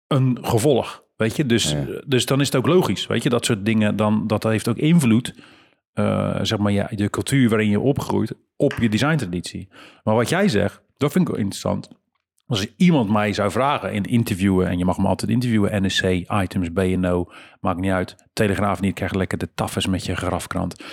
een 0.06 0.38
gevolg. 0.40 1.04
Weet 1.16 1.36
je, 1.36 1.46
dus, 1.46 1.70
Ja. 1.70 2.02
dus 2.06 2.26
dan 2.26 2.40
is 2.40 2.46
het 2.46 2.56
ook 2.56 2.66
logisch, 2.66 3.06
weet 3.06 3.22
je, 3.22 3.28
dat 3.28 3.44
soort 3.44 3.64
dingen, 3.64 3.96
dan, 3.96 4.26
dat 4.26 4.42
heeft 4.42 4.68
ook 4.68 4.76
invloed 4.76 5.34
eh, 5.92 6.38
zeg 6.42 6.58
maar, 6.58 6.72
ja, 6.72 6.88
de 6.90 7.10
cultuur 7.10 7.48
waarin 7.48 7.68
je 7.70 7.80
opgroeit 7.80 8.34
op 8.56 8.72
je 8.80 8.88
designtraditie. 8.88 9.68
Maar 10.02 10.14
wat 10.14 10.28
jij 10.28 10.48
zegt, 10.48 10.82
dat 10.96 11.12
vind 11.12 11.24
ik 11.28 11.34
wel 11.34 11.42
interessant. 11.42 11.88
Als 12.46 12.66
iemand 12.76 13.10
mij 13.10 13.32
zou 13.32 13.50
vragen 13.50 13.92
in 13.92 14.04
interviewen, 14.04 14.68
en 14.68 14.78
je 14.78 14.84
mag 14.84 14.98
me 14.98 15.06
altijd 15.06 15.30
interviewen, 15.30 15.82
NSC, 15.86 16.04
items, 16.42 16.72
BNO, 16.72 17.30
maakt 17.60 17.80
niet 17.80 17.90
uit. 17.90 18.16
Telegraaf 18.32 18.80
niet, 18.80 18.94
krijg 18.94 19.12
lekker 19.12 19.38
de 19.38 19.48
taffes 19.54 19.86
met 19.86 20.04
je 20.04 20.16
grafkrant. 20.16 20.84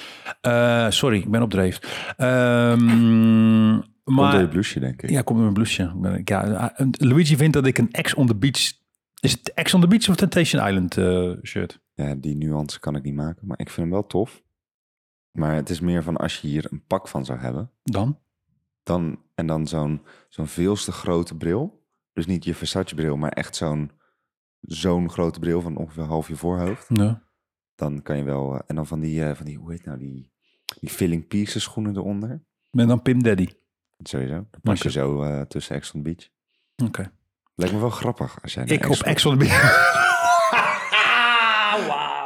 Eh, 0.42 0.90
sorry, 0.90 1.18
ik 1.18 1.30
ben 1.32 1.42
op 1.42 1.50
dreef. 1.50 1.80
Ehm, 2.18 3.80
Komt 4.04 4.18
door 4.18 4.26
je 4.26 4.34
maar 4.38 4.48
blouseje, 4.48 4.80
denk 4.80 5.02
ik. 5.02 5.10
ja, 5.10 5.22
komt 5.22 5.40
met 5.56 5.68
mijn 5.98 6.22
Ja, 6.26 6.74
eh, 6.76 6.88
Luigi 6.92 7.36
vindt 7.36 7.54
dat 7.54 7.66
ik 7.66 7.78
een 7.78 7.92
Ex 7.92 8.14
on 8.14 8.28
the 8.28 8.36
Beach. 8.36 8.72
Is 9.20 9.32
het 9.32 9.54
Ex 9.54 9.74
on 9.74 9.82
the 9.82 9.88
Beach 9.88 10.10
of 10.10 10.16
Temptation 10.16 10.68
Island 10.68 10.98
eh, 10.98 11.32
shirt? 11.44 11.80
Ja, 11.94 12.16
die 12.16 12.36
nuance 12.36 12.80
kan 12.80 12.96
ik 12.96 13.04
niet 13.04 13.16
maken, 13.16 13.48
maar 13.48 13.60
ik 13.60 13.70
vind 13.70 13.78
hem 13.88 13.90
wel 13.90 14.08
tof. 14.08 14.42
Maar 15.32 15.56
het 15.56 15.70
is 15.70 15.80
meer 15.80 16.04
van 16.04 16.18
als 16.18 16.42
je 16.42 16.48
hier 16.48 16.66
een 16.70 16.84
pak 16.88 17.08
van 17.08 17.26
zou 17.26 17.40
hebben, 17.40 17.72
Dan? 17.84 18.20
dan, 18.84 19.20
en 19.36 19.48
dan 19.48 19.68
zo'n 19.68 20.02
zo'n 20.30 20.48
veelste 20.48 20.92
grote 20.92 21.36
bril. 21.38 21.86
Dus 22.14 22.26
niet 22.26 22.44
je 22.44 22.56
Versace 22.56 22.96
bril, 22.96 23.18
maar 23.18 23.32
echt 23.32 23.56
zo'n 23.56 23.92
zo'n 24.62 25.10
grote 25.10 25.40
bril 25.40 25.62
van 25.62 25.76
ongeveer 25.78 26.04
half 26.04 26.28
je 26.28 26.36
voorhoofd. 26.36 26.88
Ja. 26.90 27.24
Dan 27.76 28.02
kan 28.02 28.18
je 28.18 28.24
wel, 28.24 28.54
eh, 28.54 28.60
en 28.68 28.76
dan 28.76 28.88
van 28.88 29.00
die, 29.00 29.26
eh, 29.26 29.36
van 29.36 29.46
die 29.46 29.58
hoe 29.58 29.72
heet 29.72 29.86
nou, 29.86 29.98
die, 29.98 30.32
die 30.80 30.90
filling 30.90 31.28
pieces 31.28 31.64
schoenen 31.64 31.96
eronder. 31.98 32.44
Ben 32.72 32.88
dan 32.88 33.02
Pim 33.02 33.24
Daddy. 33.24 33.48
Sowieso, 34.04 34.34
dan 34.34 34.62
pas 34.62 34.82
je 34.82 34.92
zo 34.92 35.22
eh, 35.24 35.42
tussen 35.42 35.76
Ex 35.76 35.92
on 35.94 36.04
the 36.04 36.10
Beach. 36.10 36.30
Oké. 36.90 37.12
Lijkt 37.56 37.74
me 37.74 37.80
wel 37.80 37.90
grappig 37.90 38.42
als 38.42 38.54
jij 38.54 38.64
Ik 38.66 38.90
op 38.90 38.96
Ex- 38.98 39.26
on 39.26 39.38
Beach. 39.38 40.12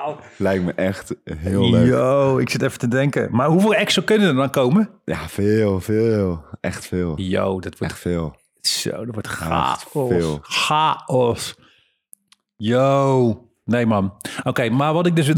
Wauw. 0.07 0.19
Lijkt 0.37 0.63
me 0.63 0.71
echt 0.73 1.15
heel 1.23 1.69
leuk. 1.69 1.87
Yo, 1.87 2.37
ik 2.37 2.49
zit 2.49 2.61
even 2.61 2.79
te 2.79 2.87
denken. 2.87 3.27
Maar 3.31 3.47
hoeveel 3.47 3.73
extra 3.75 4.01
kunnen 4.05 4.27
er 4.27 4.33
dan 4.35 4.49
komen? 4.49 4.89
Ja, 5.05 5.27
veel, 5.27 5.79
veel. 5.81 6.43
Echt 6.61 6.85
veel. 6.87 7.13
Yo, 7.21 7.59
dat 7.59 7.77
wordt 7.77 7.93
Echt 7.93 8.01
veel. 8.01 8.35
zo, 8.61 8.89
dat 9.05 9.13
wordt 9.13 9.27
chaos. 9.27 9.85
veel. 9.91 10.39
Chaos. 10.41 11.55
Yo. 12.57 13.41
Nee, 13.65 13.85
man. 13.85 14.13
Oké, 14.43 14.69
maar 14.69 14.93
wat 14.93 15.05
ik 15.05 15.15
dus... 15.15 15.31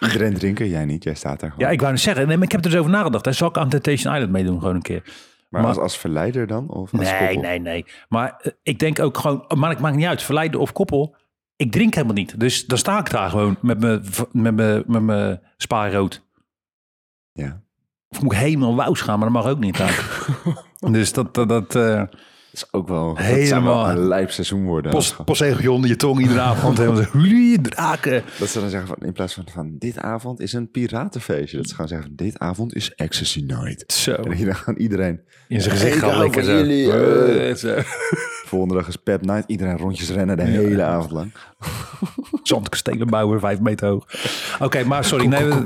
Iedereen 0.00 0.34
drinken, 0.38 0.68
jij 0.68 0.84
niet. 0.84 1.04
Jij 1.04 1.14
staat 1.14 1.40
daar 1.40 1.50
gewoon. 1.50 1.66
ja, 1.66 1.72
ik 1.72 1.80
wou 1.80 1.92
net 1.92 2.00
zeggen. 2.00 2.26
Nee, 2.26 2.36
maar 2.36 2.46
ik 2.46 2.52
heb 2.52 2.64
er 2.64 2.70
dus 2.70 2.78
over 2.78 2.90
nagedacht. 2.92 3.24
Hij 3.24 3.34
zal 3.34 3.48
ik 3.48 3.56
aan 3.58 3.68
Temptation 3.68 4.14
Island 4.14 4.32
meedoen 4.32 4.60
gewoon 4.60 4.74
een 4.74 4.82
keer. 4.82 5.02
maar 5.48 5.60
maar- 5.60 5.70
als, 5.70 5.78
als 5.78 5.98
verleider 5.98 6.46
dan? 6.46 6.68
Of 6.68 6.92
als 6.92 7.00
Nee, 7.10 7.18
koppel? 7.18 7.40
nee, 7.40 7.58
nee. 7.60 7.84
Maar 8.08 8.34
eh, 8.40 8.52
ik 8.62 8.78
denk 8.78 8.98
ook 9.00 9.18
gewoon... 9.18 9.44
Maar 9.58 9.70
het 9.70 9.78
maakt 9.80 9.96
niet 9.96 10.06
uit. 10.06 10.22
Verleiden 10.22 10.60
of 10.60 10.72
koppel. 10.72 11.16
Ik 11.60 11.72
drink 11.72 11.94
helemaal 11.94 12.14
niet. 12.14 12.40
Dus 12.40 12.66
dan 12.66 12.78
sta 12.78 12.98
ik 12.98 13.10
daar 13.10 13.30
gewoon 13.30 13.56
met 13.60 13.80
mijn, 13.80 14.02
met 14.32 14.54
mijn, 14.54 14.84
met 14.86 15.02
mijn 15.02 15.40
spaarrood. 15.56 16.22
Ja. 17.32 17.62
Of 18.08 18.22
moet 18.22 18.32
ik 18.32 18.38
helemaal 18.38 18.74
wous 18.74 19.00
gaan, 19.00 19.18
maar 19.18 19.32
dat 19.32 19.42
mag 19.42 19.52
ook 19.52 19.58
niet. 19.58 19.76
Daar. 19.76 20.26
dus 20.92 21.12
dat... 21.12 21.34
dat, 21.34 21.48
dat 21.48 21.74
eh, 21.74 21.96
Dat 21.96 22.08
is 22.52 22.72
ook 22.72 22.88
wel... 22.88 23.16
Helemaal. 23.16 23.84
wel 23.84 23.96
een 23.96 24.08
lijp 24.08 24.30
seizoen 24.30 24.64
worden. 24.64 24.92
Post, 25.24 25.66
onder 25.66 25.90
je 25.90 25.96
tong 25.96 26.20
iedere 26.20 26.40
avond. 26.40 26.78
Helemaal 26.78 27.02
zo, 27.02 27.08
"Hullie, 27.18 27.60
draken. 27.60 28.22
Dat 28.38 28.48
ze 28.48 28.60
dan 28.60 28.70
zeggen 28.70 28.88
van, 28.88 29.06
in 29.06 29.12
plaats 29.12 29.34
van, 29.34 29.44
van 29.52 29.78
dit 29.78 29.98
avond 29.98 30.40
is 30.40 30.52
een 30.52 30.70
piratenfeestje. 30.70 31.56
Dat 31.56 31.68
ze 31.68 31.74
gaan 31.74 31.88
zeggen 31.88 32.06
van, 32.06 32.16
dit 32.16 32.38
avond 32.38 32.74
is 32.74 32.94
Ecstasy 32.94 33.40
Night. 33.40 33.92
Zo, 33.92 34.12
En 34.12 34.32
hier 34.32 34.46
dan 34.46 34.54
gaan 34.54 34.76
iedereen... 34.76 35.20
in 35.48 35.60
zijn 35.60 35.76
gezicht 35.76 35.98
gaan 35.98 36.18
lekker 36.18 36.44
zo. 36.44 36.52
jullie, 36.52 36.92
eh. 36.92 37.50
Eh, 37.50 37.56
zo. 37.56 37.74
Volgende 38.50 38.74
dag 38.74 38.88
is 38.88 38.96
Pep 38.96 39.24
Night. 39.24 39.44
Iedereen 39.46 39.78
rondjes 39.78 40.10
rennen 40.10 40.36
de 40.36 40.42
hele 40.42 40.82
avond 40.82 41.10
lang. 41.10 41.32
Zandkastelen 42.42 43.06
bouwen, 43.06 43.40
vijf 43.40 43.60
meter 43.60 43.88
hoog. 43.88 44.06
Oké, 44.60 44.84
maar 44.84 45.04
sorry, 45.04 45.26
nee, 45.26 45.44
we, 45.44 45.64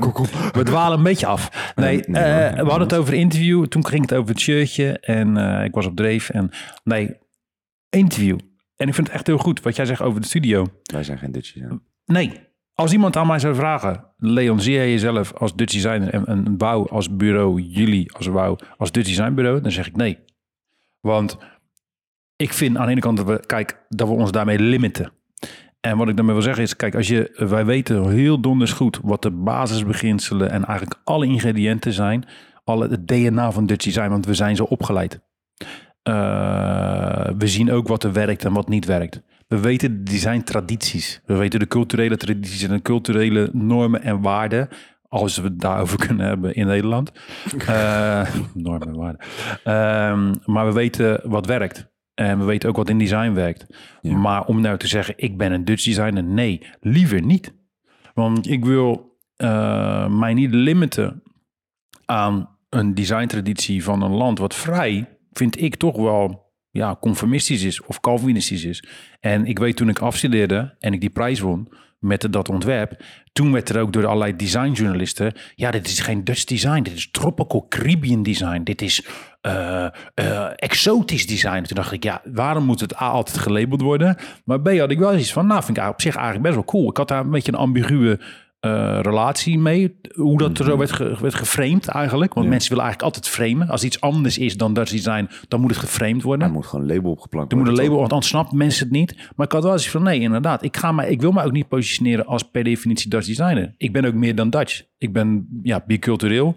we 0.51 0.63
dwalen 0.63 0.97
een 0.97 1.03
beetje 1.03 1.25
af. 1.25 1.71
Nee, 1.75 2.03
nee, 2.07 2.23
eh, 2.23 2.53
we 2.63 2.69
hadden 2.69 2.87
het 2.87 2.95
over 2.95 3.13
interview. 3.13 3.65
Toen 3.65 3.85
ging 3.85 4.01
het 4.01 4.13
over 4.13 4.29
het 4.29 4.39
shirtje 4.39 4.99
en 4.99 5.37
eh, 5.37 5.65
ik 5.65 5.73
was 5.73 5.85
op 5.85 5.95
dreef. 5.95 6.29
En 6.29 6.49
nee, 6.83 7.17
interview. 7.89 8.37
En 8.75 8.87
ik 8.87 8.93
vind 8.93 9.07
het 9.07 9.15
echt 9.15 9.27
heel 9.27 9.37
goed 9.37 9.61
wat 9.61 9.75
jij 9.75 9.85
zegt 9.85 10.01
over 10.01 10.21
de 10.21 10.27
studio. 10.27 10.65
Wij 10.83 11.03
zijn 11.03 11.17
geen 11.17 11.31
Dutchies. 11.31 11.61
hè? 11.61 11.67
Nee, 12.05 12.39
als 12.73 12.91
iemand 12.91 13.15
aan 13.15 13.27
mij 13.27 13.39
zou 13.39 13.55
vragen, 13.55 14.05
Leon, 14.17 14.61
zie 14.61 14.73
jij 14.73 14.91
jezelf 14.91 15.33
als 15.33 15.55
Dutch 15.55 15.73
designer 15.73 16.13
en 16.13 16.23
een 16.27 16.57
bouw 16.57 16.87
als 16.87 17.15
bureau, 17.15 17.61
jullie 17.61 18.13
als 18.13 18.31
bouw 18.31 18.57
als 18.77 18.91
Dutch 18.91 19.07
design 19.07 19.33
bureau? 19.33 19.61
Dan 19.61 19.71
zeg 19.71 19.87
ik 19.87 19.95
nee. 19.95 20.19
Want 20.99 21.37
ik 22.35 22.53
vind 22.53 22.77
aan 22.77 22.85
de 22.85 22.91
ene 22.91 23.01
kant 23.01 23.17
dat 23.17 23.25
we, 23.25 23.43
kijk, 23.45 23.85
dat 23.89 24.07
we 24.07 24.13
ons 24.13 24.31
daarmee 24.31 24.59
limiten. 24.59 25.11
En 25.81 25.97
wat 25.97 26.07
ik 26.07 26.15
daarmee 26.15 26.33
wil 26.33 26.43
zeggen 26.43 26.63
is, 26.63 26.75
kijk, 26.75 26.95
als 26.95 27.07
je, 27.07 27.31
wij 27.35 27.65
weten 27.65 28.09
heel 28.09 28.39
donders 28.41 28.71
goed 28.71 28.99
wat 29.03 29.21
de 29.21 29.31
basisbeginselen 29.31 30.49
en 30.49 30.65
eigenlijk 30.65 30.99
alle 31.03 31.25
ingrediënten 31.25 31.93
zijn. 31.93 32.25
Alle, 32.63 32.87
het 32.87 33.07
DNA 33.07 33.51
van 33.51 33.65
Dutch 33.65 33.85
design, 33.85 34.09
want 34.09 34.25
we 34.25 34.33
zijn 34.33 34.55
zo 34.55 34.63
opgeleid. 34.63 35.19
Eh, 36.03 37.29
we 37.37 37.47
zien 37.47 37.71
ook 37.71 37.87
wat 37.87 38.03
er 38.03 38.13
werkt 38.13 38.45
en 38.45 38.53
wat 38.53 38.69
niet 38.69 38.85
werkt. 38.85 39.21
We 39.47 39.59
weten 39.59 39.97
de 39.97 40.11
designtradities. 40.11 41.21
We 41.25 41.35
weten 41.35 41.59
de 41.59 41.67
culturele 41.67 42.17
tradities 42.17 42.63
en 42.63 42.69
de 42.69 42.81
culturele 42.81 43.49
normen 43.53 44.01
en 44.01 44.21
waarden. 44.21 44.67
Als 45.07 45.37
we 45.37 45.43
het 45.43 45.59
daarover 45.59 45.97
kunnen 46.07 46.25
hebben 46.25 46.55
in 46.55 46.67
Nederland. 46.67 47.11
Eh, 47.67 48.27
normen 48.53 48.87
en 48.87 48.95
waarden. 48.95 49.21
Ehm, 49.63 50.33
maar 50.45 50.65
we 50.65 50.73
weten 50.73 51.21
wat 51.23 51.45
werkt. 51.45 51.93
En 52.15 52.39
we 52.39 52.45
weten 52.45 52.69
ook 52.69 52.75
wat 52.75 52.89
in 52.89 52.97
design 52.97 53.31
werkt. 53.31 53.65
Ja. 54.01 54.17
Maar 54.17 54.45
om 54.45 54.61
nou 54.61 54.77
te 54.77 54.87
zeggen, 54.87 55.13
ik 55.17 55.37
ben 55.37 55.51
een 55.51 55.65
Dutch 55.65 55.83
designer. 55.83 56.23
Nee, 56.23 56.61
liever 56.79 57.21
niet. 57.21 57.53
Want 58.13 58.49
ik 58.49 58.65
wil 58.65 59.17
eh, 59.35 60.07
mij 60.07 60.33
niet 60.33 60.53
limiten 60.53 61.23
aan 62.05 62.57
een 62.69 62.93
designtraditie 62.93 63.83
van 63.83 64.01
een 64.01 64.11
land 64.11 64.39
wat 64.39 64.55
vrij, 64.55 65.17
vind 65.31 65.61
ik 65.61 65.75
toch 65.75 65.95
wel 65.95 66.53
ja, 66.69 66.97
conformistisch 67.01 67.63
is 67.63 67.81
of 67.81 67.99
Calvinistisch 67.99 68.63
is. 68.63 68.83
En 69.19 69.45
ik 69.45 69.59
weet 69.59 69.75
toen 69.75 69.89
ik 69.89 69.99
afstudeerde 69.99 70.75
en 70.79 70.93
ik 70.93 71.01
die 71.01 71.09
prijs 71.09 71.39
won 71.39 71.73
met 72.05 72.27
dat 72.31 72.49
ontwerp, 72.49 73.03
toen 73.33 73.51
werd 73.51 73.69
er 73.69 73.81
ook 73.81 73.93
door 73.93 74.05
allerlei 74.05 74.35
designjournalisten, 74.35 75.33
ja, 75.55 75.71
dit 75.71 75.87
is 75.87 75.99
geen 75.99 76.23
Dutch 76.23 76.43
design, 76.43 76.81
dit 76.81 76.93
is 76.93 77.11
tropical 77.11 77.65
Caribbean 77.69 78.23
design, 78.23 78.63
dit 78.63 78.81
is 78.81 79.05
eh, 79.41 79.85
eh, 80.13 80.47
exotisch 80.55 81.27
design. 81.27 81.61
Toen 81.61 81.75
dacht 81.75 81.91
ik, 81.91 82.03
ja, 82.03 82.21
waarom 82.23 82.63
moet 82.63 82.79
het 82.79 83.01
A 83.01 83.09
altijd 83.09 83.37
gelabeld 83.37 83.81
worden? 83.81 84.17
Maar 84.43 84.61
B 84.61 84.77
had 84.77 84.91
ik 84.91 84.99
wel 84.99 85.17
iets 85.17 85.33
van, 85.33 85.47
nou, 85.47 85.63
vind 85.63 85.77
ik 85.77 85.87
op 85.87 86.01
zich 86.01 86.15
eigenlijk 86.15 86.43
best 86.43 86.55
wel 86.55 86.65
cool. 86.65 86.89
Ik 86.89 86.97
had 86.97 87.07
daar 87.07 87.19
een 87.19 87.29
beetje 87.29 87.51
een 87.51 87.57
ambiguë 87.57 88.17
eh, 88.65 88.99
relatie 89.01 89.59
mee. 89.59 89.99
Hoe 90.13 90.37
dat 90.37 90.57
er 90.59 90.65
zo 90.65 90.77
werd, 90.77 90.91
ge, 90.91 91.17
werd 91.21 91.33
geframed 91.35 91.87
eigenlijk. 91.87 92.33
Want 92.33 92.45
Ja. 92.45 92.51
mensen 92.51 92.69
willen 92.69 92.83
eigenlijk 92.85 93.15
altijd 93.15 93.33
framen. 93.35 93.67
Als 93.69 93.83
iets 93.83 94.01
anders 94.01 94.37
is 94.37 94.57
dan 94.57 94.73
Dutch 94.73 94.91
design, 94.91 95.29
dan 95.47 95.61
moet 95.61 95.69
het 95.69 95.79
geframed 95.79 96.21
worden. 96.23 96.47
Er 96.47 96.53
moet 96.53 96.65
gewoon 96.65 96.89
een 96.89 96.95
label 96.95 97.11
opgeplankt 97.11 97.51
Er 97.51 97.57
moet 97.57 97.67
een 97.67 97.73
worden. 97.73 97.89
label, 97.89 97.99
want 98.01 98.13
anders 98.13 98.31
snappen 98.31 98.57
mensen 98.57 98.83
het 98.83 98.93
niet. 98.95 99.15
Maar 99.35 99.45
ik 99.45 99.51
had 99.51 99.63
wel 99.63 99.71
eens 99.71 99.89
van, 99.89 100.03
nee, 100.03 100.19
inderdaad. 100.19 100.63
Ik, 100.63 100.77
ga 100.77 100.91
mij, 100.91 101.09
ik 101.09 101.21
wil 101.21 101.31
me 101.31 101.43
ook 101.43 101.51
niet 101.51 101.67
positioneren 101.67 102.25
als 102.25 102.43
per 102.43 102.63
definitie 102.63 103.09
Dutch 103.09 103.27
designer. 103.27 103.73
Ik 103.77 103.93
ben 103.93 104.05
ook 104.05 104.13
meer 104.13 104.35
dan 104.35 104.49
Dutch. 104.49 104.81
Ik 104.97 105.13
ben 105.13 105.47
ja, 105.63 105.83
bicultureel. 105.87 106.55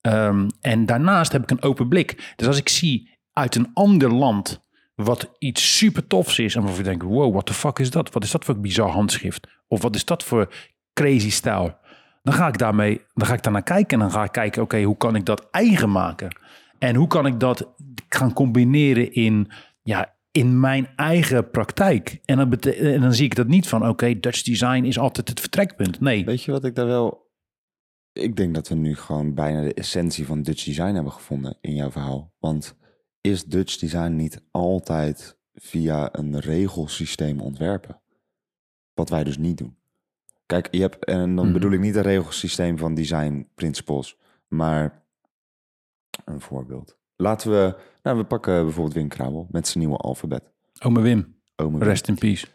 Ehm, 0.00 0.48
en 0.60 0.86
daarnaast 0.86 1.32
heb 1.32 1.42
ik 1.42 1.50
een 1.50 1.62
open 1.62 1.88
blik. 1.88 2.32
Dus 2.36 2.46
als 2.46 2.58
ik 2.58 2.68
zie 2.68 3.10
uit 3.32 3.54
een 3.54 3.70
ander 3.74 4.12
land 4.14 4.62
wat 4.94 5.34
iets 5.38 5.76
super 5.76 6.06
tofs 6.06 6.38
is. 6.38 6.54
En 6.54 6.60
waarvan 6.62 6.78
ik 6.80 6.84
denk, 6.84 7.02
wow, 7.02 7.32
what 7.32 7.46
the 7.46 7.54
fuck 7.54 7.78
is 7.78 7.90
dat? 7.90 8.12
Wat 8.12 8.24
is 8.24 8.30
dat 8.30 8.44
voor 8.44 8.60
bizar 8.60 8.90
handschrift? 8.90 9.48
Of 9.68 9.82
wat 9.82 9.94
is 9.94 10.04
dat 10.04 10.24
voor 10.24 10.52
crazy 10.94 11.30
stijl? 11.30 11.76
Dan 12.22 12.34
ga 12.34 12.48
ik 12.48 12.58
daarmee, 12.58 13.00
dan 13.14 13.26
ga 13.26 13.34
ik 13.34 13.42
daarnaar 13.42 13.62
kijken. 13.62 13.98
En 13.98 13.98
dan 13.98 14.10
ga 14.10 14.24
ik 14.24 14.32
kijken, 14.32 14.62
oké, 14.62 14.82
hoe 14.82 14.96
kan 14.96 15.16
ik 15.16 15.24
dat 15.24 15.48
eigen 15.50 15.90
maken? 15.90 16.36
En 16.78 16.94
hoe 16.94 17.06
kan 17.06 17.26
ik 17.26 17.40
dat 17.40 17.74
gaan 18.08 18.32
combineren 18.32 19.12
in, 19.12 19.50
ja, 19.82 20.14
in 20.30 20.60
mijn 20.60 20.88
eigen 20.96 21.50
praktijk? 21.50 22.20
En 22.24 22.36
dan, 22.36 22.52
en 22.60 23.00
dan 23.00 23.14
zie 23.14 23.24
ik 23.24 23.34
dat 23.34 23.46
niet 23.46 23.68
van, 23.68 23.88
oké, 23.88 24.20
Dutch 24.20 24.42
design 24.42 24.84
is 24.84 24.98
altijd 24.98 25.28
het 25.28 25.40
vertrekpunt. 25.40 26.00
Nee, 26.00 26.24
Weet 26.24 26.42
je 26.42 26.52
wat 26.52 26.64
ik 26.64 26.74
daar 26.74 26.86
wel... 26.86 27.22
Ik 28.12 28.36
denk 28.36 28.54
dat 28.54 28.68
we 28.68 28.74
nu 28.74 28.96
gewoon 28.96 29.34
bijna 29.34 29.62
de 29.62 29.74
essentie 29.74 30.26
van 30.26 30.42
Dutch 30.42 30.64
design 30.64 30.94
hebben 30.94 31.12
gevonden 31.12 31.58
in 31.60 31.74
jouw 31.74 31.90
verhaal. 31.90 32.32
Want 32.38 32.76
is 33.20 33.44
Dutch 33.44 33.76
design 33.76 34.16
niet 34.16 34.42
altijd 34.50 35.38
via 35.54 36.08
een 36.12 36.38
regelsysteem 36.38 37.40
ontwerpen? 37.40 38.00
Wat 38.94 39.08
wij 39.08 39.24
dus 39.24 39.38
niet 39.38 39.58
doen. 39.58 39.76
Kijk, 40.54 40.68
je 40.74 40.80
hebt, 40.80 41.04
en 41.04 41.34
dan 41.36 41.44
Mhm. 41.44 41.52
bedoel 41.52 41.70
ik 41.72 41.80
niet 41.80 41.94
een 41.96 42.02
regelsysteem 42.02 42.78
van 42.78 42.94
design 42.94 43.48
principles, 43.54 44.18
maar 44.48 45.04
een 46.24 46.40
voorbeeld. 46.40 46.98
Laten 47.16 47.50
we, 47.50 47.76
nou, 48.02 48.16
we 48.18 48.24
pakken 48.24 48.62
bijvoorbeeld 48.64 48.94
Wim 48.94 49.08
Krabel 49.08 49.46
met 49.50 49.66
zijn 49.68 49.84
nieuwe 49.84 49.98
alfabet. 49.98 50.52
Ome 50.82 51.00
Wim, 51.00 51.36
Ome 51.56 51.78
Wim. 51.78 51.88
rest 51.88 52.08
in 52.08 52.14
peace. 52.14 52.46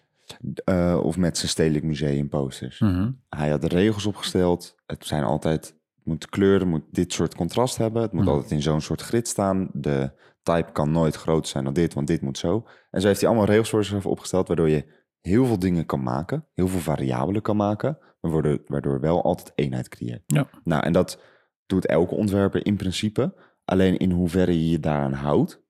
Eh, 0.63 0.99
of 1.03 1.17
met 1.17 1.37
zijn 1.37 1.49
stedelijk 1.49 1.85
museum 1.85 2.29
posters. 2.29 2.79
Mhm. 2.79 3.11
Hij 3.29 3.49
had 3.49 3.61
de 3.61 3.67
regels 3.67 4.05
opgesteld. 4.05 4.75
Het 4.85 5.05
zijn 5.05 5.23
altijd, 5.23 5.65
het 5.65 6.05
moet 6.05 6.29
kleuren, 6.29 6.67
moet 6.67 6.83
dit 6.91 7.13
soort 7.13 7.35
contrast 7.35 7.77
hebben. 7.77 8.01
Het 8.01 8.11
moet 8.11 8.23
Mhm. 8.23 8.31
altijd 8.33 8.51
in 8.51 8.61
zo'n 8.61 8.81
soort 8.81 9.01
grid 9.01 9.27
staan. 9.27 9.69
De 9.73 10.11
type 10.43 10.71
kan 10.71 10.91
nooit 10.91 11.15
groter 11.15 11.49
zijn 11.49 11.63
dan 11.63 11.73
dit, 11.73 11.93
want 11.93 12.07
dit 12.07 12.21
moet 12.21 12.37
zo. 12.37 12.67
En 12.91 13.01
zo 13.01 13.07
heeft 13.07 13.19
hij 13.19 13.29
allemaal 13.29 13.47
regels 13.47 13.69
voor 13.69 13.83
zichzelf 13.83 14.05
opgesteld, 14.05 14.47
waardoor 14.47 14.69
je 14.69 14.85
heel 15.29 15.45
veel 15.45 15.59
dingen 15.59 15.85
kan 15.85 16.03
maken, 16.03 16.45
heel 16.53 16.67
veel 16.67 16.79
variabelen 16.79 17.41
kan 17.41 17.55
maken, 17.55 17.97
maar 18.21 18.31
waardoor, 18.31 18.61
waardoor 18.67 18.99
wel 18.99 19.23
altijd 19.23 19.51
eenheid 19.55 19.87
creëert. 19.89 20.23
Ja. 20.25 20.49
Nou, 20.63 20.83
en 20.83 20.93
dat 20.93 21.21
doet 21.65 21.85
elke 21.85 22.15
ontwerper 22.15 22.65
in 22.65 22.75
principe. 22.75 23.33
Alleen 23.65 23.97
in 23.97 24.11
hoeverre 24.11 24.51
je 24.63 24.69
je 24.69 24.79
daaraan 24.79 25.13
houdt, 25.13 25.61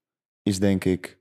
is 0.43 0.59
denk 0.59 0.83
ik 0.85 1.19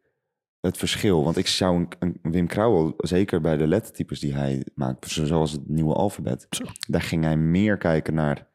het 0.61 0.77
verschil. 0.77 1.25
Want 1.25 1.37
ik 1.37 1.47
zou 1.47 1.77
een, 1.99 2.19
een 2.23 2.33
Wim 2.33 2.47
Krauwel, 2.47 2.95
zeker 2.97 3.41
bij 3.41 3.57
de 3.57 3.67
lettertypes 3.67 4.21
die 4.21 4.35
hij 4.35 4.67
maakt, 4.75 5.09
zo- 5.11 5.25
zoals 5.25 5.53
het 5.53 5.69
nieuwe 5.69 5.95
alfabet, 5.95 6.47
Zo. 6.51 6.65
daar 6.89 7.03
ging 7.03 7.25
hij 7.25 7.37
meer 7.37 7.77
kijken 7.77 8.15
naar 8.15 8.49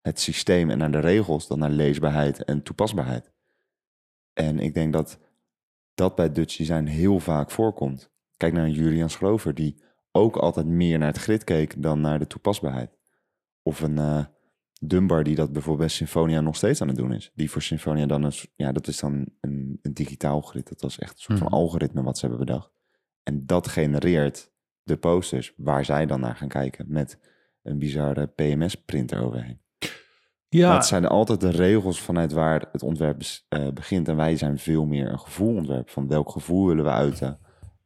het 0.00 0.20
systeem 0.20 0.70
en 0.70 0.78
naar 0.78 0.92
de 0.92 1.00
regels 1.00 1.46
dan 1.48 1.58
naar 1.58 1.70
leesbaarheid 1.70 2.44
en 2.44 2.62
toepasbaarheid. 2.62 3.32
En 4.32 4.58
ik 4.58 4.74
denk 4.74 4.92
dat 4.92 5.18
dat 5.94 6.14
bij 6.14 6.32
Dutch 6.32 6.56
Design 6.56 6.84
heel 6.84 7.18
vaak 7.18 7.50
voorkomt. 7.50 8.10
Kijk 8.38 8.52
naar 8.52 8.68
Julian 8.68 9.10
Schrover, 9.10 9.54
die 9.54 9.82
ook 10.12 10.36
altijd 10.36 10.66
meer 10.66 10.98
naar 10.98 11.08
het 11.08 11.18
grid 11.18 11.44
keek 11.44 11.82
dan 11.82 12.00
naar 12.00 12.18
de 12.18 12.26
toepasbaarheid. 12.26 12.90
Of 13.62 13.80
een 13.80 13.98
eh, 13.98 14.24
Dunbar 14.80 15.24
die 15.24 15.34
dat 15.34 15.52
bijvoorbeeld 15.52 15.86
bij 15.88 15.96
Symfonia 15.96 16.40
nog 16.40 16.56
steeds 16.56 16.80
aan 16.80 16.88
het 16.88 16.96
doen 16.96 17.12
is. 17.12 17.30
Die 17.34 17.50
voor 17.50 17.62
Symfonia 17.62 18.06
dan 18.06 18.22
een, 18.22 18.32
ja, 18.56 18.72
dat 18.72 18.86
is 18.86 18.98
dan 19.00 19.26
een, 19.40 19.78
een 19.82 19.94
digitaal 19.94 20.40
grid. 20.40 20.68
Dat 20.68 20.80
was 20.80 20.98
echt 20.98 21.12
een 21.12 21.18
soort 21.18 21.38
Mhm. 21.38 21.48
van 21.48 21.58
algoritme 21.58 22.02
wat 22.02 22.18
ze 22.18 22.26
hebben 22.26 22.46
bedacht. 22.46 22.70
En 23.22 23.46
dat 23.46 23.68
genereert 23.68 24.50
de 24.82 24.96
posters 24.96 25.54
waar 25.56 25.84
zij 25.84 26.06
dan 26.06 26.20
naar 26.20 26.36
gaan 26.36 26.48
kijken 26.48 26.84
met 26.88 27.18
een 27.62 27.78
bizarre 27.78 28.26
PMS-printer 28.26 29.22
overheen. 29.22 29.60
Ja, 30.48 30.66
Maar 30.68 30.76
het 30.76 30.86
zijn 30.86 31.06
altijd 31.06 31.40
de 31.40 31.50
regels 31.50 32.00
vanuit 32.00 32.32
waar 32.32 32.68
het 32.72 32.82
ontwerp 32.82 33.22
eh, 33.48 33.68
begint. 33.68 34.08
En 34.08 34.16
wij 34.16 34.36
zijn 34.36 34.58
veel 34.58 34.84
meer 34.84 35.08
een 35.12 35.18
gevoelontwerp. 35.20 35.90
Van 35.90 36.08
welk 36.08 36.30
gevoel 36.30 36.66
willen 36.66 36.84
we 36.84 36.90
uiten? 36.90 37.38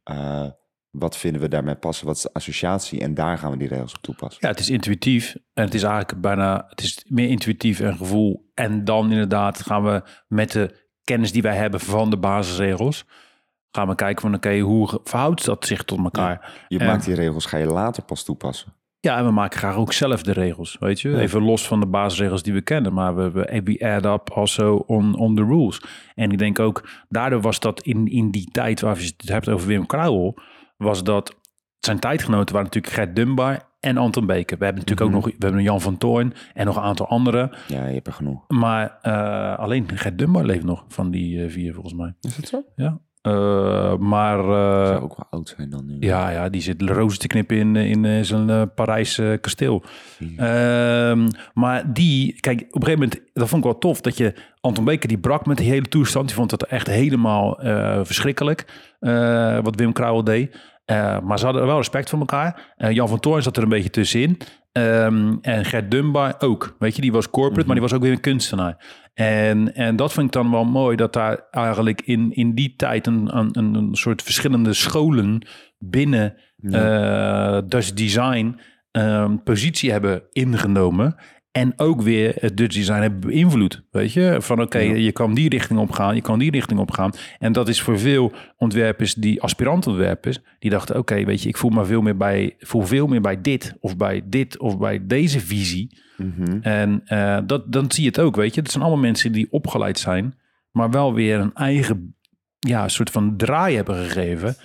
Eh, 0.03 0.45
wat 0.89 1.17
vinden 1.17 1.41
we 1.41 1.47
daarmee 1.47 1.75
passen? 1.75 2.05
Wat 2.05 2.15
is 2.15 2.21
de 2.21 2.33
associatie? 2.33 3.01
En 3.01 3.13
daar 3.13 3.37
gaan 3.37 3.51
we 3.51 3.57
die 3.57 3.67
regels 3.67 3.93
op 3.95 4.01
toepassen. 4.01 4.37
Ja, 4.41 4.47
het 4.49 4.59
is 4.59 4.69
intuïtief. 4.69 5.35
En 5.53 5.63
het 5.63 5.73
is 5.73 5.83
eigenlijk 5.83 6.21
bijna, 6.21 6.65
het 6.69 6.81
is 6.81 7.05
meer 7.07 7.29
intuïtief 7.29 7.79
en 7.79 7.97
gevoel. 7.97 8.51
En 8.53 8.83
dan 8.83 9.11
inderdaad 9.11 9.61
gaan 9.61 9.83
we 9.83 10.03
met 10.27 10.51
de 10.51 10.81
kennis 11.03 11.31
die 11.31 11.41
wij 11.41 11.55
hebben 11.55 11.79
van 11.79 12.09
de 12.09 12.17
basisregels, 12.17 13.05
gaan 13.71 13.87
we 13.87 13.95
kijken 13.95 14.21
van 14.21 14.35
oké, 14.35 14.59
hoe 14.59 15.01
verhoudt 15.03 15.45
dat 15.45 15.65
zich 15.65 15.83
tot 15.83 15.99
elkaar? 15.99 16.65
Je 16.67 16.79
maakt 16.79 17.05
die 17.05 17.15
regels, 17.15 17.45
ga 17.45 17.57
je 17.57 17.65
later 17.65 18.03
pas 18.03 18.23
toepassen. 18.23 18.73
Ja, 19.03 19.17
en 19.17 19.25
we 19.25 19.31
maken 19.31 19.59
graag 19.59 19.75
ook 19.75 19.93
zelf 19.93 20.23
de 20.23 20.31
regels, 20.31 20.77
weet 20.79 21.01
je. 21.01 21.19
Even 21.19 21.41
los 21.43 21.67
van 21.67 21.79
de 21.79 21.85
basisregels 21.85 22.43
die 22.43 22.53
we 22.53 22.61
kennen, 22.61 22.93
maar 22.93 23.15
we, 23.15 23.31
we, 23.31 23.61
we 23.63 23.85
add 23.85 24.05
up 24.05 24.29
also 24.35 24.75
on, 24.75 25.15
on 25.15 25.35
the 25.35 25.43
rules. 25.43 25.81
En 26.15 26.31
ik 26.31 26.37
denk 26.37 26.59
ook, 26.59 26.89
daardoor 27.09 27.41
was 27.41 27.59
dat 27.59 27.81
in, 27.81 28.07
in 28.07 28.31
die 28.31 28.49
tijd 28.51 28.81
waar 28.81 28.99
je 28.99 29.13
het 29.17 29.29
hebt 29.29 29.49
over 29.49 29.67
Wim 29.67 29.85
Kruijel, 29.85 30.37
was 30.77 31.03
dat 31.03 31.35
zijn 31.79 31.99
tijdgenoten 31.99 32.55
waren 32.55 32.69
natuurlijk 32.73 32.93
Gert 32.93 33.15
Dunbar 33.15 33.61
en 33.79 33.97
Anton 33.97 34.25
Beker. 34.25 34.57
We 34.57 34.63
hebben 34.65 34.83
natuurlijk 34.83 35.09
Mhm. 35.09 35.19
ook 35.19 35.25
nog, 35.25 35.35
we 35.39 35.45
hebben 35.45 35.63
Jan 35.63 35.81
van 35.81 35.97
Toorn 35.97 36.33
en 36.53 36.65
nog 36.65 36.75
een 36.75 36.83
aantal 36.83 37.07
anderen. 37.07 37.51
Ja, 37.67 37.85
je 37.87 37.93
hebt 37.93 38.07
er 38.07 38.13
genoeg. 38.13 38.43
Maar 38.47 38.97
eh, 39.01 39.57
alleen 39.59 39.89
Gert 39.95 40.17
Dunbar 40.17 40.45
leeft 40.45 40.63
nog 40.63 40.85
van 40.87 41.11
die 41.11 41.43
eh, 41.43 41.49
vier 41.51 41.73
volgens 41.73 41.93
mij. 41.93 42.13
Is 42.21 42.35
dat 42.35 42.47
zo? 42.47 42.63
Ja. 42.75 42.99
Eh, 43.23 43.97
maar 43.97 44.39
eh, 44.39 44.87
Zou 44.87 45.01
ook 45.01 45.15
wel 45.15 45.27
oud 45.29 45.53
zijn 45.55 45.69
dan 45.69 45.85
nu. 45.85 45.95
ja, 45.99 46.29
ja, 46.29 46.49
die 46.49 46.61
zit 46.61 46.81
rozen 46.81 47.19
te 47.19 47.27
knippen 47.27 47.57
in, 47.57 47.75
in 47.75 48.05
eh, 48.05 48.23
zijn 48.23 48.49
eh, 48.49 48.61
Parijse 48.75 49.37
kasteel. 49.41 49.83
Ehm, 50.37 51.27
maar 51.53 51.93
die, 51.93 52.39
kijk, 52.39 52.59
op 52.59 52.75
een 52.75 52.83
gegeven 52.83 52.99
moment, 52.99 53.21
dat 53.33 53.49
vond 53.49 53.65
ik 53.65 53.71
wel 53.71 53.79
tof, 53.79 54.01
dat 54.01 54.17
je 54.17 54.33
Anton 54.61 54.85
Beker, 54.85 55.07
die 55.07 55.17
brak 55.17 55.45
met 55.45 55.57
die 55.57 55.69
hele 55.69 55.87
toestand. 55.87 56.27
Die 56.27 56.35
vond 56.35 56.49
dat 56.49 56.63
echt 56.63 56.87
helemaal 56.87 57.59
verschrikkelijk, 58.05 58.65
wat 59.63 59.75
Wim 59.75 59.93
Kruijel 59.93 60.23
deed. 60.23 60.57
Eh, 60.85 61.19
maar 61.19 61.39
ze 61.39 61.45
hadden 61.45 61.65
wel 61.65 61.77
respect 61.77 62.09
voor 62.09 62.19
elkaar. 62.19 62.73
Eh, 62.75 62.91
Jan 62.91 63.07
van 63.07 63.19
Toorn 63.19 63.41
zat 63.41 63.57
er 63.57 63.63
een 63.63 63.69
beetje 63.69 63.89
tussenin. 63.89 64.37
Ehm, 64.71 65.35
en 65.41 65.65
Gert 65.65 65.91
Dunbar 65.91 66.35
ook. 66.39 66.75
Weet 66.79 66.95
je, 66.95 67.01
die 67.01 67.11
was 67.11 67.29
corporate, 67.29 67.65
maar 67.65 67.75
die 67.75 67.83
was 67.83 67.93
ook 67.93 68.01
weer 68.01 68.11
een 68.11 68.19
kunstenaar. 68.19 69.01
En, 69.13 69.75
en 69.75 69.95
dat 69.95 70.13
vind 70.13 70.25
ik 70.25 70.31
dan 70.31 70.51
wel 70.51 70.65
mooi, 70.65 70.95
dat 70.95 71.13
daar 71.13 71.47
eigenlijk 71.51 72.01
in, 72.01 72.31
in 72.31 72.55
die 72.55 72.75
tijd 72.75 73.07
een, 73.07 73.37
een, 73.37 73.75
een 73.75 73.95
soort 73.95 74.21
verschillende 74.21 74.73
scholen 74.73 75.47
binnen 75.77 76.35
eh 76.71 77.57
Dutch 77.67 77.93
Design 77.93 78.59
ehm, 78.91 79.37
positie 79.43 79.91
hebben 79.91 80.23
ingenomen. 80.31 81.15
En 81.53 81.73
ook 81.77 82.01
weer 82.01 82.35
het 82.39 82.57
Dutch 82.57 82.75
Design 82.75 83.01
hebben 83.01 83.19
beïnvloed. 83.19 83.83
Weet 83.91 84.13
je, 84.13 84.37
van 84.39 84.61
oké, 84.61 84.77
Ja. 84.79 84.95
je 84.95 85.11
kan 85.11 85.33
die 85.33 85.49
richting 85.49 85.79
op 85.79 85.91
gaan, 85.91 86.15
je 86.15 86.21
kan 86.21 86.39
die 86.39 86.51
richting 86.51 86.79
op 86.79 86.91
gaan. 86.91 87.11
En 87.39 87.51
dat 87.51 87.67
is 87.67 87.81
voor 87.81 87.99
veel 87.99 88.31
ontwerpers, 88.57 89.13
die 89.13 89.41
aspirantontwerpers, 89.41 90.39
die 90.59 90.69
dachten: 90.71 90.97
oké, 90.97 91.23
weet 91.25 91.41
je, 91.43 91.49
ik 91.49 91.57
voel 91.57 91.69
me 91.71 91.85
veel 91.85 92.01
meer 92.01 92.17
bij, 92.17 92.55
voel 92.59 92.81
veel 92.81 93.07
meer 93.07 93.21
bij 93.21 93.41
dit 93.41 93.75
of 93.79 93.97
bij 93.97 94.21
dit 94.25 94.57
of 94.59 94.77
bij 94.77 94.99
deze 95.07 95.39
visie. 95.39 95.97
Mhm. 96.17 96.57
En 96.61 97.01
eh, 97.05 97.37
dat, 97.45 97.71
dan 97.71 97.91
zie 97.91 98.03
je 98.03 98.09
het 98.09 98.19
ook, 98.19 98.35
weet 98.35 98.55
je. 98.55 98.61
Het 98.61 98.71
zijn 98.71 98.83
allemaal 98.83 99.01
mensen 99.01 99.31
die 99.31 99.47
opgeleid 99.51 99.99
zijn, 99.99 100.37
maar 100.71 100.89
wel 100.91 101.13
weer 101.13 101.39
een 101.39 101.53
eigen 101.53 102.15
ja, 102.59 102.87
soort 102.87 103.09
van 103.09 103.37
draai 103.37 103.75
hebben 103.75 103.95
gegeven. 103.95 104.55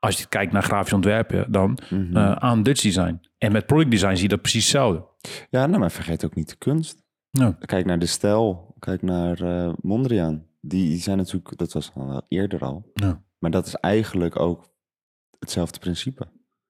Als 0.00 0.18
je 0.18 0.26
kijkt 0.28 0.52
naar 0.52 0.62
grafisch 0.62 0.92
ontwerpen, 0.92 1.52
dan 1.52 1.78
Mhm. 1.90 2.16
eh, 2.16 2.32
aan 2.32 2.62
Dutch 2.62 2.82
design. 2.82 3.20
En 3.38 3.52
met 3.52 3.66
product 3.66 3.90
design 3.90 4.12
zie 4.14 4.22
je 4.22 4.28
dat 4.28 4.40
precies 4.40 4.62
hetzelfde. 4.62 5.12
Ja, 5.50 5.66
nou, 5.66 5.78
maar 5.78 5.90
vergeet 5.90 6.24
ook 6.24 6.34
niet 6.34 6.48
de 6.48 6.56
kunst. 6.56 7.02
Kijk 7.58 7.86
naar 7.86 7.98
de 7.98 8.06
stijl. 8.06 8.74
Kijk 8.78 9.02
naar 9.02 9.42
eh, 9.42 9.72
Mondriaan. 9.80 10.46
Die, 10.60 10.88
die 10.88 11.00
zijn 11.00 11.16
natuurlijk, 11.16 11.56
dat 11.58 11.72
was 11.72 11.90
al 11.94 12.06
wel 12.06 12.22
eerder 12.28 12.64
al. 12.64 12.92
Maar 13.38 13.50
dat 13.50 13.66
is 13.66 13.74
eigenlijk 13.74 14.38
ook 14.40 14.68
hetzelfde 15.38 15.78
principe. 15.78 16.28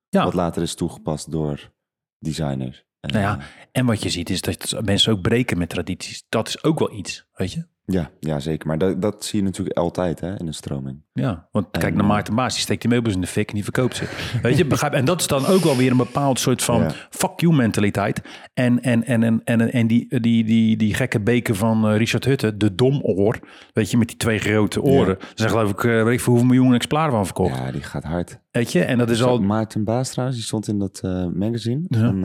Ja. 0.09 0.25
Wat 0.25 0.35
later 0.35 0.63
is 0.63 0.75
toegepast 0.75 1.31
door 1.31 1.73
designers. 2.19 2.85
En, 3.01 3.11
Nou 3.11 3.23
ja, 3.23 3.39
eh, 3.39 3.45
en 3.73 3.87
wat 3.87 4.03
je 4.03 4.11
ziet 4.11 4.31
is 4.31 4.41
dat 4.41 4.81
mensen 4.85 5.13
ook 5.13 5.21
breken 5.21 5.59
met 5.59 5.69
tradities. 5.69 6.25
Dat 6.29 6.49
is 6.49 6.63
ook 6.63 6.79
wel 6.79 6.93
iets, 6.93 7.27
weet 7.33 7.53
je. 7.53 7.67
Ja, 7.87 8.11
ja, 8.21 8.41
zeker. 8.41 8.67
Maar 8.67 8.79
dat, 8.79 9.03
dat 9.03 9.25
zie 9.25 9.39
je 9.39 9.45
natuurlijk 9.45 9.77
altijd 9.79 10.21
hè, 10.21 10.39
in 10.39 10.47
een 10.47 10.55
stroming. 10.55 11.03
Ja, 11.13 11.49
want 11.53 11.67
kijk 11.71 11.85
En, 11.85 11.93
naar 11.93 12.03
eh, 12.03 12.09
Maarten 12.09 12.35
Baas, 12.35 12.53
die 12.53 12.63
steekt 12.63 12.81
die 12.81 12.91
meubels 12.91 13.15
in 13.15 13.21
de 13.21 13.27
fik 13.27 13.49
en 13.49 13.55
die 13.55 13.63
verkoopt 13.65 13.97
ze. 13.97 14.05
Weet 14.43 14.57
je, 14.57 14.67
begrijp? 14.67 14.93
En 14.93 15.05
dat 15.05 15.21
is 15.21 15.27
dan 15.27 15.47
ook 15.47 15.61
wel 15.63 15.77
weer 15.77 15.91
een 15.91 15.97
bepaald 15.97 16.39
soort 16.39 16.63
van 16.63 16.81
Ja. 16.81 16.91
fuck 17.11 17.41
you 17.41 17.55
mentaliteit. 17.55 18.23
En, 18.55 18.83
en, 18.83 19.05
en, 19.05 19.23
en, 19.23 19.41
en, 19.45 19.73
en 19.73 19.87
die, 19.87 20.21
die, 20.21 20.45
die, 20.45 20.77
die 20.77 20.95
gekke 20.95 21.21
beker 21.21 21.55
van 21.55 21.89
eh, 21.89 21.97
Richard 21.97 22.25
Hutte, 22.25 22.57
de 22.57 22.75
domoor, 22.75 23.39
weet 23.73 23.91
je, 23.91 23.97
met 23.99 24.09
die 24.09 24.17
twee 24.17 24.39
grote 24.39 24.83
oren. 24.83 25.19
Er 25.19 25.27
zijn 25.35 25.51
geloof 25.51 25.71
ik, 25.71 25.85
eh, 25.85 26.03
weet 26.03 26.13
ik 26.15 26.21
voor 26.21 26.33
hoeveel 26.33 26.49
miljoen 26.55 26.75
exemplaren 26.75 27.13
van 27.13 27.25
verkocht. 27.25 27.57
Ja, 27.59 27.73
die 27.73 27.83
gaat 27.83 28.05
hard. 28.05 28.41
Weet 28.51 28.73
je, 28.73 28.85
en 28.85 28.99
dat 28.99 29.11
is 29.11 29.23
al... 29.23 29.39
Maarten 29.41 29.85
Baas 29.85 30.11
trouwens, 30.11 30.39
die 30.39 30.47
stond 30.47 30.69
in 30.69 30.79
dat 30.79 31.01
magazine 31.35 31.83
Ja. 31.89 31.99
van, 31.99 32.21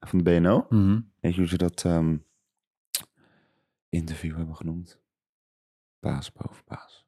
van 0.00 0.18
de 0.18 0.24
BNO. 0.24 0.66
Mhm. 0.68 0.98
Weet 1.20 1.34
je 1.34 1.40
hoe 1.40 1.48
ze 1.48 1.56
dat 1.56 1.82
ehm, 1.86 2.16
interview 3.94 4.36
hebben 4.36 4.56
genoemd? 4.56 5.00
Baas 6.00 6.32
boven 6.32 6.62
baas. 6.66 7.06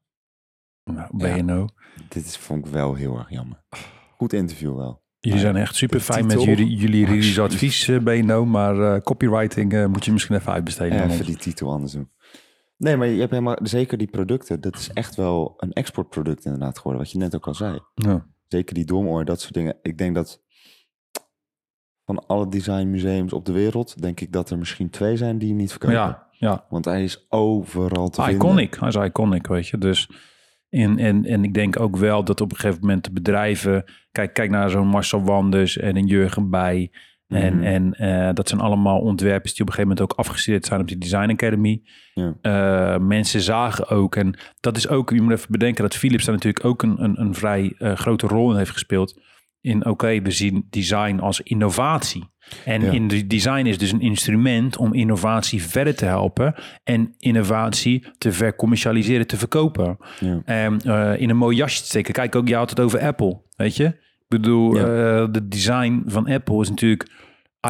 Nou, 0.85 1.19
Ja. 1.19 1.37
BNO. 1.37 1.67
Dit 2.09 2.25
is, 2.25 2.37
vond 2.37 2.67
ik 2.67 2.73
wel 2.73 2.95
heel 2.95 3.19
erg 3.19 3.31
jammer. 3.31 3.63
Goed 4.17 4.33
interview 4.33 4.77
wel. 4.77 5.05
Jullie 5.19 5.41
zijn 5.41 5.57
echt 5.57 5.75
super 5.75 6.01
fijn 6.01 6.27
met 6.27 6.43
jullie, 6.43 6.77
jullie 6.83 7.01
juridisch 7.01 7.39
alsjeblieft. 7.39 7.53
advies, 7.53 7.89
eh, 7.89 8.03
BNO. 8.03 8.45
Maar 8.45 8.95
eh, 8.95 9.01
copywriting 9.03 9.73
eh, 9.73 9.87
moet 9.87 10.05
je 10.05 10.13
misschien 10.13 10.37
even 10.37 10.53
uitbesteden. 10.53 10.99
Even 11.03 11.11
ons. 11.17 11.27
die 11.27 11.37
titel 11.37 11.71
anders 11.71 11.93
doen. 11.93 12.11
Nee, 12.77 12.97
maar 12.97 13.07
je 13.07 13.19
hebt 13.19 13.31
helemaal, 13.31 13.59
zeker 13.63 13.99
die 13.99 14.11
producten, 14.11 14.61
dat 14.61 14.77
is 14.77 14.91
echt 14.93 15.15
wel 15.15 15.55
een 15.57 15.73
exportproduct 15.73 16.45
inderdaad 16.45 16.77
geworden, 16.77 17.03
wat 17.03 17.11
je 17.13 17.19
net 17.19 17.35
ook 17.35 17.47
al 17.47 17.55
zei. 17.55 17.81
Ja. 17.95 18.27
Zeker 18.49 18.75
die 18.75 18.85
domoor, 18.85 19.25
dat 19.25 19.41
soort 19.41 19.55
dingen. 19.55 19.79
Ik 19.83 19.99
denk 19.99 20.15
dat 20.15 20.43
van 22.05 22.27
alle 22.27 22.49
designmuseums 22.49 23.33
op 23.33 23.45
de 23.45 23.53
wereld, 23.53 24.03
denk 24.03 24.21
ik 24.21 24.33
dat 24.33 24.51
er 24.51 24.59
misschien 24.59 24.91
twee 24.91 25.17
zijn 25.17 25.39
die 25.39 25.49
hem 25.49 25.57
niet 25.57 25.71
verkopen. 25.71 25.97
ja, 25.97 26.26
ja. 26.39 26.65
Want 26.69 26.85
hij 26.85 27.03
is 27.05 27.27
overal 27.29 28.09
te 28.09 28.23
vinden. 28.23 28.47
Iconic, 28.47 28.77
hij 28.81 28.89
is 28.89 28.95
iconic, 28.95 29.47
weet 29.47 29.69
je. 29.69 29.79
Dus 29.79 30.09
en, 30.69 30.99
en, 30.99 31.25
en 31.25 31.45
ik 31.45 31.55
denk 31.55 31.81
ook 31.81 31.97
wel 31.97 32.25
dat 32.25 32.41
op 32.41 32.51
een 32.51 32.57
gegeven 32.57 32.81
moment 32.81 33.05
de 33.05 33.13
bedrijven... 33.13 33.85
Kijk, 34.13 34.35
kijk 34.35 34.51
naar 34.51 34.71
zo'n 34.71 34.87
Marcel 34.87 35.25
Wanders 35.25 35.77
en 35.77 35.97
een 35.97 36.07
Jurgen 36.07 36.51
Bij. 36.51 36.91
En, 37.27 37.57
Mhm. 37.57 37.65
en 37.65 37.95
eh, 37.95 38.35
dat 38.35 38.49
zijn 38.49 38.61
allemaal 38.61 39.01
ontwerpers 39.01 39.55
die 39.55 39.63
op 39.63 39.69
een 39.69 39.75
gegeven 39.75 39.97
moment 39.97 40.01
ook 40.01 40.19
afgestudeerd 40.19 40.67
zijn 40.67 40.81
op 40.81 40.89
die 40.89 40.99
Design 40.99 41.31
Academy. 41.31 41.83
Ja. 42.15 42.37
Eh, 42.41 42.99
mensen 43.01 43.41
zagen 43.41 43.89
ook, 43.89 44.17
en 44.17 44.39
dat 44.61 44.77
is 44.77 44.89
ook, 44.89 45.11
je 45.11 45.23
moet 45.23 45.33
even 45.33 45.51
bedenken 45.53 45.83
dat 45.83 45.97
Philips 45.97 46.25
daar 46.25 46.35
natuurlijk 46.35 46.65
ook 46.65 46.83
een, 46.83 47.03
een, 47.03 47.21
een 47.21 47.35
vrij 47.35 47.75
eh, 47.79 47.93
grote 47.97 48.27
rol 48.27 48.51
in 48.51 48.57
heeft 48.57 48.71
gespeeld. 48.71 49.21
In 49.61 49.87
oké, 49.87 50.21
we 50.23 50.31
zien 50.31 50.67
design 50.71 51.19
als 51.19 51.41
innovatie. 51.41 52.25
En 52.65 52.83
Ja. 52.83 52.91
in 52.93 53.09
de 53.09 53.27
design 53.27 53.67
is 53.67 53.79
dus 53.79 53.93
een 53.93 54.01
instrument 54.01 54.77
om 54.77 54.95
innovatie 54.95 55.63
verder 55.63 55.97
te 55.97 56.05
helpen 56.05 56.55
en 56.85 57.15
innovatie 57.19 58.07
te 58.19 58.33
vercommercialiseren, 58.33 59.27
te 59.27 59.37
verkopen. 59.37 59.99
Ja. 60.21 60.43
En 60.45 60.81
eh, 60.81 61.21
in 61.21 61.31
een 61.31 61.37
mooi 61.37 61.57
jasje 61.57 61.81
te 61.81 61.87
steken. 61.87 62.13
Kijk 62.15 62.35
ook, 62.35 62.49
je 62.49 62.55
had 62.55 62.71
het 62.71 62.81
over 62.81 63.01
Apple, 63.01 63.41
weet 63.57 63.77
je? 63.77 63.85
Ik 63.85 64.27
bedoel, 64.29 64.75
Ja. 64.77 64.83
eh, 64.83 65.27
de 65.33 65.49
design 65.49 66.03
van 66.07 66.27
Apple 66.29 66.61
is 66.61 66.69
natuurlijk 66.69 67.11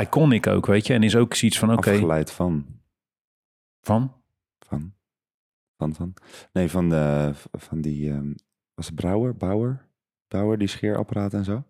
iconic 0.00 0.46
ook, 0.46 0.66
weet 0.66 0.86
je? 0.86 0.94
En 0.94 1.02
is 1.02 1.16
ook 1.16 1.34
zoiets 1.34 1.58
van, 1.58 1.72
oké, 1.72 1.90
Afgeleid 1.90 2.32
van, 2.32 2.66
van? 3.80 4.14
van, 4.66 4.94
van, 5.76 5.94
van. 5.94 6.14
Nee, 6.52 6.70
van, 6.70 6.88
de, 6.88 7.30
van 7.52 7.80
die, 7.80 8.10
ehm, 8.10 8.32
was 8.74 8.86
het 8.86 8.94
Brouwer? 8.94 9.36
Bauer? 9.36 9.86
Bauer, 10.28 10.58
die 10.58 10.68
scheerapparaat 10.68 11.34
en 11.34 11.44
zo? 11.44 11.64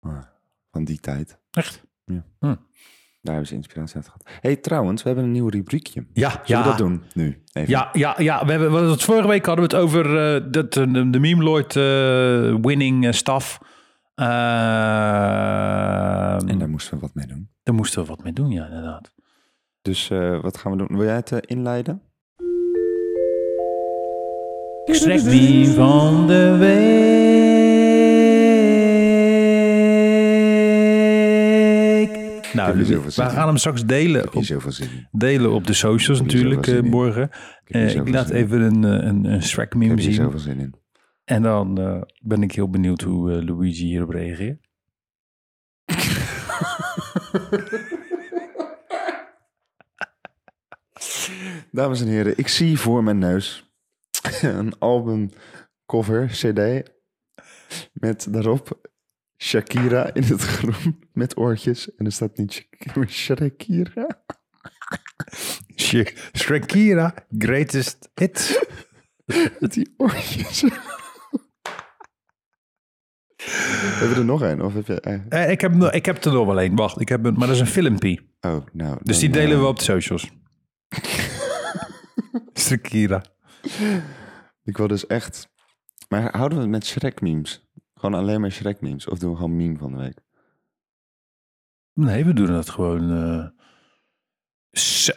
Ah, 0.00 0.22
van 0.78 0.86
die 0.86 1.00
tijd. 1.00 1.38
Echt? 1.50 1.84
Ja, 2.04 2.24
Daar 2.40 2.56
hebben 3.22 3.46
ze 3.46 3.54
inspiratie 3.54 3.96
uit 3.96 4.04
gehad. 4.04 4.28
hey, 4.40 4.56
trouwens, 4.56 5.02
we 5.02 5.08
hebben 5.08 5.26
een 5.26 5.32
nieuw 5.32 5.48
rubriekje. 5.48 6.06
Ja, 6.12 6.30
Zullen 6.30 6.42
ja. 6.46 6.62
we 6.62 6.68
dat 6.68 6.78
doen 6.78 7.02
nu? 7.14 7.42
Even. 7.52 7.70
Ja, 7.70 7.88
ja, 7.92 8.14
ja. 8.18 8.44
We 8.44 8.50
hebben, 8.50 8.88
we 8.90 8.98
vorige 8.98 9.28
week 9.28 9.46
hadden 9.46 9.68
we 9.68 9.74
het 9.76 9.84
over 9.84 10.04
eh, 10.34 10.42
dat, 10.50 10.76
eh, 10.76 10.92
de, 10.92 11.10
de 11.10 11.18
Meme 11.18 11.42
Lord 11.44 11.76
eh, 11.76 12.54
winning 12.60 13.14
stuff. 13.14 13.58
Eh, 14.14 14.24
En 16.50 16.58
daar 16.58 16.68
moesten 16.70 16.94
we 16.94 17.00
wat 17.00 17.14
mee 17.14 17.26
doen. 17.26 17.50
daar 17.62 17.74
moesten 17.74 18.02
we 18.02 18.08
wat 18.08 18.22
mee 18.22 18.32
doen, 18.32 18.50
ja, 18.50 18.64
inderdaad. 18.66 19.12
Dus 19.82 20.08
wat 20.42 20.56
gaan 20.56 20.72
we 20.72 20.78
doen? 20.78 20.96
Wil 20.96 21.06
jij 21.06 21.14
het 21.14 21.32
inleiden? 21.46 22.02
Strekmeme 24.84 25.66
van 25.74 26.26
de 26.26 26.56
week. 26.58 27.87
Nou, 32.52 32.78
we 32.78 32.94
in. 32.94 33.12
gaan 33.12 33.48
hem 33.48 33.56
straks 33.56 33.84
delen 33.84 34.34
op, 34.34 34.44
delen 35.10 35.52
op 35.52 35.66
de 35.66 35.72
socials 35.72 36.20
natuurlijk 36.20 36.66
eh, 36.66 36.80
morgen. 36.80 37.22
Ik 37.22 37.30
Eh, 37.74 37.80
hier 37.80 37.90
ik 37.90 37.96
zoveel 37.96 38.12
laat 38.12 38.30
in. 38.30 38.36
even 38.36 38.60
een, 38.60 38.84
eh, 38.84 39.06
een, 39.06 39.24
een 39.24 39.42
Shrek 39.42 39.72
Ik 39.72 39.78
meme 39.78 40.00
zien. 40.00 40.12
zoveel 40.14 40.38
zin 40.38 40.58
in. 40.58 40.74
En 41.24 41.42
dan 41.42 41.78
eh, 41.80 42.00
ben 42.22 42.42
ik 42.42 42.52
heel 42.52 42.70
benieuwd 42.70 43.00
hoe 43.00 43.32
eh, 43.32 43.42
Luigi 43.48 43.84
hierop 43.84 44.10
reageert. 44.10 44.66
Dames 51.72 52.00
en 52.00 52.06
heren, 52.08 52.38
ik 52.38 52.48
zie 52.48 52.78
voor 52.78 53.04
mijn 53.04 53.18
neus 53.18 53.70
een 54.42 54.78
albumcover, 54.78 56.26
CD, 56.26 56.90
met 57.92 58.32
daarop 58.32 58.87
Shakira 59.42 60.14
in 60.14 60.22
het 60.22 60.40
groen 60.42 60.98
met 61.12 61.36
oortjes. 61.36 61.94
En 61.94 62.04
er 62.06 62.12
staat 62.12 62.36
niet 62.36 62.52
Shakira, 62.52 62.92
maar 62.96 63.08
Shakira. 63.10 64.24
Sh- 65.76 66.02
greatest 67.38 68.10
hit. 68.14 68.66
Met 69.60 69.72
die 69.72 69.94
oortjes. 69.96 70.64
Hebben 73.42 74.08
we 74.08 74.14
er 74.20 74.24
nog 74.24 74.40
een? 74.40 74.62
Of 74.62 74.74
heb 74.74 74.86
je... 74.86 75.00
eh, 75.00 75.20
Eh, 75.44 75.50
ik, 75.50 75.60
heb, 75.60 75.74
nog- 75.74 75.92
ik 75.92 76.04
heb 76.06 76.24
er 76.24 76.32
nog 76.32 76.46
wel 76.46 76.60
één. 76.60 76.76
Wacht, 76.76 77.00
ik 77.00 77.08
heb 77.08 77.24
een, 77.24 77.34
maar 77.34 77.46
dat 77.46 77.56
is 77.56 77.60
een 77.62 77.66
filmpie. 77.66 78.36
Oh, 78.40 78.66
nou. 78.72 78.98
Dus 79.02 79.20
dan, 79.20 79.24
die 79.30 79.30
delen 79.40 79.56
eh, 79.56 79.60
we 79.62 79.66
op 79.68 79.76
de 79.78 79.84
socials. 79.84 80.30
Shrekira. 82.60 83.24
Ik 84.64 84.76
wil 84.76 84.86
dus 84.86 85.06
echt... 85.06 85.48
Maar 86.08 86.36
houden 86.36 86.58
we 86.58 86.64
het 86.64 86.72
met 86.72 86.86
Shrek-memes? 86.86 87.70
Gewoon 87.98 88.20
alleen 88.20 88.40
maar 88.40 88.50
Shrek-memes? 88.52 89.06
Of 89.08 89.18
doen 89.18 89.30
we 89.30 89.36
gewoon 89.36 89.56
meme 89.56 89.78
van 89.78 89.90
de 89.92 89.98
week? 89.98 90.18
Nee, 91.94 92.24
we 92.24 92.32
doen 92.32 92.46
dat 92.46 92.70
gewoon. 92.70 93.10
eh, 93.10 93.46
Zo. 94.80 95.12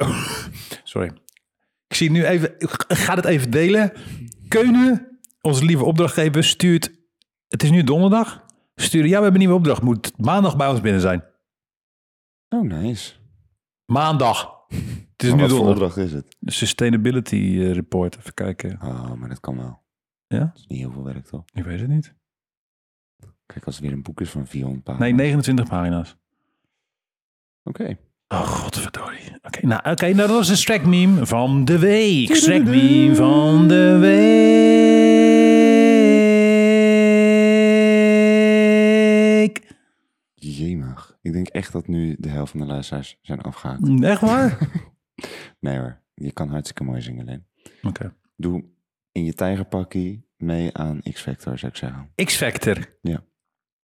Sorry. 0.84 1.12
Ik 1.88 1.96
zie 1.96 2.12
nu 2.12 2.26
even. 2.26 2.60
Ik 2.60 2.70
ga 2.88 3.16
het 3.16 3.26
even 3.26 3.52
delen. 3.52 3.92
Keunen, 4.48 5.20
onze 5.42 5.66
lieve 5.66 5.84
opdrachtgever, 5.84 6.44
stuurt. 6.44 6.92
Het 7.48 7.64
is 7.64 7.70
nu 7.70 7.84
donderdag. 7.84 8.46
Sturen. 8.76 9.08
Ja, 9.10 9.18
we 9.18 9.24
hebben 9.24 9.34
een 9.34 9.48
nieuwe 9.48 9.56
opdracht. 9.60 9.82
Moet 9.82 10.18
maandag 10.18 10.58
bij 10.58 10.68
ons 10.70 10.82
binnen 10.82 11.02
zijn. 11.02 11.24
Oh, 12.50 12.62
nice. 12.62 13.14
Maandag. 13.86 14.60
Het 14.68 15.24
is 15.24 15.30
Maar 15.30 15.36
nu 15.36 15.42
wat 15.42 15.50
voor 15.52 15.60
donderdag. 15.60 15.88
opdracht 15.90 15.98
is 16.08 16.14
het? 16.14 16.36
De 16.40 16.52
Sustainability 16.52 17.36
eh, 17.36 17.74
Report. 17.74 18.18
Even 18.18 18.34
kijken. 18.34 18.80
Oh, 18.82 19.14
maar 19.14 19.30
dat 19.30 19.40
kan 19.40 19.58
wel. 19.58 19.82
Ja? 20.28 20.40
Dat 20.40 20.56
is 20.58 20.68
niet 20.68 20.80
heel 20.80 20.92
veel 20.92 21.04
werk, 21.04 21.26
toch? 21.26 21.44
Ik 21.54 21.64
weet 21.64 21.80
het 21.80 21.90
niet. 21.90 22.16
Kijk, 23.54 23.66
als 23.66 23.76
het 23.76 23.84
weer 23.84 23.94
een 23.94 24.02
boek 24.02 24.22
is 24.22 24.30
van 24.30 24.48
400 24.48 24.84
pagina's. 24.84 25.08
Nee, 25.10 25.18
29 25.18 25.68
pagina's. 25.68 26.18
Oké. 27.64 27.98
Oh, 28.28 28.42
godverdorie. 28.42 29.20
Oké, 29.42 29.66
nou, 29.68 29.92
oké, 29.92 30.06
nou, 30.06 30.16
dat 30.16 30.30
was 30.30 30.48
de 30.48 30.56
Strek 30.56 30.86
meme 30.86 31.26
van 31.26 31.66
de 31.66 31.80
week. 31.80 32.36
Strek 32.36 32.64
meme 32.64 33.16
van 33.16 33.68
de 33.68 33.98
week. 33.98 34.20
Jemig. 40.34 41.18
Ik 41.22 41.34
denk 41.34 41.48
echt 41.48 41.72
dat 41.72 41.88
nu 41.88 42.16
de 42.20 42.30
helft 42.30 42.52
van 42.52 42.60
de 42.60 42.66
luisteraars 42.66 43.18
zijn 43.22 43.42
afgehaakt. 43.42 44.02
Echt 44.02 44.22
waar? 44.22 44.58
Nee 45.60 45.78
hoor, 45.78 46.02
je 46.14 46.32
kan 46.32 46.50
hartstikke 46.50 46.84
mooi 46.84 47.02
zingen 47.02 47.28
alleen. 47.28 47.46
Oké. 47.82 48.14
Doe 48.36 48.64
in 49.12 49.26
je 49.26 49.34
tijgerpakkie 49.34 50.28
mee 50.38 50.78
aan 50.78 51.02
X-Factor, 51.12 51.58
zou 51.58 51.72
ik 51.72 51.78
zeggen. 51.78 52.10
X-Factor. 52.16 52.78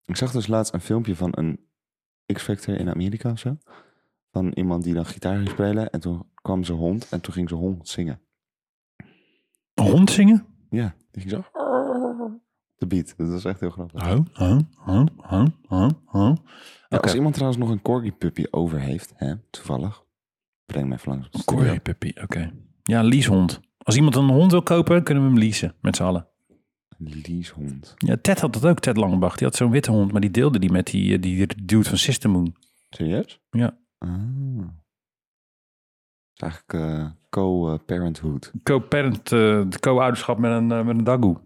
Ik 0.07 0.17
zag 0.17 0.31
dus 0.31 0.47
laatst 0.47 0.75
een 0.75 0.81
filmpje 0.81 1.17
van 1.17 1.33
een 1.37 1.61
X-Factor 2.33 2.75
in 2.75 2.91
Amerika 2.91 3.31
of 3.31 3.39
zo. 3.39 3.57
Van 4.31 4.53
iemand 4.55 4.85
die 4.85 4.95
dan 4.95 5.07
gitaar 5.07 5.37
ging 5.37 5.49
spelen. 5.49 5.91
En 5.91 6.01
toen 6.01 6.27
kwam 6.35 6.65
zijn 6.65 6.79
hond 6.79 7.09
en 7.09 7.21
toen 7.21 7.33
ging 7.33 7.49
zijn 7.49 7.61
hond 7.61 7.89
zingen. 7.89 8.21
Hond 9.75 10.11
zingen? 10.11 10.47
Ja, 10.71 10.95
die 11.11 11.23
ging 11.23 11.31
zo... 11.31 11.45
De 12.77 12.87
beat. 12.87 13.15
Dat 13.17 13.29
was 13.29 13.45
echt 13.45 13.61
heel 13.61 13.71
grappig. 13.71 14.11
Oh, 14.11 14.19
oh, 14.39 14.59
oh, 14.87 15.07
oh, 15.31 15.47
oh, 15.69 15.89
oh. 16.13 16.37
Ja. 16.89 16.97
Als 16.99 17.15
iemand 17.15 17.35
trouwens 17.35 17.61
nog 17.61 17.71
een 17.71 17.83
corgi 17.83 18.13
puppy 18.13 18.45
over 18.51 18.81
heeft, 18.81 19.13
hè, 19.17 19.35
toevallig, 19.51 20.05
breng 20.67 20.89
mij 20.89 20.99
langs. 21.05 21.27
studio. 21.27 21.45
Corey 21.45 21.81
Puppy, 21.81 22.13
oké. 22.23 22.53
Ja, 22.83 23.03
leasehond. 23.03 23.61
Als 23.79 23.97
iemand 23.97 24.17
een 24.17 24.29
hond 24.29 24.51
wil 24.51 24.63
kopen, 24.63 25.03
kunnen 25.03 25.23
we 25.25 25.31
hem 25.31 25.39
leasen, 25.39 25.75
met 25.81 25.97
z'n 25.97 26.03
allen. 26.03 26.29
Leasehond. 27.09 27.95
Ja, 27.97 28.17
Ted 28.23 28.41
had 28.41 28.53
dat 28.53 28.65
ook, 28.65 28.81
Ted 28.81 28.97
Langebach. 28.97 29.37
Die 29.37 29.47
had 29.47 29.57
zo'n 29.57 29.71
witte 29.71 29.91
hond, 29.91 30.13
maar 30.13 30.21
die 30.21 30.31
deelde 30.31 30.59
die 30.59 30.73
met 30.73 30.87
die, 30.87 31.15
eh, 31.15 31.23
die 31.23 31.47
dude 31.65 31.89
van 31.89 31.99
System 31.99 32.31
Moon. 32.31 32.57
Serieus? 32.91 33.41
Ja. 33.51 33.79
Ah. 33.99 34.09
Dat 36.35 36.53
is 36.53 36.59
eigenlijk 36.67 36.73
eh, 36.73 37.11
co-parenthood. 37.31 38.53
Co-parent, 38.63 39.33
eh, 39.33 39.63
de 39.69 39.79
co-ouderschap 39.81 40.39
met 40.39 40.51
een, 40.51 40.67
met 40.67 40.89
een 40.89 41.05
dagoe. 41.05 41.41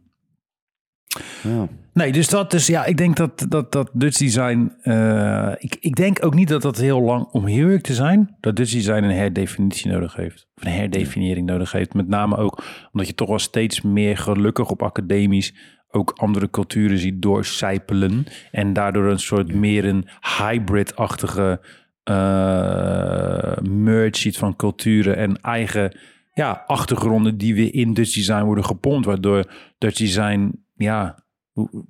Ja. 1.43 1.69
Nee, 1.93 2.13
dus 2.13 2.29
dat 2.29 2.51
dus 2.51 2.67
ja, 2.67 2.85
ik 2.85 2.97
denk 2.97 3.17
dat 3.17 3.47
dat, 3.49 3.73
dat 3.73 3.91
Dutch 3.93 4.19
design. 4.19 4.73
eh, 4.83 5.53
ik, 5.59 5.77
ik 5.81 5.95
denk 5.97 6.25
ook 6.25 6.35
niet 6.35 6.49
dat 6.49 6.63
dat 6.63 6.79
heel 6.79 7.01
lang, 7.01 7.25
om 7.25 7.47
heel 7.47 7.65
eerlijk 7.65 7.83
te 7.83 7.95
zijn, 7.95 8.37
dat 8.41 8.57
Dutch 8.57 8.73
design 8.73 9.03
een 9.03 9.11
herdefinitie 9.11 9.91
nodig 9.91 10.15
heeft. 10.15 10.47
Of 10.55 10.65
een 10.65 10.73
herdefiniëring 10.73 11.47
nodig 11.47 11.73
heeft. 11.73 11.95
Met 11.95 12.09
name 12.09 12.37
ook 12.37 12.65
omdat 12.93 13.09
je 13.09 13.15
toch 13.15 13.29
wel 13.29 13.39
steeds 13.39 13.81
meer 13.81 14.17
gelukkig 14.17 14.71
op 14.71 14.83
academisch 14.83 15.55
ook 15.91 16.13
andere 16.17 16.51
culturen 16.51 16.99
ziet 16.99 17.23
doorcijpelen. 17.23 18.27
En 18.51 18.73
daardoor 18.73 19.11
een 19.11 19.19
soort 19.19 19.55
meer 19.55 19.85
een 19.85 20.09
hybrid-achtige 20.39 21.61
eh, 22.03 23.57
merge 23.71 24.19
ziet 24.19 24.39
van 24.39 24.57
culturen 24.57 25.17
en 25.17 25.41
eigen 25.41 25.97
ja, 26.35 26.65
achtergronden 26.67 27.39
die 27.39 27.55
weer 27.55 27.75
in 27.75 27.95
Dutch 27.95 28.15
design 28.15 28.45
worden 28.45 28.65
gepompt. 28.65 29.07
Waardoor 29.07 29.45
Dutch 29.79 29.99
design, 29.99 30.65
ja, 30.79 31.25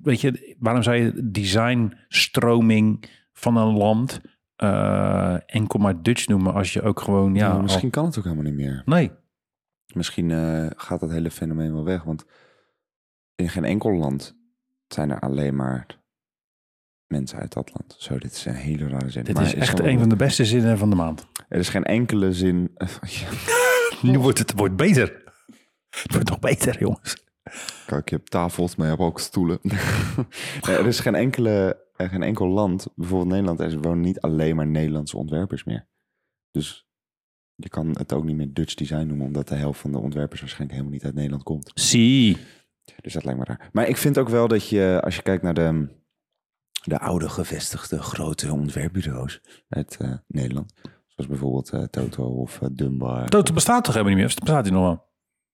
weet 0.01 0.21
je, 0.21 0.55
waarom 0.59 0.83
zou 0.83 0.95
je 0.97 1.29
designstroming 1.31 3.09
van 3.33 3.57
een 3.57 3.77
land 3.77 4.21
eh, 4.55 5.35
enkel 5.45 5.79
maar 5.79 6.01
Dutch 6.01 6.27
noemen 6.27 6.53
als 6.53 6.73
je 6.73 6.81
ook 6.81 6.99
gewoon, 7.01 7.35
ja, 7.35 7.41
Nou, 7.47 7.55
al- 7.55 7.61
misschien 7.61 7.89
kan 7.89 8.05
het 8.05 8.17
ook 8.17 8.23
helemaal 8.23 8.45
niet 8.45 8.53
meer. 8.53 8.81
nee. 8.85 9.11
Misschien 9.93 10.31
eh, 10.31 10.67
gaat 10.75 10.99
dat 10.99 11.09
hele 11.11 11.31
fenomeen 11.31 11.73
wel 11.73 11.83
weg. 11.83 12.03
Want 12.03 12.25
in 13.35 13.49
geen 13.49 13.63
enkel 13.63 13.91
land 13.93 14.35
zijn 14.87 15.09
er 15.11 15.19
alleen 15.19 15.55
maar 15.55 15.85
mensen 17.07 17.39
uit 17.39 17.53
dat 17.53 17.71
land. 17.73 17.95
Zo, 17.97 18.17
dit 18.17 18.31
is 18.31 18.45
een 18.45 18.53
hele 18.53 18.87
rare 18.87 19.09
zin. 19.09 19.23
Dit 19.23 19.35
Maar 19.35 19.43
is 19.45 19.53
echt 19.53 19.79
een 19.79 19.99
van 19.99 20.09
de 20.09 20.15
beste 20.15 20.45
zinnen 20.45 20.77
van 20.77 20.89
de 20.89 20.95
maand. 20.95 21.27
Er 21.47 21.59
is 21.59 21.69
geen 21.69 21.83
enkele 21.83 22.33
zin... 22.33 22.71
Nu 24.01 24.19
wordt 24.19 24.37
het 24.39 24.53
wordt 24.55 24.75
beter. 24.75 25.23
Het 25.89 26.11
wordt 26.13 26.29
nog 26.29 26.39
beter, 26.39 26.79
jongens. 26.79 27.23
Kijk, 27.85 28.09
je 28.09 28.15
hebt 28.15 28.31
tafels, 28.31 28.75
maar 28.75 28.85
je 28.85 28.91
hebt 28.91 29.05
ook 29.05 29.19
stoelen. 29.19 29.59
Er 30.61 30.87
is 30.87 30.99
geen, 30.99 31.15
enkele, 31.15 31.85
er 31.95 32.09
geen 32.09 32.23
enkel 32.23 32.47
land, 32.47 32.87
bijvoorbeeld 32.95 33.29
Nederland, 33.29 33.59
er 33.59 33.81
wonen 33.81 34.01
niet 34.01 34.21
alleen 34.21 34.55
maar 34.55 34.67
Nederlandse 34.67 35.17
ontwerpers 35.17 35.63
meer. 35.63 35.87
Dus 36.51 36.87
je 37.55 37.69
kan 37.69 37.89
het 37.89 38.13
ook 38.13 38.23
niet 38.23 38.35
meer 38.35 38.53
Dutch 38.53 38.73
design 38.73 39.07
noemen, 39.07 39.25
omdat 39.25 39.47
de 39.47 39.55
helft 39.55 39.79
van 39.79 39.91
de 39.91 39.97
ontwerpers 39.97 40.39
waarschijnlijk 40.39 40.79
helemaal 40.79 40.97
niet 40.97 41.05
uit 41.05 41.15
Nederland 41.15 41.43
komt. 41.43 41.71
Zie. 41.73 42.37
Dus 43.01 43.13
dat 43.13 43.23
lijkt 43.23 43.39
me 43.39 43.45
raar. 43.45 43.69
Maar 43.71 43.87
ik 43.87 43.97
vind 43.97 44.17
ook 44.17 44.29
wel 44.29 44.47
dat 44.47 44.69
je, 44.69 44.99
als 45.03 45.15
je 45.15 45.21
kijkt 45.21 45.43
naar 45.43 45.53
de, 45.53 45.87
de 46.83 46.99
oude 46.99 47.29
gevestigde 47.29 48.01
grote 48.01 48.51
ontwerpbureaus 48.51 49.41
uit 49.69 49.97
eh, 49.99 50.13
Nederland, 50.27 50.73
zoals 51.07 51.29
bijvoorbeeld 51.29 51.69
eh, 51.69 51.83
Toto 51.83 52.23
of 52.23 52.61
eh, 52.61 52.67
Dunbar. 52.71 53.29
Toto 53.29 53.53
bestaat 53.53 53.83
toch 53.83 53.93
helemaal 53.93 54.15
niet 54.15 54.23
meer? 54.23 54.33
Of 54.33 54.39
bestaat 54.39 54.65
hij 54.65 54.73
nog 54.73 54.83
wel? 54.83 55.08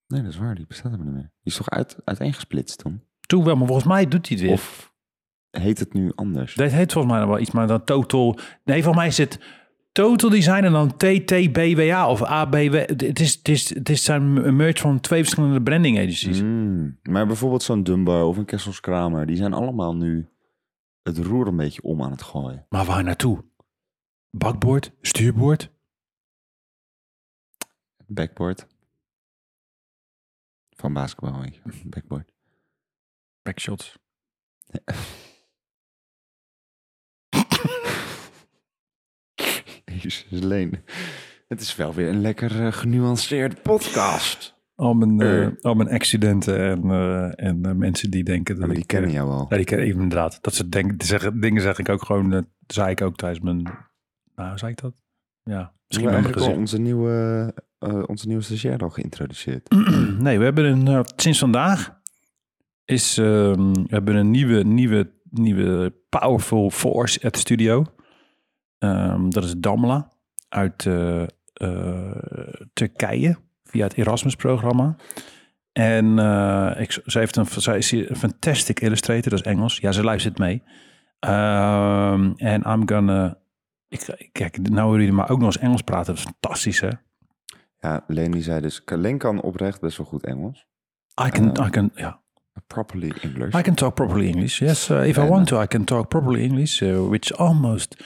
Nee, 0.06 0.22
dat 0.22 0.32
is 0.32 0.38
waar, 0.38 0.54
die 0.54 0.66
bestaat 0.66 0.90
helemaal 0.90 1.12
niet 1.12 1.22
meer. 1.22 1.30
Die 1.42 1.52
is 1.52 1.56
toch 1.56 1.70
uit, 1.70 1.96
uiteengesplitst 2.04 2.78
toen? 2.78 3.02
Toen 3.20 3.44
wel, 3.44 3.56
maar 3.56 3.66
volgens 3.66 3.86
mij 3.86 4.08
doet 4.08 4.28
hij 4.28 4.36
het 4.36 4.46
weer. 4.46 4.54
Of 4.54 4.94
heet 5.50 5.78
het 5.78 5.92
nu 5.92 6.12
anders? 6.14 6.54
Dit 6.54 6.72
heet 6.72 6.92
volgens 6.92 7.12
mij 7.12 7.22
nog 7.22 7.32
wel 7.32 7.40
iets, 7.40 7.50
maar 7.50 7.66
dan 7.66 7.84
Total... 7.84 8.38
Nee, 8.64 8.82
volgens 8.82 8.96
mij 8.96 9.06
is 9.06 9.18
het 9.18 9.40
Total 9.92 10.30
Design 10.30 10.64
en 10.64 10.72
dan 10.72 10.96
TTBWA 10.96 12.10
of 12.10 12.22
ABW. 12.22 12.74
Het 12.74 13.20
is, 13.20 13.34
het 13.34 13.48
is, 13.48 13.74
het 13.74 13.88
is 13.88 14.04
zijn 14.04 14.22
een 14.22 14.56
merge 14.56 14.80
van 14.80 15.00
twee 15.00 15.22
verschillende 15.22 15.62
branding 15.62 15.98
agencies. 15.98 16.42
Mm, 16.42 16.98
maar 17.02 17.26
bijvoorbeeld 17.26 17.62
zo'n 17.62 17.82
Dunbar 17.82 18.24
of 18.24 18.36
een 18.36 18.44
Kessels 18.44 18.80
Kramer, 18.80 19.26
die 19.26 19.36
zijn 19.36 19.52
allemaal 19.52 19.96
nu 19.96 20.28
het 21.02 21.18
roer 21.18 21.46
een 21.46 21.56
beetje 21.56 21.82
om 21.82 22.02
aan 22.02 22.10
het 22.10 22.22
gooien. 22.22 22.66
Maar 22.68 22.84
waar 22.84 23.04
naartoe? 23.04 23.44
bakboord, 24.30 24.92
stuurboord. 25.00 25.70
Backboard. 28.06 28.66
Van 30.76 30.92
basketbal, 30.92 31.40
weet 31.40 31.54
je. 31.54 31.60
Backboard. 31.84 32.32
Backshots. 33.42 33.98
Jezus, 39.84 40.26
Leen. 40.28 40.82
Het 41.48 41.60
is 41.60 41.76
wel 41.76 41.94
weer 41.94 42.08
een 42.08 42.20
lekker 42.20 42.66
eh, 42.66 42.72
genuanceerd 42.72 43.62
podcast. 43.62 44.54
Al 44.74 44.94
mijn, 44.94 45.20
Eh. 45.20 45.48
al 45.62 45.74
mijn 45.74 45.88
accidenten 45.88 46.58
en, 46.58 46.90
eh, 46.90 47.46
en 47.46 47.78
mensen 47.78 48.10
die 48.10 48.24
denken 48.24 48.54
dat 48.54 48.64
maar 48.64 48.74
die 48.74 48.82
ik... 48.82 48.88
kennen 48.88 49.10
jou 49.10 49.30
al. 49.30 49.46
Ja, 49.48 49.56
die 49.56 49.64
kennen 49.64 49.86
inderdaad. 49.86 50.38
Dat 50.42 50.54
soort 50.54 50.72
denk, 50.72 51.02
zeggen, 51.02 51.40
dingen 51.40 51.62
zeg 51.62 51.78
ik 51.78 51.88
ook 51.88 52.02
gewoon, 52.04 52.30
dat 52.30 52.46
zei 52.66 52.90
ik 52.90 53.00
ook 53.02 53.16
tijdens 53.16 53.40
mijn... 53.40 53.62
Nou, 54.34 54.48
hoe 54.48 54.58
zei 54.58 54.70
ik 54.70 54.80
dat? 54.80 54.94
Ja, 55.42 55.72
misschien 55.86 56.10
wel 56.10 56.22
gezicht. 56.22 56.56
onze 56.56 56.78
nieuwe, 56.78 57.54
eh, 57.78 58.02
onze 58.06 58.26
nieuwe 58.26 58.42
stagiair 58.42 58.78
al 58.82 58.90
geïntroduceerd. 58.90 59.74
Nee, 60.18 60.38
we 60.38 60.44
hebben 60.44 60.64
een, 60.64 60.88
eh, 60.88 61.00
sinds 61.16 61.38
vandaag 61.38 62.00
is, 62.84 63.18
ehm, 63.18 63.72
we 63.72 63.86
hebben 63.86 64.14
een 64.14 64.30
nieuwe, 64.30 64.62
nieuwe, 64.62 65.10
nieuwe 65.30 65.94
powerful 66.08 66.70
force 66.70 67.22
at 67.22 67.36
studio. 67.36 67.84
Ehm, 68.78 69.30
dat 69.30 69.44
is 69.44 69.54
Damla 69.56 70.12
uit 70.48 70.86
eh, 70.86 71.22
Turkije 72.72 73.36
via 73.64 73.84
het 73.84 73.94
Erasmus-programma. 73.94 74.96
En 75.72 76.18
ik, 76.78 77.00
ze 77.06 77.18
heeft 77.18 77.36
een, 77.36 77.46
zij 77.46 77.78
is 77.78 77.90
een 77.92 78.16
fantastic 78.16 78.80
illustrator, 78.80 79.30
dat 79.30 79.40
is 79.40 79.46
Engels. 79.52 79.78
Ja, 79.78 79.92
ze 79.92 80.04
luistert 80.04 80.38
mee. 80.38 80.62
Ehm, 81.18 82.32
En 82.36 82.62
I'm 82.66 82.88
gonna... 82.88 83.38
Ik, 83.88 84.28
kijk, 84.32 84.58
nou 84.68 84.80
horen 84.82 85.00
jullie 85.00 85.14
maar 85.14 85.30
ook 85.30 85.38
nog 85.38 85.46
eens 85.46 85.58
Engels 85.58 85.82
praten. 85.82 86.06
Dat 86.06 86.16
is 86.16 86.30
fantastisch, 86.30 86.80
hè? 86.80 86.90
Ja, 87.86 88.04
Leen 88.06 88.30
die 88.30 88.42
zei 88.42 88.60
dus, 88.60 88.82
Leen 88.84 89.18
kan 89.18 89.40
oprecht 89.40 89.80
best 89.80 89.96
wel 89.96 90.06
goed 90.06 90.24
Engels. 90.24 90.66
I 91.26 91.30
can, 91.30 91.56
Eh. 91.56 91.66
I 91.66 91.70
can, 91.70 91.90
ja. 91.94 92.20
Properly 92.66 93.10
English. 93.20 93.54
I 93.54 93.62
can 93.62 93.74
talk 93.74 93.94
properly 93.94 94.26
English. 94.26 94.58
Yes, 94.58 94.90
uh, 94.90 95.08
if 95.08 95.16
I 95.16 95.20
want 95.28 95.46
to, 95.46 95.62
I 95.62 95.66
can 95.66 95.84
talk 95.84 96.08
properly 96.08 96.42
English, 96.42 96.82
uh, 96.82 97.08
which 97.08 97.34
almost 97.34 98.04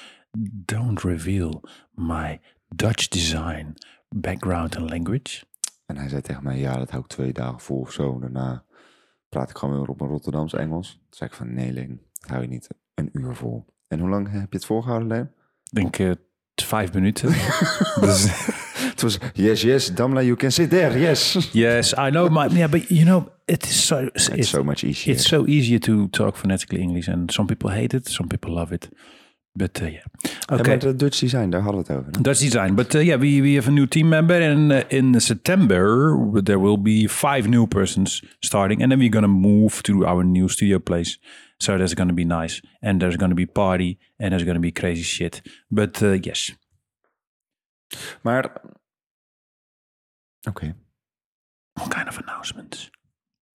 don't 0.64 1.02
reveal 1.02 1.62
my 1.94 2.40
Dutch 2.68 3.08
design 3.08 3.74
background 4.08 4.76
and 4.76 4.90
language. 4.90 5.44
En 5.86 5.96
hij 5.96 6.08
zei 6.08 6.20
tegen 6.20 6.42
mij, 6.42 6.58
ja, 6.58 6.76
dat 6.76 6.90
hou 6.90 7.02
ik 7.02 7.08
twee 7.08 7.32
dagen 7.32 7.60
vol 7.60 7.80
of 7.80 7.92
zo. 7.92 8.18
Daarna 8.18 8.64
praat 9.28 9.50
ik 9.50 9.56
gewoon 9.58 9.78
weer 9.78 9.88
op 9.88 10.00
een 10.00 10.08
Rotterdams 10.08 10.54
Engels. 10.54 10.92
Toen 10.92 11.06
zei 11.10 11.30
ik 11.30 11.36
van, 11.36 11.54
nee 11.54 11.72
Leen, 11.72 12.00
dat 12.20 12.30
hou 12.30 12.42
je 12.42 12.48
niet 12.48 12.68
een 12.94 13.08
uur 13.12 13.34
vol. 13.34 13.66
En 13.88 13.98
hoe 13.98 14.08
lang 14.08 14.30
heb 14.30 14.50
je 14.50 14.56
het 14.56 14.64
volgehouden, 14.64 15.08
Leen? 15.08 15.32
Ik 15.62 15.74
denk 15.74 15.98
uh, 15.98 16.12
vijf 16.54 16.92
minuten. 16.92 17.28
dus, 18.06 18.26
Het 18.88 19.02
was, 19.02 19.18
yes, 19.34 19.62
yes, 19.62 19.90
Damla, 19.94 20.22
you 20.22 20.36
can 20.36 20.50
sit 20.52 20.70
there, 20.70 20.98
yes. 20.98 21.48
yes, 21.52 21.92
I 21.96 22.10
know, 22.10 22.28
my, 22.28 22.46
yeah, 22.46 22.70
but 22.70 22.88
you 22.90 23.04
know, 23.04 23.28
it 23.46 23.64
is 23.64 23.86
so 23.86 24.08
It's 24.14 24.28
it's, 24.28 24.48
so 24.48 24.62
much 24.62 24.82
easier. 24.84 25.14
it's 25.14 25.26
so 25.28 25.44
easier 25.46 25.78
to 25.80 26.08
talk 26.08 26.36
phonetically 26.36 26.80
English, 26.80 27.08
and 27.08 27.30
some 27.32 27.46
people 27.46 27.70
hate 27.70 27.96
it, 27.96 28.08
some 28.08 28.28
people 28.28 28.52
love 28.54 28.74
it. 28.74 28.88
But 29.52 29.80
uh, 29.82 29.86
yeah, 29.86 30.04
okay. 30.52 30.78
de 30.78 30.94
Dutch 30.94 31.18
design, 31.18 31.50
daar 31.50 31.60
hadden 31.60 31.82
we 31.82 31.92
het 31.92 31.98
over. 31.98 32.12
hè? 32.12 32.20
Dutch 32.22 32.38
design. 32.40 32.74
But 32.74 32.94
uh, 32.94 33.02
yeah, 33.02 33.18
we, 33.20 33.40
we 33.42 33.54
have 33.54 33.68
a 33.68 33.72
new 33.72 33.86
team 33.88 34.08
member, 34.08 34.40
and 34.50 34.72
uh, 34.72 34.80
in 34.88 35.20
September 35.20 36.16
there 36.42 36.58
will 36.58 36.78
be 36.82 37.08
five 37.08 37.48
new 37.48 37.66
persons 37.66 38.22
starting, 38.38 38.82
and 38.82 38.90
then 38.90 38.98
we're 39.00 39.10
gonna 39.10 39.26
move 39.26 39.80
to 39.82 40.06
our 40.06 40.24
new 40.24 40.48
studio 40.48 40.78
place. 40.78 41.18
So 41.58 41.76
that's 41.76 41.94
gonna 41.94 42.14
be 42.14 42.24
nice, 42.24 42.60
and 42.80 43.00
there's 43.00 43.16
gonna 43.16 43.34
be 43.34 43.46
party, 43.46 43.98
and 44.18 44.30
there's 44.30 44.44
gonna 44.44 44.60
be 44.60 44.72
crazy 44.72 45.02
shit. 45.02 45.42
But 45.68 46.00
uh, 46.02 46.16
yes, 46.22 46.52
Maar, 48.22 48.60
oké. 50.48 50.76
what 51.72 51.88
kind 51.94 52.08
of 52.08 52.18
announcements? 52.20 52.90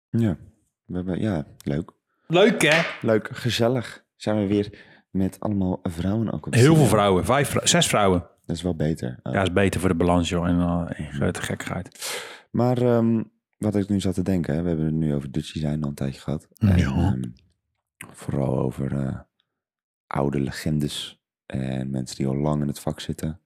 Ja. 0.09 0.37
We 0.85 0.95
hebben, 0.95 1.19
ja, 1.19 1.45
leuk. 1.63 1.91
Leuk 2.27 2.61
hè? 2.61 2.81
Leuk, 3.01 3.29
gezellig. 3.31 4.05
Zijn 4.15 4.37
we 4.39 4.47
weer 4.47 4.79
met 5.09 5.39
allemaal 5.39 5.79
vrouwen 5.83 6.31
ook 6.31 6.45
op 6.45 6.53
Heel 6.53 6.75
veel 6.75 6.85
vrouwen, 6.85 7.25
vijf, 7.25 7.49
vrou- 7.49 7.67
zes 7.67 7.87
vrouwen. 7.87 8.19
Dat 8.45 8.55
is 8.55 8.61
wel 8.61 8.75
beter. 8.75 9.19
Uh, 9.23 9.33
Ja, 9.33 9.41
is 9.41 9.51
beter 9.53 9.79
voor 9.79 9.89
de 9.89 9.95
balans 9.95 10.29
joh, 10.29 10.47
en 10.47 10.55
uh, 10.59 11.09
grote 11.11 11.41
gekkigheid. 11.41 12.19
Maar 12.51 12.77
ehm, 12.77 13.23
wat 13.57 13.75
ik 13.75 13.89
nu 13.89 13.99
zat 13.99 14.13
te 14.13 14.21
denken, 14.21 14.55
hè, 14.55 14.61
we 14.61 14.67
hebben 14.67 14.85
het 14.85 14.95
nu 14.95 15.13
over 15.15 15.31
Dutch 15.31 15.51
design 15.53 15.81
al 15.83 15.89
een 15.89 15.95
tijdje 15.95 16.19
gehad. 16.21 16.47
Ja. 16.53 16.69
En, 16.69 16.81
ehm, 16.81 17.21
vooral 18.13 18.57
over 18.59 18.97
eh, 19.07 19.19
oude 20.07 20.39
legendes 20.39 21.21
en 21.45 21.89
mensen 21.89 22.17
die 22.17 22.27
al 22.27 22.35
lang 22.35 22.61
in 22.61 22.67
het 22.67 22.79
vak 22.79 22.99
zitten. 22.99 23.41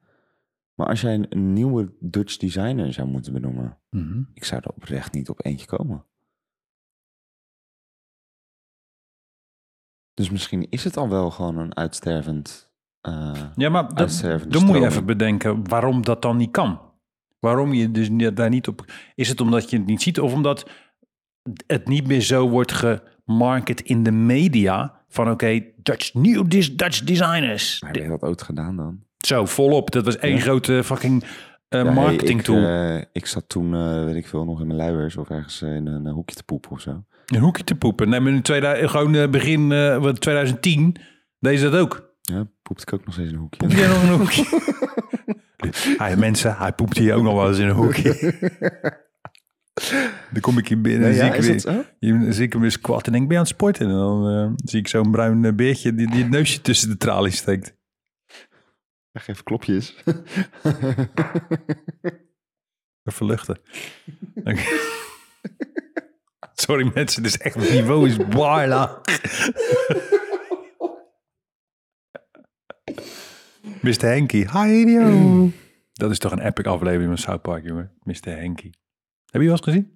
Maar 0.75 0.87
als 0.87 1.01
jij 1.01 1.13
een, 1.29 1.53
nieuwe 1.53 1.93
Dutch 1.99 2.37
designer 2.37 2.93
zou 2.93 3.07
moeten 3.07 3.33
benoemen, 3.33 3.77
Mhm. 3.89 4.21
ik 4.33 4.43
zou 4.43 4.61
er 4.63 4.69
oprecht 4.75 5.13
niet 5.13 5.29
op 5.29 5.45
eentje 5.45 5.65
komen. 5.65 6.05
Dus 10.13 10.29
misschien 10.29 10.69
is 10.69 10.83
het 10.83 10.97
al 10.97 11.09
wel 11.09 11.31
gewoon 11.31 11.57
een 11.57 11.75
uitstervend. 11.75 12.73
eh, 13.01 13.45
Ja, 13.55 13.69
maar 13.69 13.93
dat, 13.95 14.19
dan 14.47 14.65
moet 14.65 14.77
je 14.77 14.85
even 14.85 15.05
bedenken 15.05 15.67
waarom 15.69 16.01
dat 16.03 16.21
dan 16.21 16.37
niet 16.37 16.51
kan. 16.51 16.79
Waarom 17.39 17.73
je 17.73 17.91
dus 17.91 18.09
daar 18.33 18.49
niet 18.49 18.67
op... 18.67 18.85
Is 19.15 19.29
het 19.29 19.41
omdat 19.41 19.69
je 19.69 19.77
het 19.77 19.85
niet 19.85 20.01
ziet 20.01 20.19
of 20.19 20.33
omdat 20.33 20.69
het 21.67 21.87
niet 21.87 22.07
meer 22.07 22.21
zo 22.21 22.49
wordt 22.49 22.71
gemarket 22.71 23.81
in 23.81 24.03
de 24.03 24.11
media 24.11 25.03
van 25.07 25.29
oké, 25.31 25.65
Dutch, 25.77 26.13
new 26.13 26.47
Dutch 26.49 27.03
designers. 27.03 27.81
Maar 27.81 27.91
heb 27.91 28.01
je 28.01 28.07
dat 28.09 28.21
ooit 28.21 28.41
gedaan 28.41 28.75
dan? 28.75 29.04
Zo, 29.25 29.45
volop. 29.45 29.91
Dat 29.91 30.05
was 30.05 30.17
één 30.17 30.35
Ja. 30.35 30.41
grote 30.41 30.81
fucking 30.83 31.23
Ja, 31.69 31.83
hey, 31.83 31.93
marketing 31.93 32.39
ik, 32.39 32.45
tool. 32.45 32.63
eh, 32.63 33.01
ik 33.11 33.25
zat 33.25 33.43
toen, 33.49 33.73
eh, 33.75 34.03
weet 34.03 34.15
ik 34.15 34.27
veel, 34.27 34.45
nog 34.45 34.59
in 34.61 34.67
mijn 34.67 34.79
luiers 34.79 35.17
of 35.17 35.29
ergens 35.29 35.61
in 35.61 35.87
een 35.87 36.07
hoekje 36.07 36.35
te 36.35 36.43
poepen 36.43 36.71
of 36.71 36.81
zo. 36.81 37.03
Een 37.25 37.39
hoekje 37.39 37.63
te 37.63 37.75
poepen. 37.75 38.09
Nee, 38.09 38.19
maar 38.19 38.31
in 38.31 38.41
2000, 38.41 38.89
gewoon 38.89 39.31
begin 39.31 39.71
eh, 39.71 39.97
wat 39.97 40.21
2010 40.21 40.95
deed 41.39 41.59
ze 41.59 41.69
dat 41.69 41.79
ook. 41.81 42.13
Ja, 42.21 42.47
poepte 42.61 42.83
ik 42.87 42.93
ook 42.93 43.05
nog 43.05 43.13
steeds 43.13 43.29
in 43.29 43.35
een 43.35 43.41
hoekje. 43.41 43.59
Poep 43.67 43.71
je 43.77 43.87
nog 43.87 44.03
een 44.03 44.17
hoekje? 44.17 44.43
Hij, 45.97 46.15
mensen, 46.17 46.55
hij 46.57 46.73
poept 46.73 46.97
hier 46.97 47.13
ook 47.15 47.23
nog 47.23 47.33
wel 47.33 47.47
eens 47.47 47.57
in 47.59 47.67
een 47.67 47.75
hoekje. 47.75 48.33
Dan 50.31 50.41
kom 50.41 50.57
ik 50.57 50.67
hier 50.67 50.81
binnen 50.81 51.01
en 51.01 51.07
Nee, 51.07 51.13
zie, 51.13 51.25
ja, 51.25 51.33
ik 51.33 51.41
weer, 51.41 52.33
zie 52.33 52.47
hem 52.49 52.61
weer 52.61 52.71
squat 52.71 53.05
en 53.05 53.11
denk 53.11 53.23
ik 53.23 53.29
ben 53.29 53.37
je 53.37 53.43
aan 53.43 53.49
het 53.49 53.55
sporten. 53.55 53.85
En 53.87 53.93
dan 53.93 54.53
zie 54.63 54.79
ik 54.79 54.87
zo'n 54.87 55.11
bruin 55.11 55.55
beertje 55.55 55.95
die, 55.95 56.11
die 56.11 56.21
het 56.21 56.31
neusje 56.31 56.61
tussen 56.61 56.89
de 56.89 56.97
tralies 56.97 57.37
steekt. 57.37 57.74
Ja, 59.15 59.21
geef 59.21 59.43
klopjes. 59.43 59.95
Even 63.03 63.25
luchten. 63.25 63.59
Dank- 64.43 64.59
Sorry 66.65 66.91
mensen, 66.93 67.23
dit 67.23 67.31
is 67.31 67.37
echt 67.37 67.55
het 67.55 67.69
niveau 67.71 68.07
is 68.09 68.17
bar 68.17 68.67
laag. 68.67 69.01
Mr. 73.81 74.01
Henky, 74.05 74.45
hi. 74.51 74.97
Dat 75.93 76.11
is 76.11 76.19
toch 76.19 76.31
een 76.31 76.45
epic 76.45 76.65
aflevering 76.65 77.07
van 77.07 77.17
South 77.17 77.41
Park, 77.41 77.65
jongen. 77.67 77.91
Mr. 78.03 78.15
Henky. 78.29 78.69
Heb 79.25 79.41
je 79.41 79.47
wel 79.47 79.51
eens 79.51 79.61
gezien? 79.61 79.93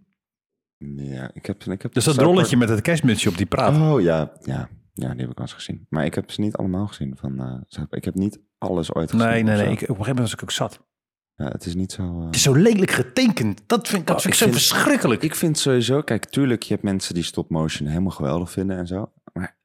ja, 0.95 1.31
ik 1.33 1.45
heb, 1.45 1.63
ik 1.63 1.81
heb 1.81 1.93
Dus 1.93 2.03
dat 2.03 2.13
South 2.13 2.27
rolletje 2.27 2.49
Park- 2.57 2.59
met 2.59 2.69
het 2.69 2.81
kerstmutsje 2.81 3.29
op 3.29 3.37
die 3.37 3.45
praat. 3.45 3.75
Oh 3.77 4.01
ja, 4.01 4.31
ja, 4.41 4.69
ja, 4.93 5.09
die 5.11 5.19
heb 5.19 5.29
ik 5.29 5.37
wel 5.37 5.45
eens 5.45 5.53
gezien. 5.53 5.85
Maar 5.89 6.05
ik 6.05 6.15
heb 6.15 6.31
ze 6.31 6.41
niet 6.41 6.55
allemaal 6.55 6.87
gezien. 6.87 7.17
Van, 7.17 7.39
eh, 7.39 7.83
ik 7.89 8.05
heb 8.05 8.15
niet 8.15 8.39
alles 8.59 8.93
ooit 8.93 9.11
gezien. 9.11 9.27
nee, 9.27 9.43
nee, 9.43 9.55
nee. 9.55 9.65
Ik, 9.65 9.69
op 9.69 9.71
een 9.71 9.79
gegeven 9.79 9.97
moment 9.97 10.19
was 10.19 10.33
ik 10.33 10.43
ook 10.43 10.51
zat. 10.51 10.87
Ja, 11.35 11.45
het 11.47 11.65
is 11.65 11.75
niet 11.75 11.91
zo... 11.91 12.19
eh, 12.19 12.25
Het 12.25 12.35
is 12.35 12.41
zo 12.41 12.53
lelijk 12.53 12.91
getekend. 12.91 13.61
Dat 13.67 13.87
vind, 13.87 14.07
dat 14.07 14.15
Oh, 14.15 14.21
vind 14.21 14.33
ik 14.33 14.39
ik 14.41 14.45
zo 14.47 14.51
verschrikkelijk. 14.51 15.23
Ik 15.23 15.35
vind 15.35 15.57
sowieso, 15.57 16.01
kijk, 16.01 16.25
tuurlijk, 16.25 16.63
je 16.63 16.73
hebt 16.73 16.83
mensen 16.85 17.13
die 17.13 17.23
stop 17.23 17.49
motion 17.49 17.87
helemaal 17.87 18.11
geweldig 18.11 18.51
vinden 18.51 18.77
en 18.77 18.87
zo. 18.87 19.11
Maar 19.33 19.57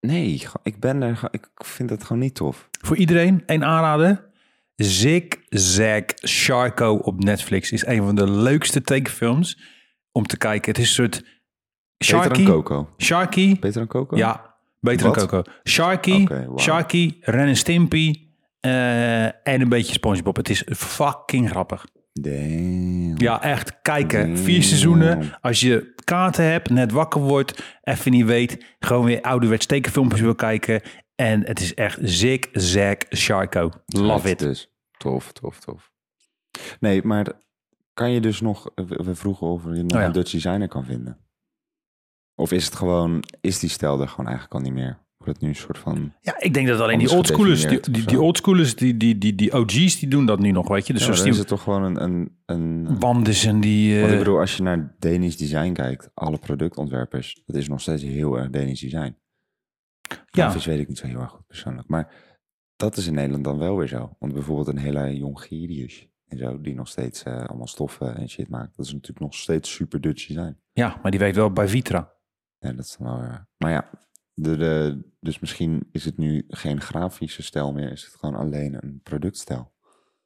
nee, 0.00 0.48
ik 0.62 0.80
ben 0.80 1.02
er, 1.02 1.28
ik 1.30 1.48
vind 1.54 1.90
het 1.90 2.04
gewoon 2.04 2.22
niet 2.22 2.34
tof. 2.34 2.68
Voor 2.80 2.96
iedereen, 2.96 3.42
een 3.46 3.64
aanrader. 3.64 4.32
Zig 4.76 5.24
Zag 5.48 6.02
Sharko 6.26 6.94
op 6.96 7.24
Netflix 7.24 7.72
is 7.72 7.86
een 7.86 8.02
van 8.04 8.14
de 8.14 8.30
leukste 8.30 8.82
tekenfilms 8.82 9.58
om 10.12 10.26
te 10.26 10.36
kijken. 10.36 10.72
Het 10.72 10.80
is 10.80 10.88
een 10.88 10.94
soort 10.94 11.22
Beter 11.96 12.16
dan 12.16 12.24
Sharky. 12.24 12.44
Coco. 12.44 12.88
Sharky. 12.98 13.58
Beter 13.58 13.72
dan 13.78 13.86
Coco? 13.86 14.16
Ja, 14.16 14.53
beter 14.84 15.06
dan 15.06 15.14
Wat? 15.14 15.26
Coco. 15.26 15.50
Sharky. 15.64 16.26
Sharky, 16.56 17.16
Ren 17.20 17.46
en 17.46 17.56
Stimpy 17.56 18.28
eh, 18.60 19.24
en 19.24 19.60
een 19.60 19.68
beetje 19.68 19.92
SpongeBob. 19.92 20.36
Het 20.36 20.48
is 20.50 20.62
fucking 20.66 21.50
grappig. 21.50 21.84
Damn. 22.12 23.14
Ja, 23.16 23.42
echt 23.42 23.82
kijken. 23.82 24.38
Vier 24.38 24.62
seizoenen. 24.62 25.40
Als 25.40 25.60
je 25.60 25.94
kaarten 26.04 26.44
hebt, 26.44 26.70
net 26.70 26.92
wakker 26.92 27.20
wordt, 27.20 27.78
even 27.82 28.10
niet 28.10 28.24
weet, 28.24 28.76
gewoon 28.78 29.04
weer 29.04 29.20
ouderwets 29.20 29.66
tekenfilmpjes 29.66 30.20
wil 30.20 30.34
kijken. 30.34 30.80
En 31.14 31.46
het 31.46 31.60
is 31.60 31.74
echt 31.74 31.98
Zig 32.02 32.48
Zag 32.52 32.96
Sharko. 33.16 33.70
Love 33.86 34.30
it. 34.30 34.38
Dus. 34.38 34.70
Tof, 34.96 35.32
tof, 35.32 35.60
tof. 35.60 35.92
Nee, 36.80 37.02
maar 37.02 37.26
kan 37.94 38.10
je 38.10 38.20
dus 38.20 38.40
nog... 38.40 38.70
We 38.74 39.00
we 39.04 39.14
vroegen 39.14 39.46
of 39.46 39.62
je 39.62 39.68
nog 39.68 39.92
Oh 39.92 40.00
ja. 40.00 40.04
een 40.04 40.12
Dutch 40.12 40.30
designer 40.30 40.68
kan 40.68 40.84
vinden. 40.84 41.23
Of 42.34 42.52
is 42.52 42.64
het 42.64 42.74
gewoon... 42.74 43.24
Is 43.40 43.58
die 43.58 43.70
stijl 43.70 44.00
er 44.00 44.08
gewoon 44.08 44.26
eigenlijk 44.26 44.54
al 44.54 44.60
niet 44.60 44.72
meer? 44.72 45.02
Wordt 45.16 45.32
het 45.32 45.40
nu 45.40 45.48
een 45.48 45.62
soort 45.62 45.78
van... 45.78 46.12
Ja, 46.20 46.40
ik 46.40 46.54
denk 46.54 46.66
dat 46.66 46.80
alleen 46.80 46.98
die 46.98 47.10
oldschoolers, 47.10 47.66
die, 47.66 48.04
die, 48.04 48.20
oldschoolers, 48.20 48.76
die, 48.76 48.96
die, 48.96 49.18
die, 49.18 49.34
die 49.34 49.52
OG's, 49.52 49.98
die 49.98 50.08
doen 50.08 50.26
dat 50.26 50.38
nu 50.38 50.50
nog, 50.50 50.68
weet 50.68 50.86
je. 50.86 50.92
Dus 50.92 51.06
Ja, 51.06 51.24
is 51.24 51.38
het 51.38 51.46
toch 51.46 51.62
gewoon 51.62 51.82
een... 51.82 52.02
een, 52.02 52.38
een 52.46 52.98
Wanders 52.98 53.44
en 53.44 53.60
die... 53.60 53.94
want 53.94 54.06
ik 54.06 54.12
eh, 54.12 54.18
bedoel, 54.18 54.38
als 54.38 54.56
je 54.56 54.62
naar 54.62 54.94
Danish 54.98 55.34
design 55.34 55.72
kijkt, 55.72 56.10
alle 56.14 56.38
productontwerpers, 56.38 57.42
dat 57.46 57.56
is 57.56 57.68
nog 57.68 57.80
steeds 57.80 58.02
heel 58.02 58.38
erg 58.38 58.50
Danish 58.50 58.80
design. 58.80 59.16
Ja. 60.08 60.16
Grafisch 60.26 60.66
weet 60.66 60.80
ik 60.80 60.88
niet 60.88 60.98
zo 60.98 61.06
heel 61.06 61.20
erg 61.20 61.30
goed 61.30 61.46
persoonlijk. 61.46 61.88
Maar 61.88 62.12
dat 62.76 62.96
is 62.96 63.06
in 63.06 63.14
Nederland 63.14 63.44
dan 63.44 63.58
wel 63.58 63.76
weer 63.76 63.88
zo. 63.88 64.16
Want 64.18 64.32
bijvoorbeeld 64.32 64.68
een 64.68 64.78
hele 64.78 65.16
Jongerius 65.16 66.08
en 66.26 66.38
zo, 66.38 66.60
die 66.60 66.74
nog 66.74 66.88
steeds 66.88 67.22
eh, 67.22 67.44
allemaal 67.44 67.66
stoffen 67.66 68.16
en 68.16 68.28
shit 68.28 68.48
maakt. 68.48 68.76
Dat 68.76 68.86
is 68.86 68.92
natuurlijk 68.92 69.20
nog 69.20 69.34
steeds 69.34 69.72
super 69.74 70.00
Dutch 70.00 70.26
design. 70.26 70.56
ja, 70.72 70.98
maar 71.02 71.10
die 71.10 71.20
werkt 71.20 71.36
wel 71.36 71.52
bij 71.52 71.68
Vitra. 71.68 72.13
Ja, 72.64 72.72
dat 72.72 72.84
is 72.84 72.96
weer... 72.98 73.46
Maar 73.56 73.70
ja, 73.70 73.90
de, 74.34 75.00
dus 75.20 75.38
misschien 75.38 75.88
is 75.92 76.04
het 76.04 76.16
nu 76.16 76.44
geen 76.48 76.80
grafische 76.80 77.42
stijl 77.42 77.72
meer. 77.72 77.92
Is 77.92 78.04
het 78.04 78.14
gewoon 78.14 78.34
alleen 78.34 78.74
een 78.80 79.00
productstijl. 79.02 79.72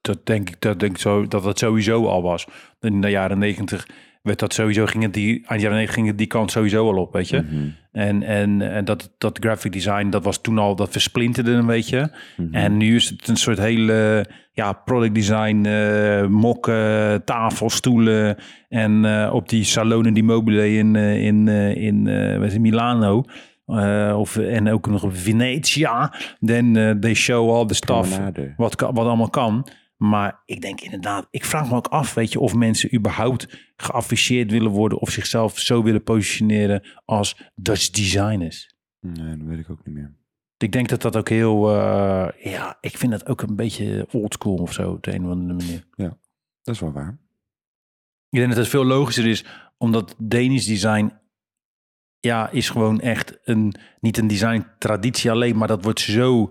Dat 0.00 0.26
denk 0.26 0.50
ik, 0.50 0.60
dat 0.60 0.80
denk 0.80 0.92
ik 0.92 0.98
zo, 0.98 1.26
dat 1.26 1.42
dat 1.42 1.58
sowieso 1.58 2.06
al 2.06 2.22
was. 2.22 2.46
In 2.80 3.00
de 3.00 3.08
jaren 3.10 3.38
negentig 3.38 3.88
werd 4.28 4.38
dat 4.38 4.54
sowieso, 4.54 4.86
ging 4.86 5.02
het 5.02 5.14
die, 5.14 5.42
aan 5.46 5.58
jaren 5.58 5.70
negentig 5.76 5.94
ging 5.94 6.06
het 6.06 6.18
die 6.18 6.26
kant 6.26 6.50
sowieso 6.50 6.88
al 6.90 6.96
op, 7.02 7.12
weet 7.12 7.28
je. 7.28 7.40
Mhm, 7.40 7.68
En, 7.92 8.22
en, 8.22 8.62
en 8.72 8.84
dat, 8.84 9.14
dat 9.18 9.38
graphic 9.40 9.72
design, 9.72 10.08
dat 10.10 10.24
was 10.24 10.40
toen 10.40 10.58
al, 10.58 10.76
dat 10.76 10.90
versplinterde 10.90 11.50
een 11.50 11.66
beetje. 11.66 12.10
mhm. 12.36 12.54
En 12.54 12.76
nu 12.76 12.94
is 12.96 13.08
het 13.08 13.28
een 13.28 13.36
soort 13.36 13.58
hele 13.58 14.26
ja, 14.52 14.72
product 14.72 15.14
design, 15.14 15.64
eh, 15.66 16.26
mokken, 16.26 17.24
tafelstoelen. 17.24 18.36
En 18.68 19.04
eh, 19.04 19.34
op 19.34 19.48
die 19.48 19.64
Salone 19.64 20.12
di 20.12 20.22
Mobile 20.22 20.72
in, 20.76 20.96
eh, 20.96 21.24
in, 21.24 21.48
in, 21.76 22.06
het, 22.06 22.58
Milano. 22.58 23.24
eh, 23.66 24.14
of, 24.18 24.36
en 24.36 24.70
ook 24.72 24.86
nog 24.90 25.02
op 25.02 25.16
Venetia. 25.16 26.12
Then 26.40 26.96
they 27.00 27.14
show 27.14 27.50
all 27.54 27.66
the 27.66 27.74
stuff. 27.74 28.08
Promenade. 28.08 28.54
Wat, 28.56 28.74
kan- 28.76 28.94
wat 28.94 29.06
allemaal 29.06 29.30
kan. 29.30 29.66
Maar 29.98 30.42
ik 30.44 30.60
denk 30.60 30.80
inderdaad, 30.80 31.28
ik 31.30 31.44
vraag 31.44 31.68
me 31.68 31.76
ook 31.76 31.86
af, 31.86 32.14
weet 32.14 32.32
je, 32.32 32.40
of 32.40 32.54
mensen 32.54 32.94
überhaupt 32.94 33.72
geafficheerd 33.76 34.50
willen 34.50 34.70
worden 34.70 34.98
of 34.98 35.10
zichzelf 35.10 35.58
zo 35.58 35.82
willen 35.82 36.02
positioneren 36.02 36.82
als 37.04 37.50
Dutch 37.54 37.90
designers. 37.90 38.76
Nee, 39.00 39.36
dat 39.36 39.46
weet 39.46 39.58
ik 39.58 39.70
ook 39.70 39.84
niet 39.84 39.94
meer. 39.94 40.16
Ik 40.56 40.72
denk 40.72 40.88
dat 40.88 41.02
dat 41.02 41.16
ook 41.16 41.28
heel, 41.28 41.68
eh, 41.68 42.28
ja, 42.52 42.78
ik 42.80 42.96
vind 42.96 43.12
dat 43.12 43.28
ook 43.28 43.42
een 43.42 43.56
beetje 43.56 44.06
oldschool 44.12 44.56
of 44.56 44.72
zo, 44.72 44.90
op 44.90 45.02
de 45.02 45.14
een 45.14 45.24
of 45.24 45.30
andere 45.30 45.54
manier. 45.54 45.86
Dat 46.62 46.74
is 46.74 46.80
wel 46.80 46.92
waar. 46.92 47.18
Ik 48.30 48.38
denk 48.38 48.48
dat 48.48 48.58
het 48.58 48.68
veel 48.68 48.84
logischer 48.84 49.26
is, 49.26 49.44
omdat 49.76 50.14
Danish 50.18 50.66
design, 50.66 51.12
ja, 52.20 52.50
is 52.50 52.70
gewoon 52.70 53.00
echt 53.00 53.38
een, 53.44 53.74
niet 54.00 54.18
een 54.18 54.26
design 54.26 54.66
traditie 54.78 55.30
alleen, 55.30 55.56
maar 55.56 55.68
dat 55.68 55.84
wordt 55.84 56.00
zo, 56.00 56.50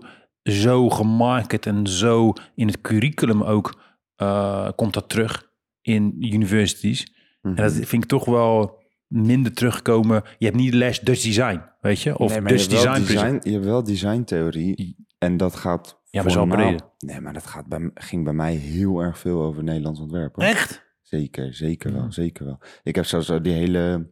zo 0.50 0.88
gemarket 0.88 1.66
en 1.66 1.86
zo 1.86 2.32
in 2.54 2.66
het 2.66 2.80
curriculum 2.80 3.42
ook, 3.42 3.80
eh, 4.16 4.68
komt 4.76 4.94
dat 4.94 5.08
terug 5.08 5.50
in 5.82 6.14
universities. 6.18 7.14
Mhm. 7.42 7.56
En 7.56 7.62
dat 7.62 7.72
vind 7.72 8.02
ik 8.02 8.08
toch 8.08 8.24
wel 8.24 8.82
minder 9.06 9.52
terugkomen. 9.52 10.22
Je 10.38 10.44
hebt 10.46 10.56
niet 10.58 10.74
les 10.74 11.00
Dutch 11.00 11.22
design, 11.22 11.60
weet 11.80 12.00
je? 12.00 12.18
Of 12.18 12.30
Nee, 12.32 12.40
je 12.42 12.46
Dutch 12.48 12.66
wel 12.82 12.94
design. 12.94 13.12
design, 13.12 13.40
je 13.48 13.50
hebt 13.52 13.64
wel 13.64 13.82
designtheorie 13.84 14.96
en 15.18 15.36
dat 15.36 15.56
gaat 15.56 16.00
Ja, 16.10 16.22
maar 16.22 16.30
zo 16.30 16.46
breder. 16.46 16.80
Nee, 16.98 17.20
maar 17.20 17.32
dat 17.32 17.46
gaat 17.46 17.66
bij, 17.66 17.90
ging 17.94 18.24
bij 18.24 18.32
mij 18.32 18.54
heel 18.54 19.00
erg 19.00 19.18
veel 19.18 19.42
over 19.42 19.64
Nederlands 19.64 20.00
ontwerp. 20.00 20.34
hoor. 20.34 20.44
Echt? 20.44 20.86
Zeker, 21.02 21.54
zeker 21.54 21.92
wel, 21.92 22.02
Ja. 22.02 22.10
zeker 22.10 22.44
wel. 22.44 22.58
Ik 22.82 22.94
heb 22.94 23.04
zelfs 23.04 23.26
zo 23.26 23.40
die 23.40 23.52
hele, 23.52 24.10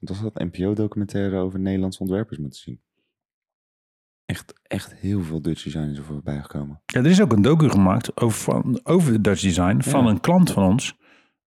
wat 0.00 0.08
was 0.08 0.20
dat, 0.32 0.34
NPO-documentaire 0.52 1.36
over 1.38 1.60
Nederlandse 1.60 2.00
ontwerpers 2.00 2.38
moeten 2.38 2.60
zien. 2.60 2.80
Echt, 4.32 4.52
echt 4.62 4.94
heel 4.94 5.22
veel 5.22 5.42
Dutch 5.42 5.62
designers 5.64 5.98
er 5.98 6.04
voorbij 6.04 6.40
gekomen. 6.42 6.82
Ja, 6.86 7.00
er 7.00 7.06
is 7.06 7.20
ook 7.22 7.32
een 7.32 7.42
docu 7.42 7.68
gemaakt 7.68 8.16
over, 8.20 8.38
van, 8.38 8.80
over 8.82 9.12
de 9.12 9.20
Dutch 9.20 9.40
design 9.42 9.80
van 9.80 10.04
Ja. 10.04 10.10
een 10.10 10.20
klant 10.20 10.50
van 10.50 10.64
ons. 10.64 11.00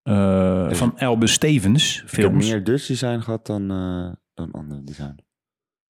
eh, 0.04 0.68
Dus- 0.68 0.78
van 0.78 0.98
Elbe 0.98 1.28
Stevens 1.28 1.96
Ik 1.96 2.00
heb 2.02 2.10
films. 2.10 2.50
meer 2.50 2.64
Dutch 2.64 2.88
design 2.88 3.20
gehad 3.20 3.46
dan, 3.46 3.72
eh, 3.72 4.14
dan 4.34 4.52
andere 4.52 4.84
design. 4.84 5.16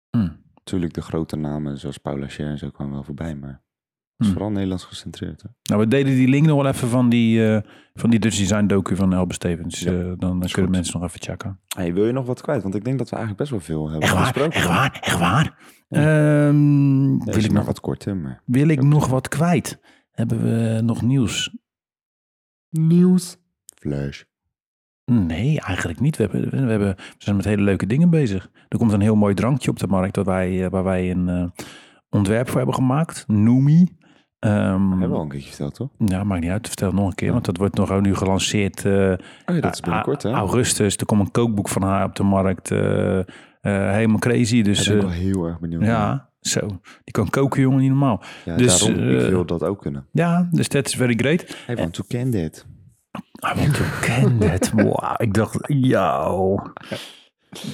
Hm. 0.09 0.27
Natuurlijk 0.53 0.93
de 0.93 1.01
grote 1.01 1.35
namen 1.35 1.77
zoals 1.77 1.97
Paula 1.97 2.27
Scher 2.27 2.47
en 2.47 2.57
zo 2.57 2.69
kwamen 2.69 2.93
wel 2.93 3.03
voorbij, 3.03 3.35
maar 3.35 3.49
het 3.49 3.59
is 4.17 4.25
Hm. 4.27 4.31
vooral 4.31 4.51
Nederlands 4.51 4.83
gecentreerd. 4.83 5.41
Hè? 5.41 5.49
Nou, 5.63 5.81
we 5.81 5.87
deden 5.87 6.15
die 6.15 6.27
link 6.27 6.45
nog 6.45 6.61
wel 6.61 6.71
even 6.71 6.87
van 6.87 7.09
die, 7.09 7.47
eh, 7.53 7.61
van 7.93 8.09
die 8.09 8.19
Dutch 8.19 8.37
design 8.37 8.65
docu 8.65 8.95
van 8.95 9.13
Elbe 9.13 9.33
Stevens. 9.33 9.79
Ja, 9.79 9.91
dan 9.91 10.43
is 10.43 10.51
kunnen 10.51 10.51
goed. 10.53 10.69
mensen 10.69 10.99
nog 10.99 11.07
even 11.09 11.21
checken. 11.21 11.59
Hey, 11.75 11.93
wil 11.93 12.05
je 12.05 12.11
nog 12.11 12.25
wat 12.25 12.41
kwijt? 12.41 12.61
Want 12.63 12.75
ik 12.75 12.83
denk 12.83 12.97
dat 12.97 13.09
we 13.09 13.15
eigenlijk 13.15 13.49
best 13.49 13.51
wel 13.67 13.77
veel 13.77 13.83
hebben 13.89 14.01
Echt 14.01 14.13
waar? 14.13 14.21
besproken. 14.23 14.53
Echt 14.55 14.67
waar? 14.67 14.97
Echt 15.01 15.19
waar? 15.19 15.57
Ja. 15.91 16.47
Ehm, 16.47 17.17
wil 17.17 17.43
ik, 17.43 17.51
nog, 17.51 17.65
wat 17.65 17.79
korter, 17.79 18.17
maar... 18.17 18.41
wil 18.45 18.67
ik 18.67 18.83
nog 18.83 19.07
wat 19.07 19.27
kwijt? 19.27 19.79
Hebben 20.11 20.41
we 20.43 20.81
nog 20.81 21.01
nieuws? 21.01 21.55
Nieuws. 22.69 23.37
Flash. 23.75 24.21
Nee, 25.05 25.59
eigenlijk 25.61 25.99
niet. 25.99 26.17
We, 26.17 26.23
hebben, 26.23 26.49
we, 26.49 26.57
hebben, 26.71 26.95
we 26.95 27.03
zijn 27.17 27.35
met 27.35 27.45
hele 27.45 27.61
leuke 27.61 27.85
dingen 27.87 28.09
bezig. 28.09 28.49
Er 28.69 28.77
komt 28.77 28.91
een 28.91 29.01
heel 29.01 29.15
mooi 29.15 29.33
drankje 29.33 29.69
op 29.71 29.79
de 29.79 29.87
markt 29.87 30.13
dat 30.13 30.25
wij, 30.25 30.63
eh, 30.65 30.69
waar 30.71 30.83
wij 30.83 31.11
een 31.11 31.29
eh, 31.29 31.45
ontwerp 32.09 32.47
voor 32.47 32.57
hebben 32.57 32.75
gemaakt. 32.75 33.23
Noemi. 33.27 33.87
Ehm, 34.39 34.89
Hebben 34.89 35.09
we 35.09 35.15
al 35.15 35.21
een 35.21 35.29
keertje 35.29 35.49
verteld, 35.49 35.73
toch? 35.75 35.89
Ja, 35.97 36.23
maakt 36.23 36.41
niet 36.41 36.51
uit. 36.51 36.67
Vertel 36.67 36.87
het 36.87 36.95
nog 36.97 37.07
een 37.07 37.15
keer, 37.15 37.27
Ja. 37.27 37.33
want 37.33 37.45
dat 37.45 37.57
wordt 37.57 37.75
nog 37.75 38.01
nu 38.01 38.15
gelanceerd. 38.15 38.85
eh, 38.85 38.91
Oh 39.45 39.55
ja, 39.55 39.61
dat 39.61 39.73
is 39.73 39.79
binnenkort, 39.79 40.23
hè? 40.23 40.31
Augustus. 40.31 40.95
Er 40.97 41.05
komt 41.05 41.21
een 41.21 41.31
kookboek 41.31 41.69
van 41.69 41.81
haar 41.83 42.05
op 42.05 42.15
de 42.15 42.23
markt. 42.23 42.71
eh, 42.71 43.19
helemaal 43.61 44.19
crazy. 44.19 44.61
Dus 44.61 44.85
Daar 44.85 44.97
ben 44.97 45.05
ik 45.05 45.11
eh, 45.11 45.17
wel 45.19 45.31
heel 45.31 45.45
erg 45.45 45.59
benieuwd 45.59 45.83
ja, 45.83 46.29
zo. 46.41 46.59
Die 47.03 47.13
kan 47.13 47.29
koken, 47.29 47.61
jongen, 47.61 47.79
niet 47.79 47.89
normaal. 47.89 48.23
Ja, 48.45 48.55
Dus, 48.55 48.79
daarom, 48.79 49.09
ik 49.09 49.21
eh, 49.21 49.27
wil 49.27 49.45
dat 49.45 49.63
ook 49.63 49.81
kunnen. 49.81 50.05
Ja, 50.11 50.47
dus 50.51 50.69
dat 50.69 50.87
is 50.87 50.95
very 50.95 51.13
great. 51.15 51.57
Want 51.75 51.93
to 51.93 52.03
can 52.07 52.29
dit. 52.29 52.65
I 53.45 53.59
want 53.59 53.73
to 53.73 53.83
can 54.01 54.37
that. 54.37 54.71
Wow, 54.75 55.13
ik 55.17 55.33
dacht, 55.33 55.57
yo. 55.67 56.59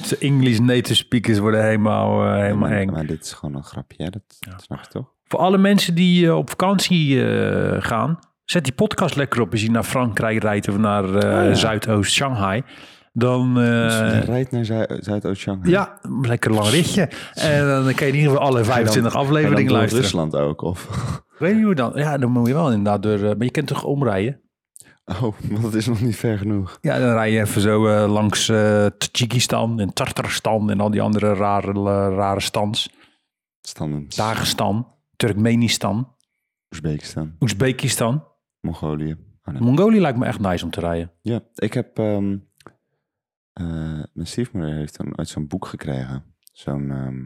De 0.09 0.17
English 0.19 0.59
native 0.59 0.95
speakers 0.95 1.39
worden 1.39 1.63
helemaal, 1.63 2.25
eh, 2.25 2.41
helemaal 2.41 2.69
maar, 2.69 2.79
eng. 2.79 2.91
maar 2.91 3.05
dit 3.05 3.23
is 3.23 3.33
gewoon 3.33 3.55
een 3.55 3.63
grapje, 3.63 4.03
hè? 4.03 4.09
Dat, 4.09 4.39
snap 4.57 4.81
je 4.81 4.87
toch? 4.89 5.15
Voor 5.27 5.39
alle 5.39 5.57
mensen 5.57 5.95
die 5.95 6.25
eh, 6.27 6.37
op 6.37 6.49
vakantie 6.49 7.25
eh, 7.25 7.81
gaan, 7.83 8.19
zet 8.45 8.63
die 8.63 8.73
podcast 8.73 9.15
lekker 9.15 9.41
op 9.41 9.51
als 9.51 9.61
je 9.61 9.71
naar 9.71 9.83
Frankrijk 9.83 10.41
rijdt 10.41 10.67
of 10.67 10.77
naar 10.77 11.15
eh, 11.15 11.47
ja. 11.47 11.53
Zuidoost 11.53 12.13
Shanghai. 12.13 12.63
Dan 13.19 13.53
Dus 13.53 13.99
eh, 13.99 14.13
je 14.13 14.19
rijdt 14.19 14.51
naar 14.51 14.65
Zu- 14.65 14.85
Zuidoost-Shanghai. 14.99 15.71
ja, 15.71 15.99
lekker 16.21 16.51
lang 16.53 16.67
ritje. 16.67 17.09
En 17.33 17.65
dan 17.67 17.93
kan 17.93 18.07
je 18.07 18.13
in 18.13 18.19
ieder 18.19 18.31
geval 18.31 18.47
alle 18.47 18.63
25 18.63 18.95
En 18.95 19.17
dan 19.19 19.27
afleveringen 19.27 19.71
luisteren. 19.71 20.03
Rusland 20.03 20.35
ook, 20.35 20.61
of... 20.61 20.87
Weet 21.39 21.55
je 21.57 21.63
hoe 21.63 21.75
dan? 21.75 21.91
Ja, 21.95 22.17
dan 22.17 22.31
moet 22.31 22.47
je 22.47 22.53
wel 22.53 22.71
inderdaad 22.71 23.03
door. 23.03 23.13
eh, 23.17 23.21
maar 23.35 23.43
je 23.43 23.51
kunt 23.51 23.67
toch 23.67 23.83
omrijden? 23.83 24.41
Oh, 25.05 25.21
want 25.49 25.63
het 25.63 25.73
is 25.73 25.87
nog 25.87 26.01
niet 26.01 26.15
ver 26.15 26.37
genoeg. 26.37 26.77
Ja, 26.81 26.99
dan 26.99 27.11
rij 27.13 27.31
je 27.31 27.39
even 27.39 27.61
zo 27.61 27.87
eh, 27.87 28.11
langs 28.11 28.49
eh 28.49 28.85
Tajikistan 28.85 29.79
en 29.79 29.93
Tartarstan 29.93 30.69
en 30.71 30.79
al 30.79 30.89
die 30.91 31.01
andere 31.01 31.33
rare, 31.33 31.71
rare 32.15 32.39
stans. 32.39 32.89
Standend. 33.61 34.15
Dagestan, 34.15 34.87
Turkmenistan, 35.15 36.15
Oezbekistan, 36.73 37.35
Oezbekistan. 37.39 38.23
Mongolië. 38.59 39.11
Oh, 39.45 39.53
nee. 39.53 39.61
Mongolië 39.61 39.99
lijkt 40.01 40.17
me 40.17 40.25
echt 40.25 40.39
nice 40.39 40.65
om 40.65 40.71
te 40.71 40.79
rijden. 40.79 41.11
Ja, 41.21 41.39
ik 41.55 41.73
heb... 41.73 41.97
ehm, 41.99 42.35
eh, 43.59 44.03
mijn 44.13 44.27
stiefmoeder 44.27 44.73
heeft 44.73 44.93
toen 44.93 45.17
uit 45.17 45.27
zo'n 45.27 45.47
boek 45.47 45.65
gekregen. 45.65 46.35
Zo'n... 46.51 46.91
ehm, 46.91 47.25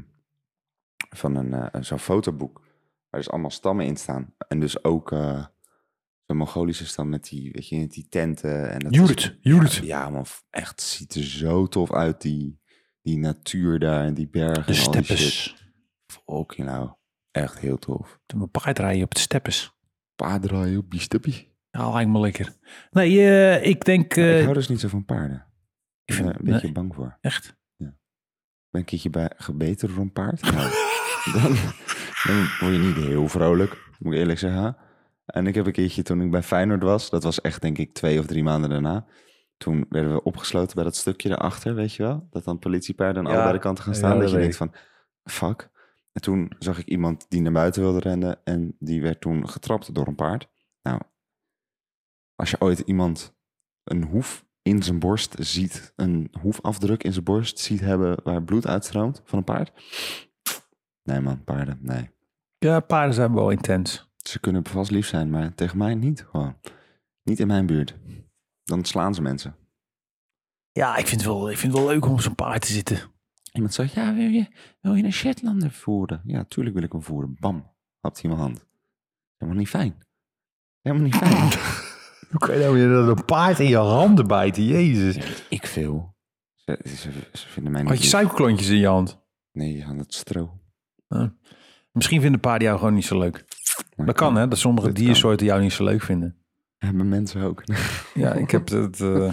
van 1.09 1.35
een 1.35 1.53
eh, 1.53 1.81
zo'n 1.81 1.99
fotoboek. 1.99 2.61
Waar 3.09 3.21
dus 3.21 3.29
allemaal 3.29 3.49
stammen 3.49 3.85
in 3.85 3.97
staan. 3.97 4.33
En 4.47 4.59
dus 4.59 4.83
ook... 4.83 5.11
eh 5.11 5.45
zo'n 6.31 6.39
Mongolische 6.39 6.85
stam 6.85 7.09
met 7.09 7.29
die, 7.29 7.51
weet 7.51 7.67
je, 7.67 7.77
met 7.79 7.91
die 7.91 8.07
tenten. 8.09 8.71
En 8.71 8.79
dat 8.79 8.95
Jurt, 8.95 9.37
Jurt. 9.41 9.73
Ja, 9.73 10.09
man, 10.09 10.25
echt 10.49 10.81
ziet 10.81 11.15
er 11.15 11.23
zo 11.23 11.67
tof 11.67 11.93
uit, 11.93 12.21
die, 12.21 12.59
die 13.01 13.17
natuur 13.17 13.79
daar 13.79 14.05
en 14.05 14.13
die 14.13 14.29
bergen 14.29 14.65
De 14.65 14.73
en 14.73 14.85
al 14.85 14.91
die 14.91 15.03
shit. 15.03 15.05
steppes. 15.05 15.55
Fucking 16.25 16.67
nou, 16.67 16.89
echt 17.31 17.59
heel 17.59 17.77
tof. 17.77 18.19
Een 18.27 18.49
paardrijden 18.51 19.03
op 19.03 19.13
de 19.13 19.19
steppes. 19.19 19.73
Paardenrijden 20.15 20.79
op 20.79 20.91
die 20.91 20.99
stuppie. 20.99 21.55
Ja, 21.71 21.91
lijkt 21.91 22.09
me 22.09 22.19
lekker. 22.19 22.57
Nee, 22.91 23.61
ik 23.61 23.85
denk... 23.85 24.15
ik 24.15 24.43
hou 24.43 24.53
dus 24.53 24.67
niet 24.67 24.79
zo 24.79 24.87
van 24.87 25.05
paarden. 25.05 25.45
Ik 26.17 26.23
ben 26.23 26.33
er 26.33 26.39
een 26.39 26.45
nee, 26.45 26.53
beetje 26.53 26.71
bang 26.71 26.95
voor. 26.95 27.17
Echt? 27.21 27.59
Ik 27.77 28.77
ben 28.77 28.81
een 28.81 28.85
keertje 28.85 29.09
bij, 29.09 29.31
gebeten 29.35 29.87
door 29.87 29.97
een 29.97 30.11
paard. 30.11 30.41
Nou, 30.41 30.53
dan, 31.33 31.55
dan 32.23 32.47
word 32.59 32.73
je 32.73 32.79
niet 32.79 32.95
heel 32.95 33.27
vrolijk, 33.27 33.89
moet 33.99 34.13
ik 34.13 34.19
eerlijk 34.19 34.39
zeggen. 34.39 34.77
En 35.25 35.47
ik 35.47 35.55
heb 35.55 35.65
een 35.65 35.71
keertje 35.71 36.03
toen 36.03 36.21
ik 36.21 36.31
bij 36.31 36.43
Feyenoord 36.43 36.83
was, 36.83 37.09
dat 37.09 37.23
was 37.23 37.41
echt 37.41 37.61
denk 37.61 37.77
ik 37.77 37.93
twee 37.93 38.19
of 38.19 38.25
drie 38.25 38.43
maanden 38.43 38.69
daarna. 38.69 39.05
Toen 39.57 39.85
werden 39.89 40.13
we 40.13 40.23
opgesloten 40.23 40.75
bij 40.75 40.83
dat 40.83 40.95
stukje 40.95 41.29
daarachter, 41.29 41.75
weet 41.75 41.93
je 41.93 42.03
wel? 42.03 42.27
Dat 42.29 42.43
dan 42.43 42.59
politiepaarden 42.59 43.23
aan 43.23 43.29
Ja, 43.29 43.35
allebei 43.35 43.57
de 43.57 43.63
kanten 43.63 43.83
gaan 43.83 43.93
ja, 43.93 43.99
staan. 43.99 44.11
dat 44.11 44.21
dat 44.21 44.31
je 44.31 44.37
denkt 44.37 44.55
van, 44.55 44.73
fuck. 45.23 45.69
En 46.11 46.21
toen 46.21 46.51
zag 46.59 46.79
ik 46.79 46.87
iemand 46.87 47.25
die 47.29 47.41
naar 47.41 47.51
buiten 47.51 47.81
wilde 47.81 47.99
rennen 47.99 48.43
en 48.43 48.75
die 48.79 49.01
werd 49.01 49.21
toen 49.21 49.49
getrapt 49.49 49.93
door 49.93 50.07
een 50.07 50.15
paard. 50.15 50.47
Nou, 50.81 51.01
als 52.35 52.51
je 52.51 52.61
ooit 52.61 52.79
iemand 52.79 53.35
een 53.83 54.03
hoef 54.03 54.45
in 54.61 54.83
zijn 54.83 54.99
borst 54.99 55.35
ziet, 55.39 55.93
een 55.95 56.31
hoefafdruk 56.39 57.03
in 57.03 57.13
zijn 57.13 57.23
borst 57.23 57.59
ziet 57.59 57.79
hebben 57.79 58.17
waar 58.23 58.43
bloed 58.43 58.67
uitstroomt 58.67 59.21
van 59.23 59.37
een 59.37 59.43
paard. 59.43 59.71
Nee 61.03 61.19
man, 61.19 61.43
paarden, 61.43 61.77
nee. 61.81 62.09
Ja, 62.57 62.79
paarden 62.79 63.13
zijn 63.13 63.33
wel 63.33 63.49
intens. 63.49 64.09
Ze 64.17 64.39
kunnen 64.39 64.67
vast 64.67 64.91
lief 64.91 65.07
zijn, 65.07 65.29
maar 65.29 65.55
tegen 65.55 65.77
mij 65.77 65.95
niet 65.95 66.25
gewoon. 66.29 66.57
Niet 67.23 67.39
in 67.39 67.47
mijn 67.47 67.65
buurt. 67.65 67.95
Dan 68.63 68.85
slaan 68.85 69.13
ze 69.13 69.21
mensen. 69.21 69.55
Ja, 70.71 70.95
ik 70.97 71.07
vind 71.07 71.21
het 71.21 71.29
wel, 71.29 71.49
ik 71.49 71.57
vind 71.57 71.73
het 71.73 71.81
wel 71.81 71.91
leuk 71.91 72.05
om 72.05 72.11
op 72.11 72.21
zo'n 72.21 72.35
paard 72.35 72.61
te 72.61 72.71
zitten. 72.71 72.99
Iemand 73.51 73.73
zegt, 73.73 73.93
ja, 73.93 74.13
wil 74.13 74.29
je, 74.29 74.47
wil 74.81 74.95
je 74.95 75.03
een 75.03 75.13
Shetlander 75.13 75.71
voeren? 75.71 76.21
Ja, 76.25 76.43
tuurlijk 76.43 76.75
wil 76.75 76.83
ik 76.83 76.91
hem 76.91 77.03
voeren. 77.03 77.35
Bam, 77.39 77.73
hapt 77.99 78.21
hij 78.21 78.31
in 78.31 78.37
mijn 78.37 78.47
hand. 78.47 78.65
Helemaal 79.37 79.59
niet 79.59 79.69
fijn. 79.69 79.97
Helemaal 80.81 81.05
niet 81.05 81.15
fijn. 81.15 81.49
Hoe 82.31 82.39
kan 82.39 82.57
je 82.57 82.67
nou 82.87 83.05
dat 83.05 83.17
een 83.17 83.25
paard 83.25 83.59
in 83.59 83.67
je 83.67 83.77
handen 83.77 84.27
bijten? 84.27 84.63
Jezus. 84.63 85.15
Ja, 85.15 85.21
ik 85.49 85.67
veel. 85.67 86.15
Ze, 86.55 86.79
ze, 86.83 87.09
ze 87.33 87.47
vinden 87.47 87.71
mij 87.71 87.81
niet... 87.81 87.91
Had 87.91 88.01
je 88.03 88.07
suikerklontjes 88.09 88.69
in 88.69 88.77
je 88.77 88.87
hand? 88.87 89.19
Nee, 89.51 89.85
aan 89.85 89.97
het 89.97 90.13
stro. 90.13 90.59
Misschien 91.91 92.21
vinden 92.21 92.39
paarden 92.39 92.67
jou 92.67 92.79
gewoon 92.79 92.93
niet 92.93 93.05
zo 93.05 93.19
leuk. 93.19 93.45
Maar 93.95 94.05
Dat 94.05 94.15
kan 94.15 94.35
hè, 94.35 94.47
dat 94.47 94.57
sommige 94.57 94.87
Dat 94.87 94.95
kan. 94.95 95.05
diersoorten 95.05 95.45
jou 95.45 95.61
niet 95.61 95.71
zo 95.73 95.83
leuk 95.83 96.01
vinden. 96.01 96.35
Hebben 96.77 97.09
mensen 97.09 97.41
ook. 97.41 97.63
Ja, 98.13 98.33
ik 98.33 98.51
heb 98.51 98.69
het, 98.69 99.01
eh, 99.01 99.25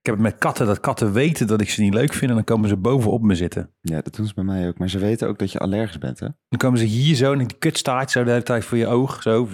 ik 0.00 0.06
heb 0.06 0.14
het 0.14 0.18
met 0.18 0.38
katten, 0.38 0.66
dat 0.66 0.80
katten 0.80 1.12
weten 1.12 1.46
dat 1.46 1.60
ik 1.60 1.70
ze 1.70 1.80
niet 1.82 1.94
leuk 1.94 2.12
vind 2.12 2.30
en 2.30 2.36
dan 2.36 2.44
komen 2.44 2.68
ze 2.68 2.76
bovenop 2.76 3.22
me 3.22 3.34
zitten. 3.34 3.70
Ja, 3.80 4.00
dat 4.00 4.14
doen 4.16 4.26
ze 4.26 4.34
bij 4.34 4.44
mij 4.44 4.68
ook. 4.68 4.78
Maar 4.78 4.88
ze 4.88 4.98
weten 4.98 5.28
ook 5.28 5.38
dat 5.38 5.52
je 5.52 5.58
allergisch 5.58 5.98
bent, 5.98 6.20
hè? 6.20 6.26
Dan 6.48 6.58
komen 6.58 6.78
ze 6.78 6.84
hier 6.84 7.14
zo 7.14 7.32
en 7.32 7.38
die 7.38 7.56
kutstaart 7.58 8.10
zo 8.10 8.24
de 8.24 8.30
hele 8.30 8.42
tijd 8.42 8.64
voor 8.64 8.78
je 8.78 8.86
oog. 8.86 9.22
Zo. 9.22 9.48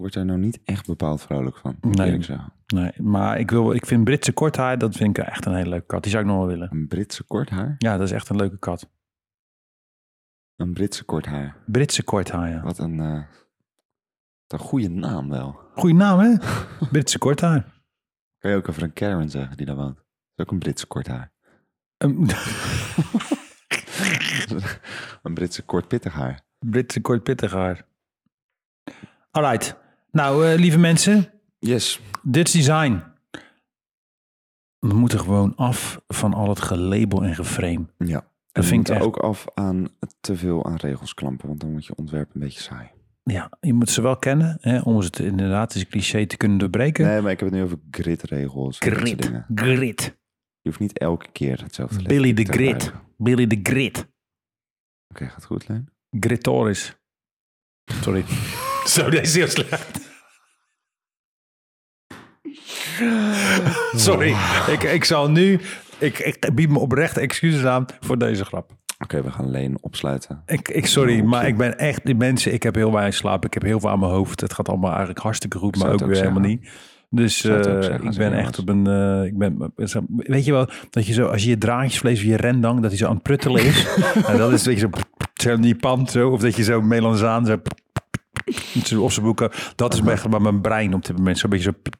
Ik 0.00 0.06
word 0.06 0.18
daar 0.18 0.24
nou 0.36 0.38
niet 0.46 0.60
echt 0.64 0.86
bepaald 0.86 1.22
vrolijk 1.22 1.56
van. 1.56 1.76
ik 1.80 1.84
Nee. 1.94 2.06
eerlijk 2.06 2.24
zeggen. 2.24 2.52
Nee, 2.66 2.92
maar 2.96 3.38
ik, 3.38 3.50
wil, 3.50 3.72
ik 3.72 3.86
vind 3.86 4.04
Britse 4.04 4.32
korthaar, 4.32 4.78
dat 4.78 4.96
vind 4.96 5.18
ik 5.18 5.24
echt 5.24 5.46
een 5.46 5.54
hele 5.54 5.68
leuke 5.68 5.86
kat. 5.86 6.02
Die 6.02 6.12
zou 6.12 6.24
ik 6.24 6.30
nog 6.30 6.38
wel 6.38 6.46
willen. 6.46 6.68
Een 6.72 6.88
Britse 6.88 7.24
kort 7.24 7.50
haar? 7.50 7.74
Ja, 7.78 7.96
dat 7.96 8.06
is 8.06 8.12
echt 8.12 8.28
een 8.28 8.36
leuke 8.36 8.58
kat. 8.58 8.90
Een 10.56 10.72
Britse 10.72 11.04
kort 11.04 11.26
haar. 11.26 11.56
Britse 11.66 12.02
korthaar, 12.02 12.50
ja. 12.50 12.62
Wat 12.62 12.78
een, 12.78 13.00
eh, 13.00 13.22
wat 14.46 14.60
een 14.60 14.66
goede 14.66 14.88
naam 14.88 15.28
wel. 15.28 15.60
Goeie 15.74 15.94
naam, 15.94 16.18
hè? 16.18 16.36
Britse 16.92 17.18
korthaar. 17.18 17.82
Kan 18.38 18.50
je 18.50 18.56
ook 18.56 18.68
over 18.68 18.82
een 18.82 18.92
Karen 18.92 19.30
zeggen 19.30 19.56
die 19.56 19.66
daar 19.66 19.76
woont? 19.76 19.96
Dat 19.96 20.04
is 20.34 20.44
ook 20.44 20.50
een 20.50 20.58
Britse 20.58 20.86
kort 20.86 21.06
haar. 21.06 21.32
Een 21.96 22.28
een 25.22 25.34
Britse 25.34 25.62
kort 25.62 25.88
pittig 25.88 26.12
haar. 26.12 26.40
Britse 26.58 27.00
kortpittig 27.00 27.52
haar. 27.52 27.86
Alright. 29.30 29.78
Nou, 30.12 30.46
eh, 30.46 30.58
lieve 30.58 30.78
mensen, 30.78 31.30
Yes. 31.58 32.00
dit 32.22 32.46
is 32.46 32.52
design. 32.52 33.02
We 34.78 34.94
moeten 34.94 35.18
gewoon 35.20 35.54
af 35.56 36.00
van 36.08 36.34
al 36.34 36.48
het 36.48 36.60
gelabel 36.60 37.24
en 37.24 37.34
geframe. 37.34 37.86
Ja. 37.98 38.18
En 38.52 38.62
we 38.62 38.68
vind 38.68 38.70
ik 38.70 38.74
moeten 38.76 38.94
echt- 38.94 39.04
ook 39.04 39.16
af 39.16 39.44
aan 39.54 39.88
te 40.20 40.36
veel 40.36 40.64
aan 40.66 40.76
regels 40.76 41.14
klampen, 41.14 41.48
want 41.48 41.60
dan 41.60 41.70
wordt 41.70 41.86
je 41.86 41.94
ontwerp 41.96 42.34
een 42.34 42.40
beetje 42.40 42.60
saai. 42.60 42.88
Ja, 43.22 43.50
je 43.60 43.72
moet 43.72 43.90
ze 43.90 44.02
wel 44.02 44.16
kennen, 44.16 44.56
hè, 44.60 44.80
om 44.80 44.96
het 44.98 45.18
inderdaad, 45.18 45.74
is 45.74 45.80
een 45.80 45.88
cliché, 45.88 46.26
te 46.26 46.36
kunnen 46.36 46.58
doorbreken. 46.58 47.06
Nee, 47.06 47.20
maar 47.20 47.30
ik 47.30 47.40
heb 47.40 47.48
het 47.48 47.58
nu 47.58 47.64
over 47.64 47.78
gridregels. 47.90 48.78
dingen. 48.78 49.46
grit. 49.54 50.02
Je 50.60 50.68
hoeft 50.68 50.80
niet 50.80 50.98
elke 50.98 51.26
keer 51.32 51.62
hetzelfde 51.62 52.02
Billy 52.02 52.32
de 52.34 52.42
te 52.42 52.52
Grit. 52.52 52.82
gebruiken. 52.82 53.08
Billy 53.16 53.46
de 53.46 53.60
Grit. 53.62 54.08
Oké, 55.08 55.28
gaat 55.28 55.44
goed, 55.44 55.68
Leen? 55.68 55.88
Gritoris. 56.10 56.96
Sorry. 57.84 58.24
Zo, 58.94 59.10
deze 59.10 59.22
is 59.22 59.34
heel 59.34 59.48
slecht. 59.48 60.08
Sorry, 63.94 64.34
ik, 64.68 64.82
ik 64.82 65.04
zal 65.04 65.30
nu... 65.30 65.60
Ik, 65.98 66.18
ik 66.18 66.54
bied 66.54 66.70
me 66.70 66.78
oprecht 66.78 67.16
excuses 67.16 67.64
aan 67.64 67.86
voor 68.00 68.18
deze 68.18 68.44
grap. 68.44 68.70
Oké, 68.98 69.22
we 69.22 69.30
gaan 69.30 69.50
Leen 69.50 69.78
opsluiten. 69.80 70.42
Ik, 70.46 70.68
ik, 70.68 70.86
sorry, 70.86 71.20
maar 71.20 71.46
ik 71.46 71.56
ben 71.56 71.78
echt... 71.78 72.06
Die 72.06 72.14
mensen, 72.14 72.52
ik 72.52 72.62
heb 72.62 72.74
heel 72.74 72.92
weinig 72.92 73.14
slaap. 73.14 73.44
Ik 73.44 73.54
heb 73.54 73.62
heel 73.62 73.80
veel 73.80 73.90
aan 73.90 73.98
mijn 73.98 74.12
hoofd. 74.12 74.40
Het 74.40 74.52
gaat 74.54 74.68
allemaal 74.68 74.90
eigenlijk 74.90 75.18
hartstikke 75.18 75.58
goed, 75.58 75.76
maar 75.76 75.92
ook 75.92 76.04
weer 76.06 76.16
helemaal 76.16 76.40
niet. 76.40 76.68
Dus 77.10 77.44
eh, 77.44 77.62
zeggen, 77.62 78.04
ik 78.04 78.16
ben 78.16 78.32
echt 78.32 78.58
op 78.58 78.68
een... 78.68 78.86
eh, 78.86 79.24
ik 79.24 79.38
ben, 79.38 79.72
weet 80.06 80.44
je 80.44 80.52
wel, 80.52 80.68
dat 80.90 81.06
je 81.06 81.12
zo... 81.12 81.26
Als 81.26 81.42
je 81.42 81.48
je 81.48 81.58
draadjesvlees 81.58 82.18
of 82.18 82.24
je 82.24 82.36
rendang, 82.36 82.80
dat 82.80 82.90
hij 82.90 82.98
zo 82.98 83.06
aan 83.06 83.14
het 83.14 83.22
pruttelen 83.22 83.64
is. 83.64 83.86
en 84.28 84.36
dat 84.36 84.52
is, 84.52 84.64
weet 84.64 84.80
je, 84.80 84.80
zo... 84.80 84.90
Zo 85.34 85.52
in 85.54 85.60
die 85.60 85.76
pan, 85.76 86.06
zo. 86.06 86.30
Of 86.30 86.40
dat 86.40 86.56
je 86.56 86.62
zo 86.62 86.80
melanzaan, 86.82 87.46
zo... 87.46 87.56
Op 88.98 89.10
zijn 89.12 89.24
boeken. 89.24 89.50
Dat 89.76 89.94
is 89.94 90.02
bij 90.02 90.40
mijn 90.40 90.60
brein 90.60 90.94
op 90.94 91.04
dit 91.06 91.16
moment. 91.16 91.38
Zo'n 91.38 91.50
beetje 91.50 91.72
zo... 91.72 91.90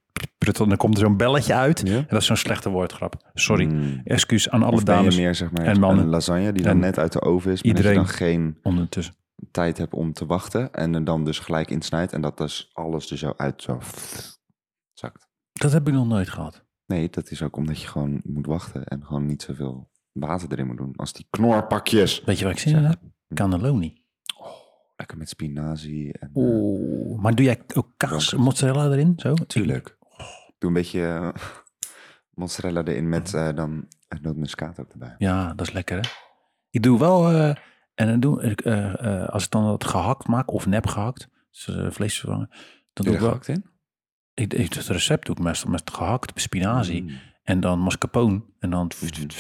Dan 0.67 0.77
komt 0.77 0.95
er 0.95 1.01
zo'n 1.01 1.17
belletje 1.17 1.55
uit. 1.55 1.83
Ja? 1.85 1.97
En 1.97 2.07
dat 2.09 2.21
is 2.21 2.27
zo'n 2.27 2.37
slechte 2.37 2.69
woordgrap. 2.69 3.31
Sorry. 3.35 3.65
Mm. 3.67 4.01
Excuus 4.05 4.51
aan 4.51 4.63
alle 4.63 4.73
Of 4.73 4.83
dames 4.85 5.17
meer, 5.17 5.35
zeg 5.35 5.51
maar, 5.51 5.65
en 5.65 5.81
mannen. 5.81 6.05
een 6.05 6.11
lasagne 6.11 6.53
die 6.53 6.63
dan 6.63 6.73
En 6.73 6.79
net 6.79 6.99
uit 6.99 7.13
de 7.13 7.21
oven 7.23 7.53
is, 7.53 7.63
maar 7.63 7.73
iedereen. 7.77 7.95
dan 7.97 8.09
geen 8.09 8.59
ondertussen. 8.63 9.15
tijd 9.51 9.79
hebt 9.79 9.95
om 9.95 10.13
te 10.13 10.27
wachten 10.27 10.73
en 10.73 10.95
er 10.95 11.05
dan 11.05 11.25
dus 11.25 11.39
gelijk 11.39 11.71
insnijdt 11.71 12.13
en 12.13 12.21
dat 12.21 12.39
dus 12.39 12.71
alles 12.73 13.11
er 13.11 13.19
zo 13.19 13.35
uit 13.37 13.63
zo 13.63 13.79
zakt. 14.93 15.29
Dat 15.53 15.73
heb 15.73 15.89
ik 15.89 15.95
nog 15.95 16.07
nooit 16.07 16.29
gehad. 16.29 16.65
Nee, 16.87 17.09
dat 17.11 17.31
is 17.31 17.43
ook 17.43 17.57
omdat 17.57 17.81
je 17.81 17.87
gewoon 17.89 18.21
moet 18.25 18.47
wachten 18.47 18.85
en 18.85 19.05
gewoon 19.05 19.27
niet 19.27 19.43
zoveel 19.43 19.91
water 20.13 20.49
erin 20.53 20.67
moet 20.67 20.77
doen. 20.77 20.93
Als 20.97 21.13
die 21.13 21.27
knorpakjes. 21.31 22.23
Weet 22.25 22.39
je 22.39 22.45
waar 22.45 22.53
ik 22.53 22.59
zin 22.59 22.77
in 22.77 22.85
heb? 22.85 22.99
Cannelloni. 23.35 24.00
Lekker 25.01 25.19
met 25.19 25.29
spinazie 25.29 26.13
en... 26.13 26.31
eh, 26.35 26.43
Oeh, 26.43 27.21
maar 27.21 27.35
doe 27.35 27.45
jij 27.45 27.61
ook 27.75 27.89
kaas, 27.97 28.35
mozzarella 28.35 28.91
erin? 28.91 29.13
Zo? 29.17 29.35
Tuurlijk. 29.35 29.97
Doe 30.59 30.69
een 30.69 30.73
beetje 30.73 31.07
eh, 31.07 31.29
mozzarella 32.35 32.85
erin 32.85 33.09
met 33.09 33.35
eh, 33.35 33.49
dan 33.55 33.87
nootmuskaat 34.23 34.81
ook 34.81 34.93
erbij. 34.93 35.15
Ja, 35.19 35.55
dat 35.55 35.67
is 35.67 35.73
lekker 35.73 35.97
hè. 36.01 36.09
Ik 36.71 36.83
doe 36.83 36.99
wel, 36.99 37.31
en 37.95 38.07
dan 38.07 38.21
doe 38.21 38.43
ik, 38.43 38.67
als 39.31 39.45
ik 39.45 39.51
dan 39.51 39.65
dat 39.65 39.85
gehakt 39.85 40.27
maak, 40.27 40.53
of 40.53 40.67
nep 40.67 40.87
gehakt, 40.87 41.29
dus 41.51 41.69
vlees 41.95 42.19
vervangen, 42.19 42.49
dan 42.93 43.05
doe 43.05 43.05
Doe 43.05 43.15
ik 43.15 43.21
je 43.21 43.25
wel, 43.27 43.29
gehakt 43.31 43.49
in? 43.49 43.65
ik, 44.35 44.53
ik, 44.55 44.73
het 44.73 44.87
recept 44.87 45.27
doe 45.27 45.37
ik 45.37 45.43
meestal 45.43 45.71
met 45.71 45.91
gehakt 45.93 46.41
spinazie 46.41 47.03
Mm. 47.03 47.11
en 47.43 47.61
dan 47.61 47.79
mascarpone 47.79 48.43
en 48.59 48.71
dan, 48.71 48.91
Mhm. 49.01 49.31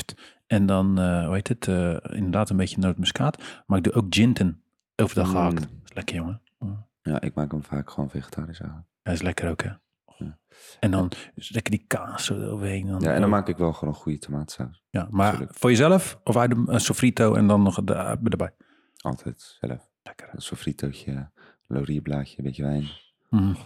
en 0.46 0.66
dan, 0.66 0.98
hoe 1.24 1.34
heet 1.34 1.48
het, 1.48 1.66
inderdaad 2.12 2.50
een 2.50 2.56
beetje 2.56 2.78
nootmuskaat, 2.78 3.62
maar 3.66 3.78
ik 3.78 3.84
doe 3.84 3.92
ook 3.92 4.06
ginten 4.14 4.62
overdag 5.00 5.26
Mm. 5.26 5.32
gehakt. 5.32 5.60
Dat 5.60 5.68
is 5.84 5.92
lekker 5.94 6.14
jongen. 6.16 6.42
Mm. 6.58 6.86
Ja, 7.02 7.20
ik 7.20 7.34
maak 7.34 7.50
hem 7.50 7.62
vaak 7.64 7.90
gewoon 7.90 8.10
vegetarisch 8.10 8.62
aan. 8.62 8.86
Dat 9.02 9.14
is 9.14 9.22
lekker 9.22 9.50
ook 9.50 9.62
hè. 9.62 9.70
Ja. 10.16 10.38
En 10.80 10.90
dan 10.90 11.12
dus 11.34 11.50
lekker 11.50 11.70
die 11.72 11.84
kaas 11.86 12.24
zo 12.24 12.46
overheen. 12.50 12.86
Dan, 12.86 13.00
Ja, 13.00 13.14
en 13.14 13.20
dan 13.20 13.30
maak 13.30 13.48
ik 13.48 13.56
wel 13.56 13.72
gewoon 13.72 13.94
een 13.94 14.00
goede 14.00 14.18
tomaatsaus. 14.18 14.82
Ja, 14.90 15.06
maar 15.10 15.46
voor 15.48 15.70
jezelf 15.70 16.20
of 16.24 16.36
uit 16.36 16.52
een 16.66 16.80
sofrito 16.80 17.34
en 17.34 17.46
dan 17.46 17.62
nog 17.62 17.84
de, 17.84 17.94
erbij. 18.24 18.54
Altijd 18.96 19.56
zelf. 19.60 19.88
Lekker. 20.02 20.28
Een 20.32 20.42
sofritootje, 20.42 21.30
laurierblaadje, 21.66 22.38
een 22.38 22.44
beetje 22.44 22.62
wijn, 22.62 22.88
Mm. 23.30 23.56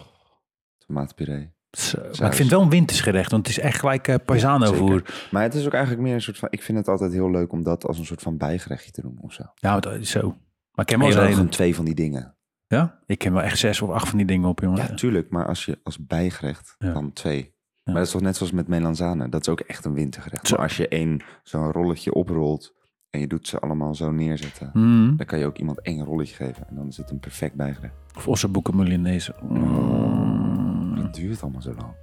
tomatenpuree. 0.77 1.53
Zo. 1.71 1.97
Maar 2.01 2.09
ik 2.11 2.17
vind 2.19 2.37
het 2.37 2.49
wel 2.49 2.61
een 2.61 2.69
wintersgerecht, 2.69 3.31
want 3.31 3.47
het 3.47 3.57
is 3.57 3.63
echt 3.63 3.79
gelijk 3.79 4.07
uh, 4.07 4.15
paisano 4.25 4.73
voer. 4.73 5.27
Maar 5.31 5.43
het 5.43 5.53
is 5.53 5.65
ook 5.65 5.73
eigenlijk 5.73 6.03
meer 6.03 6.13
een 6.13 6.21
soort 6.21 6.37
van... 6.37 6.47
Ik 6.51 6.61
vind 6.63 6.77
het 6.77 6.87
altijd 6.87 7.11
heel 7.11 7.31
leuk 7.31 7.51
om 7.51 7.63
dat 7.63 7.85
als 7.85 7.97
een 7.99 8.05
soort 8.05 8.21
van 8.21 8.37
bijgerechtje 8.37 8.91
te 8.91 9.01
doen 9.01 9.17
of 9.21 9.33
zo. 9.33 9.43
Ja, 9.55 9.79
dat 9.79 9.93
is 9.93 10.09
zo. 10.09 10.37
Maar 10.75 10.85
ik 10.85 10.85
ken 10.85 10.99
Maar 10.99 11.35
wel 11.35 11.47
twee 11.47 11.75
van 11.75 11.85
die 11.85 11.95
dingen. 11.95 12.35
Ja, 12.67 12.99
ik 13.05 13.17
ken 13.17 13.33
wel 13.33 13.41
echt 13.41 13.57
zes 13.57 13.81
of 13.81 13.89
acht 13.89 14.07
van 14.09 14.17
die 14.17 14.27
dingen 14.27 14.49
op, 14.49 14.59
jongen. 14.59 14.77
Ja, 14.87 14.93
tuurlijk. 14.93 15.29
Maar 15.29 15.47
als 15.47 15.65
je 15.65 15.79
als 15.83 16.05
bijgerecht, 16.05 16.75
Ja. 16.77 16.93
dan 16.93 17.13
twee. 17.13 17.43
Ja. 17.43 17.51
Maar 17.83 17.93
dat 17.93 18.05
is 18.05 18.11
toch 18.11 18.21
net 18.21 18.35
zoals 18.35 18.51
met 18.51 18.67
melanzane. 18.67 19.29
Dat 19.29 19.41
is 19.41 19.49
ook 19.49 19.59
echt 19.59 19.85
een 19.85 19.93
wintergerecht. 19.93 20.47
Zo. 20.47 20.55
Maar 20.55 20.63
als 20.63 20.77
je 20.77 20.87
één 20.87 21.21
zo'n 21.43 21.71
rolletje 21.71 22.13
oprolt 22.13 22.73
en 23.09 23.19
je 23.19 23.27
doet 23.27 23.47
ze 23.47 23.59
allemaal 23.59 23.95
zo 23.95 24.11
neerzetten... 24.11 24.69
Mm. 24.73 25.17
dan 25.17 25.25
kan 25.25 25.39
je 25.39 25.45
ook 25.45 25.57
iemand 25.57 25.81
één 25.81 26.03
rolletje 26.05 26.35
geven. 26.35 26.67
En 26.67 26.75
dan 26.75 26.87
is 26.87 26.97
het 26.97 27.09
een 27.09 27.19
perfect 27.19 27.55
bijgerecht. 27.55 27.93
Of 28.17 28.27
ossenboeken 28.27 28.75
Milanese. 28.75 29.35
Mm. 29.41 30.95
Dat 30.95 31.15
duurt 31.15 31.41
allemaal 31.41 31.61
zo 31.61 31.73
lang. 31.77 31.93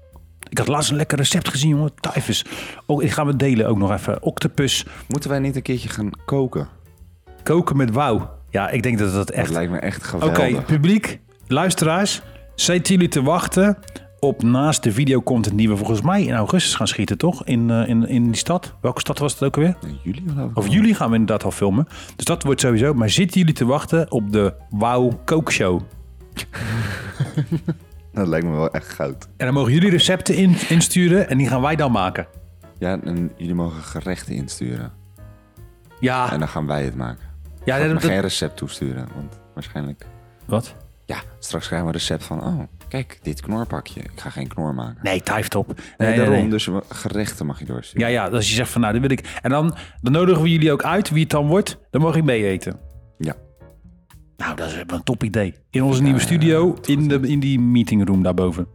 Ik 0.49 0.59
had 0.59 0.69
laatst 0.69 0.91
een 0.91 0.97
lekker 0.97 1.19
recept 1.19 1.49
gezien, 1.49 1.71
jongen. 1.71 1.95
Tyfus. 1.95 2.45
Oh, 2.87 2.99
die 3.01 3.11
gaan 3.11 3.27
we 3.27 3.37
delen 3.37 3.67
ook 3.69 3.79
nog 3.79 3.91
even. 3.93 4.23
Octopus 4.23 4.87
Moeten 5.09 5.31
wij 5.31 5.39
niet 5.39 5.57
een 5.57 5.63
keertje 5.63 5.89
gaan 5.89 6.11
koken? 6.25 6.69
koken 7.43 7.77
met 7.77 7.91
wauw. 7.91 8.41
Ja, 8.53 8.71
ik 8.71 8.83
denk 8.83 8.99
dat 8.99 9.13
dat 9.13 9.27
Dat 9.27 9.31
echt... 9.37 9.51
lijkt 9.51 9.71
me 9.73 9.79
echt 9.79 10.15
Oké, 10.15 10.27
geweldig. 10.35 10.65
publiek, 10.65 11.21
luisteraars. 11.47 12.23
Zitten 12.55 12.95
jullie 12.95 13.09
te 13.09 13.23
wachten 13.23 13.79
op 14.19 14.43
naast 14.43 14.83
de 14.83 14.93
video 14.93 15.21
komt 15.21 15.45
het 15.45 15.55
nieuwe 15.55 15.77
volgens 15.77 16.01
mij 16.03 16.23
in 16.23 16.35
augustus 16.35 16.75
gaan 16.75 16.87
schieten, 16.89 17.19
toch? 17.19 17.45
In, 17.45 17.71
eh, 17.71 17.89
in, 17.89 18.09
in 18.09 18.25
die 18.25 18.37
stad. 18.37 18.75
Welke 18.81 19.01
stad 19.01 19.19
was 19.19 19.33
het 19.33 19.43
ook 19.43 19.57
alweer? 19.57 19.77
In 19.87 19.99
juli 20.03 20.23
geloof 20.29 20.51
ik 20.51 20.57
Of 20.57 20.69
juli 20.69 20.95
gaan 20.95 21.09
we 21.09 21.17
inderdaad 21.17 21.45
al 21.45 21.51
filmen. 21.51 21.87
Dus 22.17 22.25
dat 22.25 22.43
wordt 22.43 22.61
sowieso. 22.61 22.95
Maar 22.95 23.11
zitten 23.11 23.39
jullie 23.41 23.55
te 23.55 23.65
wachten 23.65 24.11
op 24.11 24.33
de 24.33 24.55
Wauw 24.71 25.21
Kookshow? 25.25 25.81
Dat 28.13 28.27
lijkt 28.27 28.47
me 28.47 28.53
wel 28.53 28.71
echt 28.71 28.89
goud. 28.89 29.29
En 29.37 29.47
dan 29.47 29.55
mogen 29.55 29.73
jullie 29.73 29.91
recepten 29.91 30.35
in, 30.37 30.57
insturen 30.69 31.29
en 31.29 31.39
die 31.39 31.49
gaan 31.49 31.61
wij 31.63 31.77
dan 31.77 31.93
maken. 31.93 32.27
Ja, 32.79 33.01
en 33.01 33.33
jullie 33.37 33.55
mogen 33.55 33.83
gerechten 33.83 34.35
insturen. 34.35 34.93
Ja, 36.01 36.33
En 36.33 36.39
dan 36.39 36.49
gaan 36.49 36.67
wij 36.67 36.85
het 36.85 36.95
maken. 36.97 37.25
Ja 37.65 37.77
Ik 37.77 37.83
ga 37.83 37.93
dat, 37.93 38.05
geen 38.05 38.21
recept 38.21 38.57
toesturen, 38.57 39.09
want 39.15 39.39
waarschijnlijk... 39.55 40.07
Wat? 40.45 40.75
Ja, 41.05 41.17
straks 41.39 41.67
krijgen 41.67 41.89
we 41.89 41.95
een 41.95 41.99
recept 42.01 42.25
van... 42.25 42.45
Oh, 42.45 42.61
Kijk, 42.89 43.19
dit 43.23 43.41
knorpakje. 43.41 44.01
Ik 44.01 44.21
ga 44.21 44.31
geen 44.31 44.49
knor 44.49 44.75
maken. 44.75 44.99
Nee, 45.03 45.23
typetop. 45.23 45.67
Nee, 45.67 45.77
Nee, 45.99 46.09
nee, 46.09 46.17
daarom. 46.17 46.35
nee. 46.35 46.49
Dus 46.49 46.69
gerechten 46.89 47.47
mag 47.47 47.59
je 47.59 47.65
doorsturen. 47.65 48.09
Ja, 48.09 48.13
ja, 48.13 48.29
als 48.29 48.49
je 48.49 48.55
zegt 48.55 48.71
van 48.71 48.81
nou, 48.81 48.93
dit 48.93 49.03
wil 49.03 49.11
ik. 49.11 49.39
En 49.43 49.51
dan, 49.51 49.75
dan 50.01 50.13
nodigen 50.13 50.43
we 50.43 50.51
jullie 50.51 50.73
ook 50.73 50.83
uit 50.83 51.11
wie 51.11 51.21
het 51.23 51.31
dan 51.31 51.47
wordt. 51.47 51.79
Dan 51.91 52.01
mag 52.01 52.15
je 52.15 52.23
mee 52.23 52.47
eten. 52.47 52.79
Ja. 53.19 53.35
Nou, 54.37 54.57
dat 54.57 54.67
is 54.67 54.75
een 54.87 55.03
top 55.05 55.25
idee. 55.25 55.55
In 55.71 55.83
onze 55.83 56.03
nieuwe 56.03 56.21
studio, 56.21 56.77
in, 56.83 57.09
de, 57.09 57.21
in 57.21 57.41
die 57.41 57.61
meetingroom 57.61 58.23
daarboven. 58.23 58.67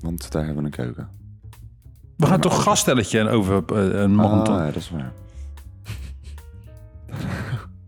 Want 0.00 0.32
daar 0.32 0.44
hebben 0.44 0.62
we 0.62 0.68
een 0.68 0.76
keuken. 0.76 1.08
We 2.16 2.26
gaan 2.26 2.40
toch 2.40 2.62
gaststelletje 2.62 3.28
over 3.28 3.62
eh, 3.66 4.00
een 4.00 4.14
man. 4.14 4.40
Ah, 4.40 4.46
ja, 4.46 4.64
dat 4.64 4.76
is 4.76 4.90
waar. 4.90 5.12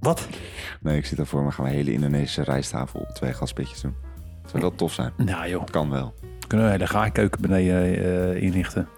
Wat? 0.04 0.26
Nee, 0.80 0.96
ik 0.96 1.06
zit 1.06 1.16
daarvoor. 1.16 1.42
Maar 1.42 1.52
gaan 1.52 1.64
we 1.64 1.70
een 1.70 1.76
hele 1.76 1.92
Indonesische 1.92 2.42
rijsttafel 2.42 3.00
op 3.00 3.08
twee 3.08 3.32
gaspitjes 3.32 3.80
doen. 3.80 3.94
Zou 4.46 4.62
dat 4.62 4.78
tof 4.78 4.92
zijn? 4.92 5.12
Nou 5.16 5.48
joh, 5.48 5.64
Kan 5.70 5.90
wel. 5.90 6.14
kunnen 6.46 6.66
we 6.66 6.72
hele 6.72 6.86
gaaikeuken 6.86 7.40
beneden 7.40 7.82
eh, 8.34 8.42
inrichten. 8.42 8.88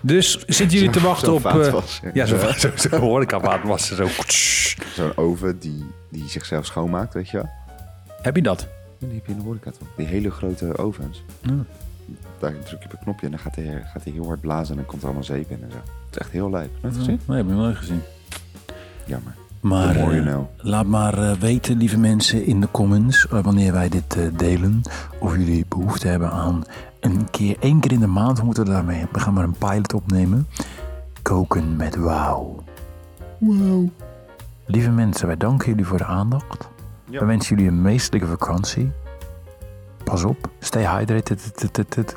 Dus 0.00 0.38
zitten 0.46 0.78
jullie 0.78 0.90
te 0.92 1.00
wachten 1.00 1.32
op... 1.32 1.40
vaatwas, 1.40 2.00
ja, 2.14 2.26
zo, 2.26 2.36
zo, 2.52 2.70
zo 2.76 2.98
horecavaatwassen. 2.98 3.96
Zo. 3.96 4.08
Zo'n 4.96 5.16
oven 5.16 5.58
die, 5.58 5.84
die 6.10 6.28
zichzelf 6.28 6.66
schoonmaakt, 6.66 7.14
weet 7.14 7.28
je 7.30 7.36
wel? 7.36 7.50
Heb 8.22 8.36
je 8.36 8.42
dat? 8.42 8.66
Die 8.98 9.14
heb 9.14 9.26
je 9.26 9.32
in 9.32 9.38
de 9.38 9.44
horeca 9.44 9.70
toch? 9.70 9.88
Die 9.96 10.06
hele 10.06 10.30
grote 10.30 10.78
ovens. 10.78 11.22
Ja. 11.40 11.52
Daar 12.38 12.52
druk 12.64 12.80
je 12.80 12.84
op 12.86 12.92
een 12.92 12.98
knopje 12.98 13.24
en 13.26 13.30
dan 13.32 13.40
gaat 13.40 13.54
hij, 13.56 13.82
gaat 13.92 14.04
hij 14.04 14.12
heel 14.12 14.26
hard 14.26 14.40
blazen 14.40 14.70
en 14.70 14.76
dan 14.76 14.86
komt 14.86 15.00
er 15.00 15.06
allemaal 15.06 15.24
zeep 15.26 15.50
in 15.50 15.62
en 15.62 15.70
zo. 15.70 15.76
Het 15.76 16.10
is 16.10 16.18
echt 16.18 16.30
heel 16.30 16.50
lijp. 16.50 16.70
Net 16.82 16.96
gezien? 16.96 17.20
Nee, 17.26 17.36
heb 17.36 17.46
ik 17.46 17.52
nog 17.52 17.60
nooit 17.62 17.76
gezien. 17.76 18.02
Jammer. 19.04 19.34
Maar 19.62 19.96
eh, 19.96 20.22
know. 20.22 20.44
laat 20.56 20.86
maar 20.86 21.18
eh, 21.18 21.32
weten, 21.32 21.76
lieve 21.76 21.98
mensen, 21.98 22.46
in 22.46 22.60
de 22.60 22.70
comments, 22.70 23.28
eh, 23.28 23.42
wanneer 23.42 23.72
wij 23.72 23.88
dit 23.88 24.16
eh, 24.16 24.24
delen, 24.36 24.82
of 25.18 25.36
jullie 25.36 25.64
behoefte 25.68 26.08
hebben 26.08 26.30
aan 26.30 26.64
een 27.00 27.30
keer, 27.30 27.56
één 27.60 27.80
keer 27.80 27.92
in 27.92 28.00
de 28.00 28.06
maand 28.06 28.42
moeten 28.42 28.64
we 28.64 28.70
daarmee. 28.70 29.06
We 29.12 29.20
gaan 29.20 29.34
maar 29.34 29.44
een 29.44 29.56
pilot 29.58 29.94
opnemen. 29.94 30.48
Koken 31.22 31.76
met 31.76 31.96
wauw. 31.96 32.62
Wow. 33.38 33.88
Lieve 34.66 34.90
mensen, 34.90 35.26
wij 35.26 35.36
danken 35.36 35.68
jullie 35.68 35.86
voor 35.86 35.98
de 35.98 36.04
aandacht. 36.04 36.68
Ja. 37.10 37.18
We 37.18 37.24
wensen 37.24 37.56
jullie 37.56 37.70
een 37.70 37.82
meestelijke 37.82 38.26
vakantie. 38.26 38.90
Pas 40.04 40.24
op, 40.24 40.50
stay 40.58 40.86
hydrated. 40.86 42.16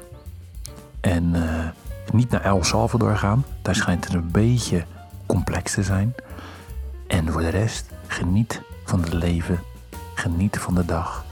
En 1.02 1.36
eh, 1.36 1.66
niet 2.14 2.30
naar 2.30 2.42
El 2.42 2.64
Salvador 2.64 3.18
gaan. 3.18 3.46
Daar 3.62 3.76
schijnt 3.76 4.06
het 4.06 4.14
een 4.14 4.32
beetje 4.32 4.84
complex 5.26 5.74
te 5.74 5.84
zijn. 5.84 6.14
En 7.08 7.32
voor 7.32 7.42
de 7.42 7.50
rest, 7.50 7.90
geniet 8.08 8.62
van 8.84 9.02
het 9.02 9.14
leven. 9.14 9.60
Geniet 10.14 10.58
van 10.58 10.76
de 10.76 10.86
dag. 10.86 11.26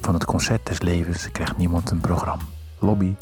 Van 0.00 0.14
het 0.14 0.24
concert 0.24 0.66
des 0.66 0.80
levens 0.80 1.30
krijgt 1.32 1.56
niemand 1.56 1.90
een 1.90 2.00
programma. 2.00 2.42
Lobby. 2.78 3.14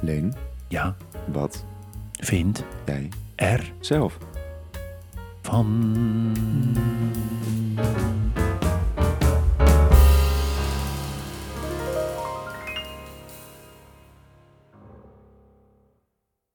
Leen, 0.00 0.34
Ja, 0.68 0.94
wat 1.32 1.64
vind 2.12 2.64
jij 2.84 3.08
er 3.34 3.72
zelf? 3.80 4.18
van. 5.42 6.36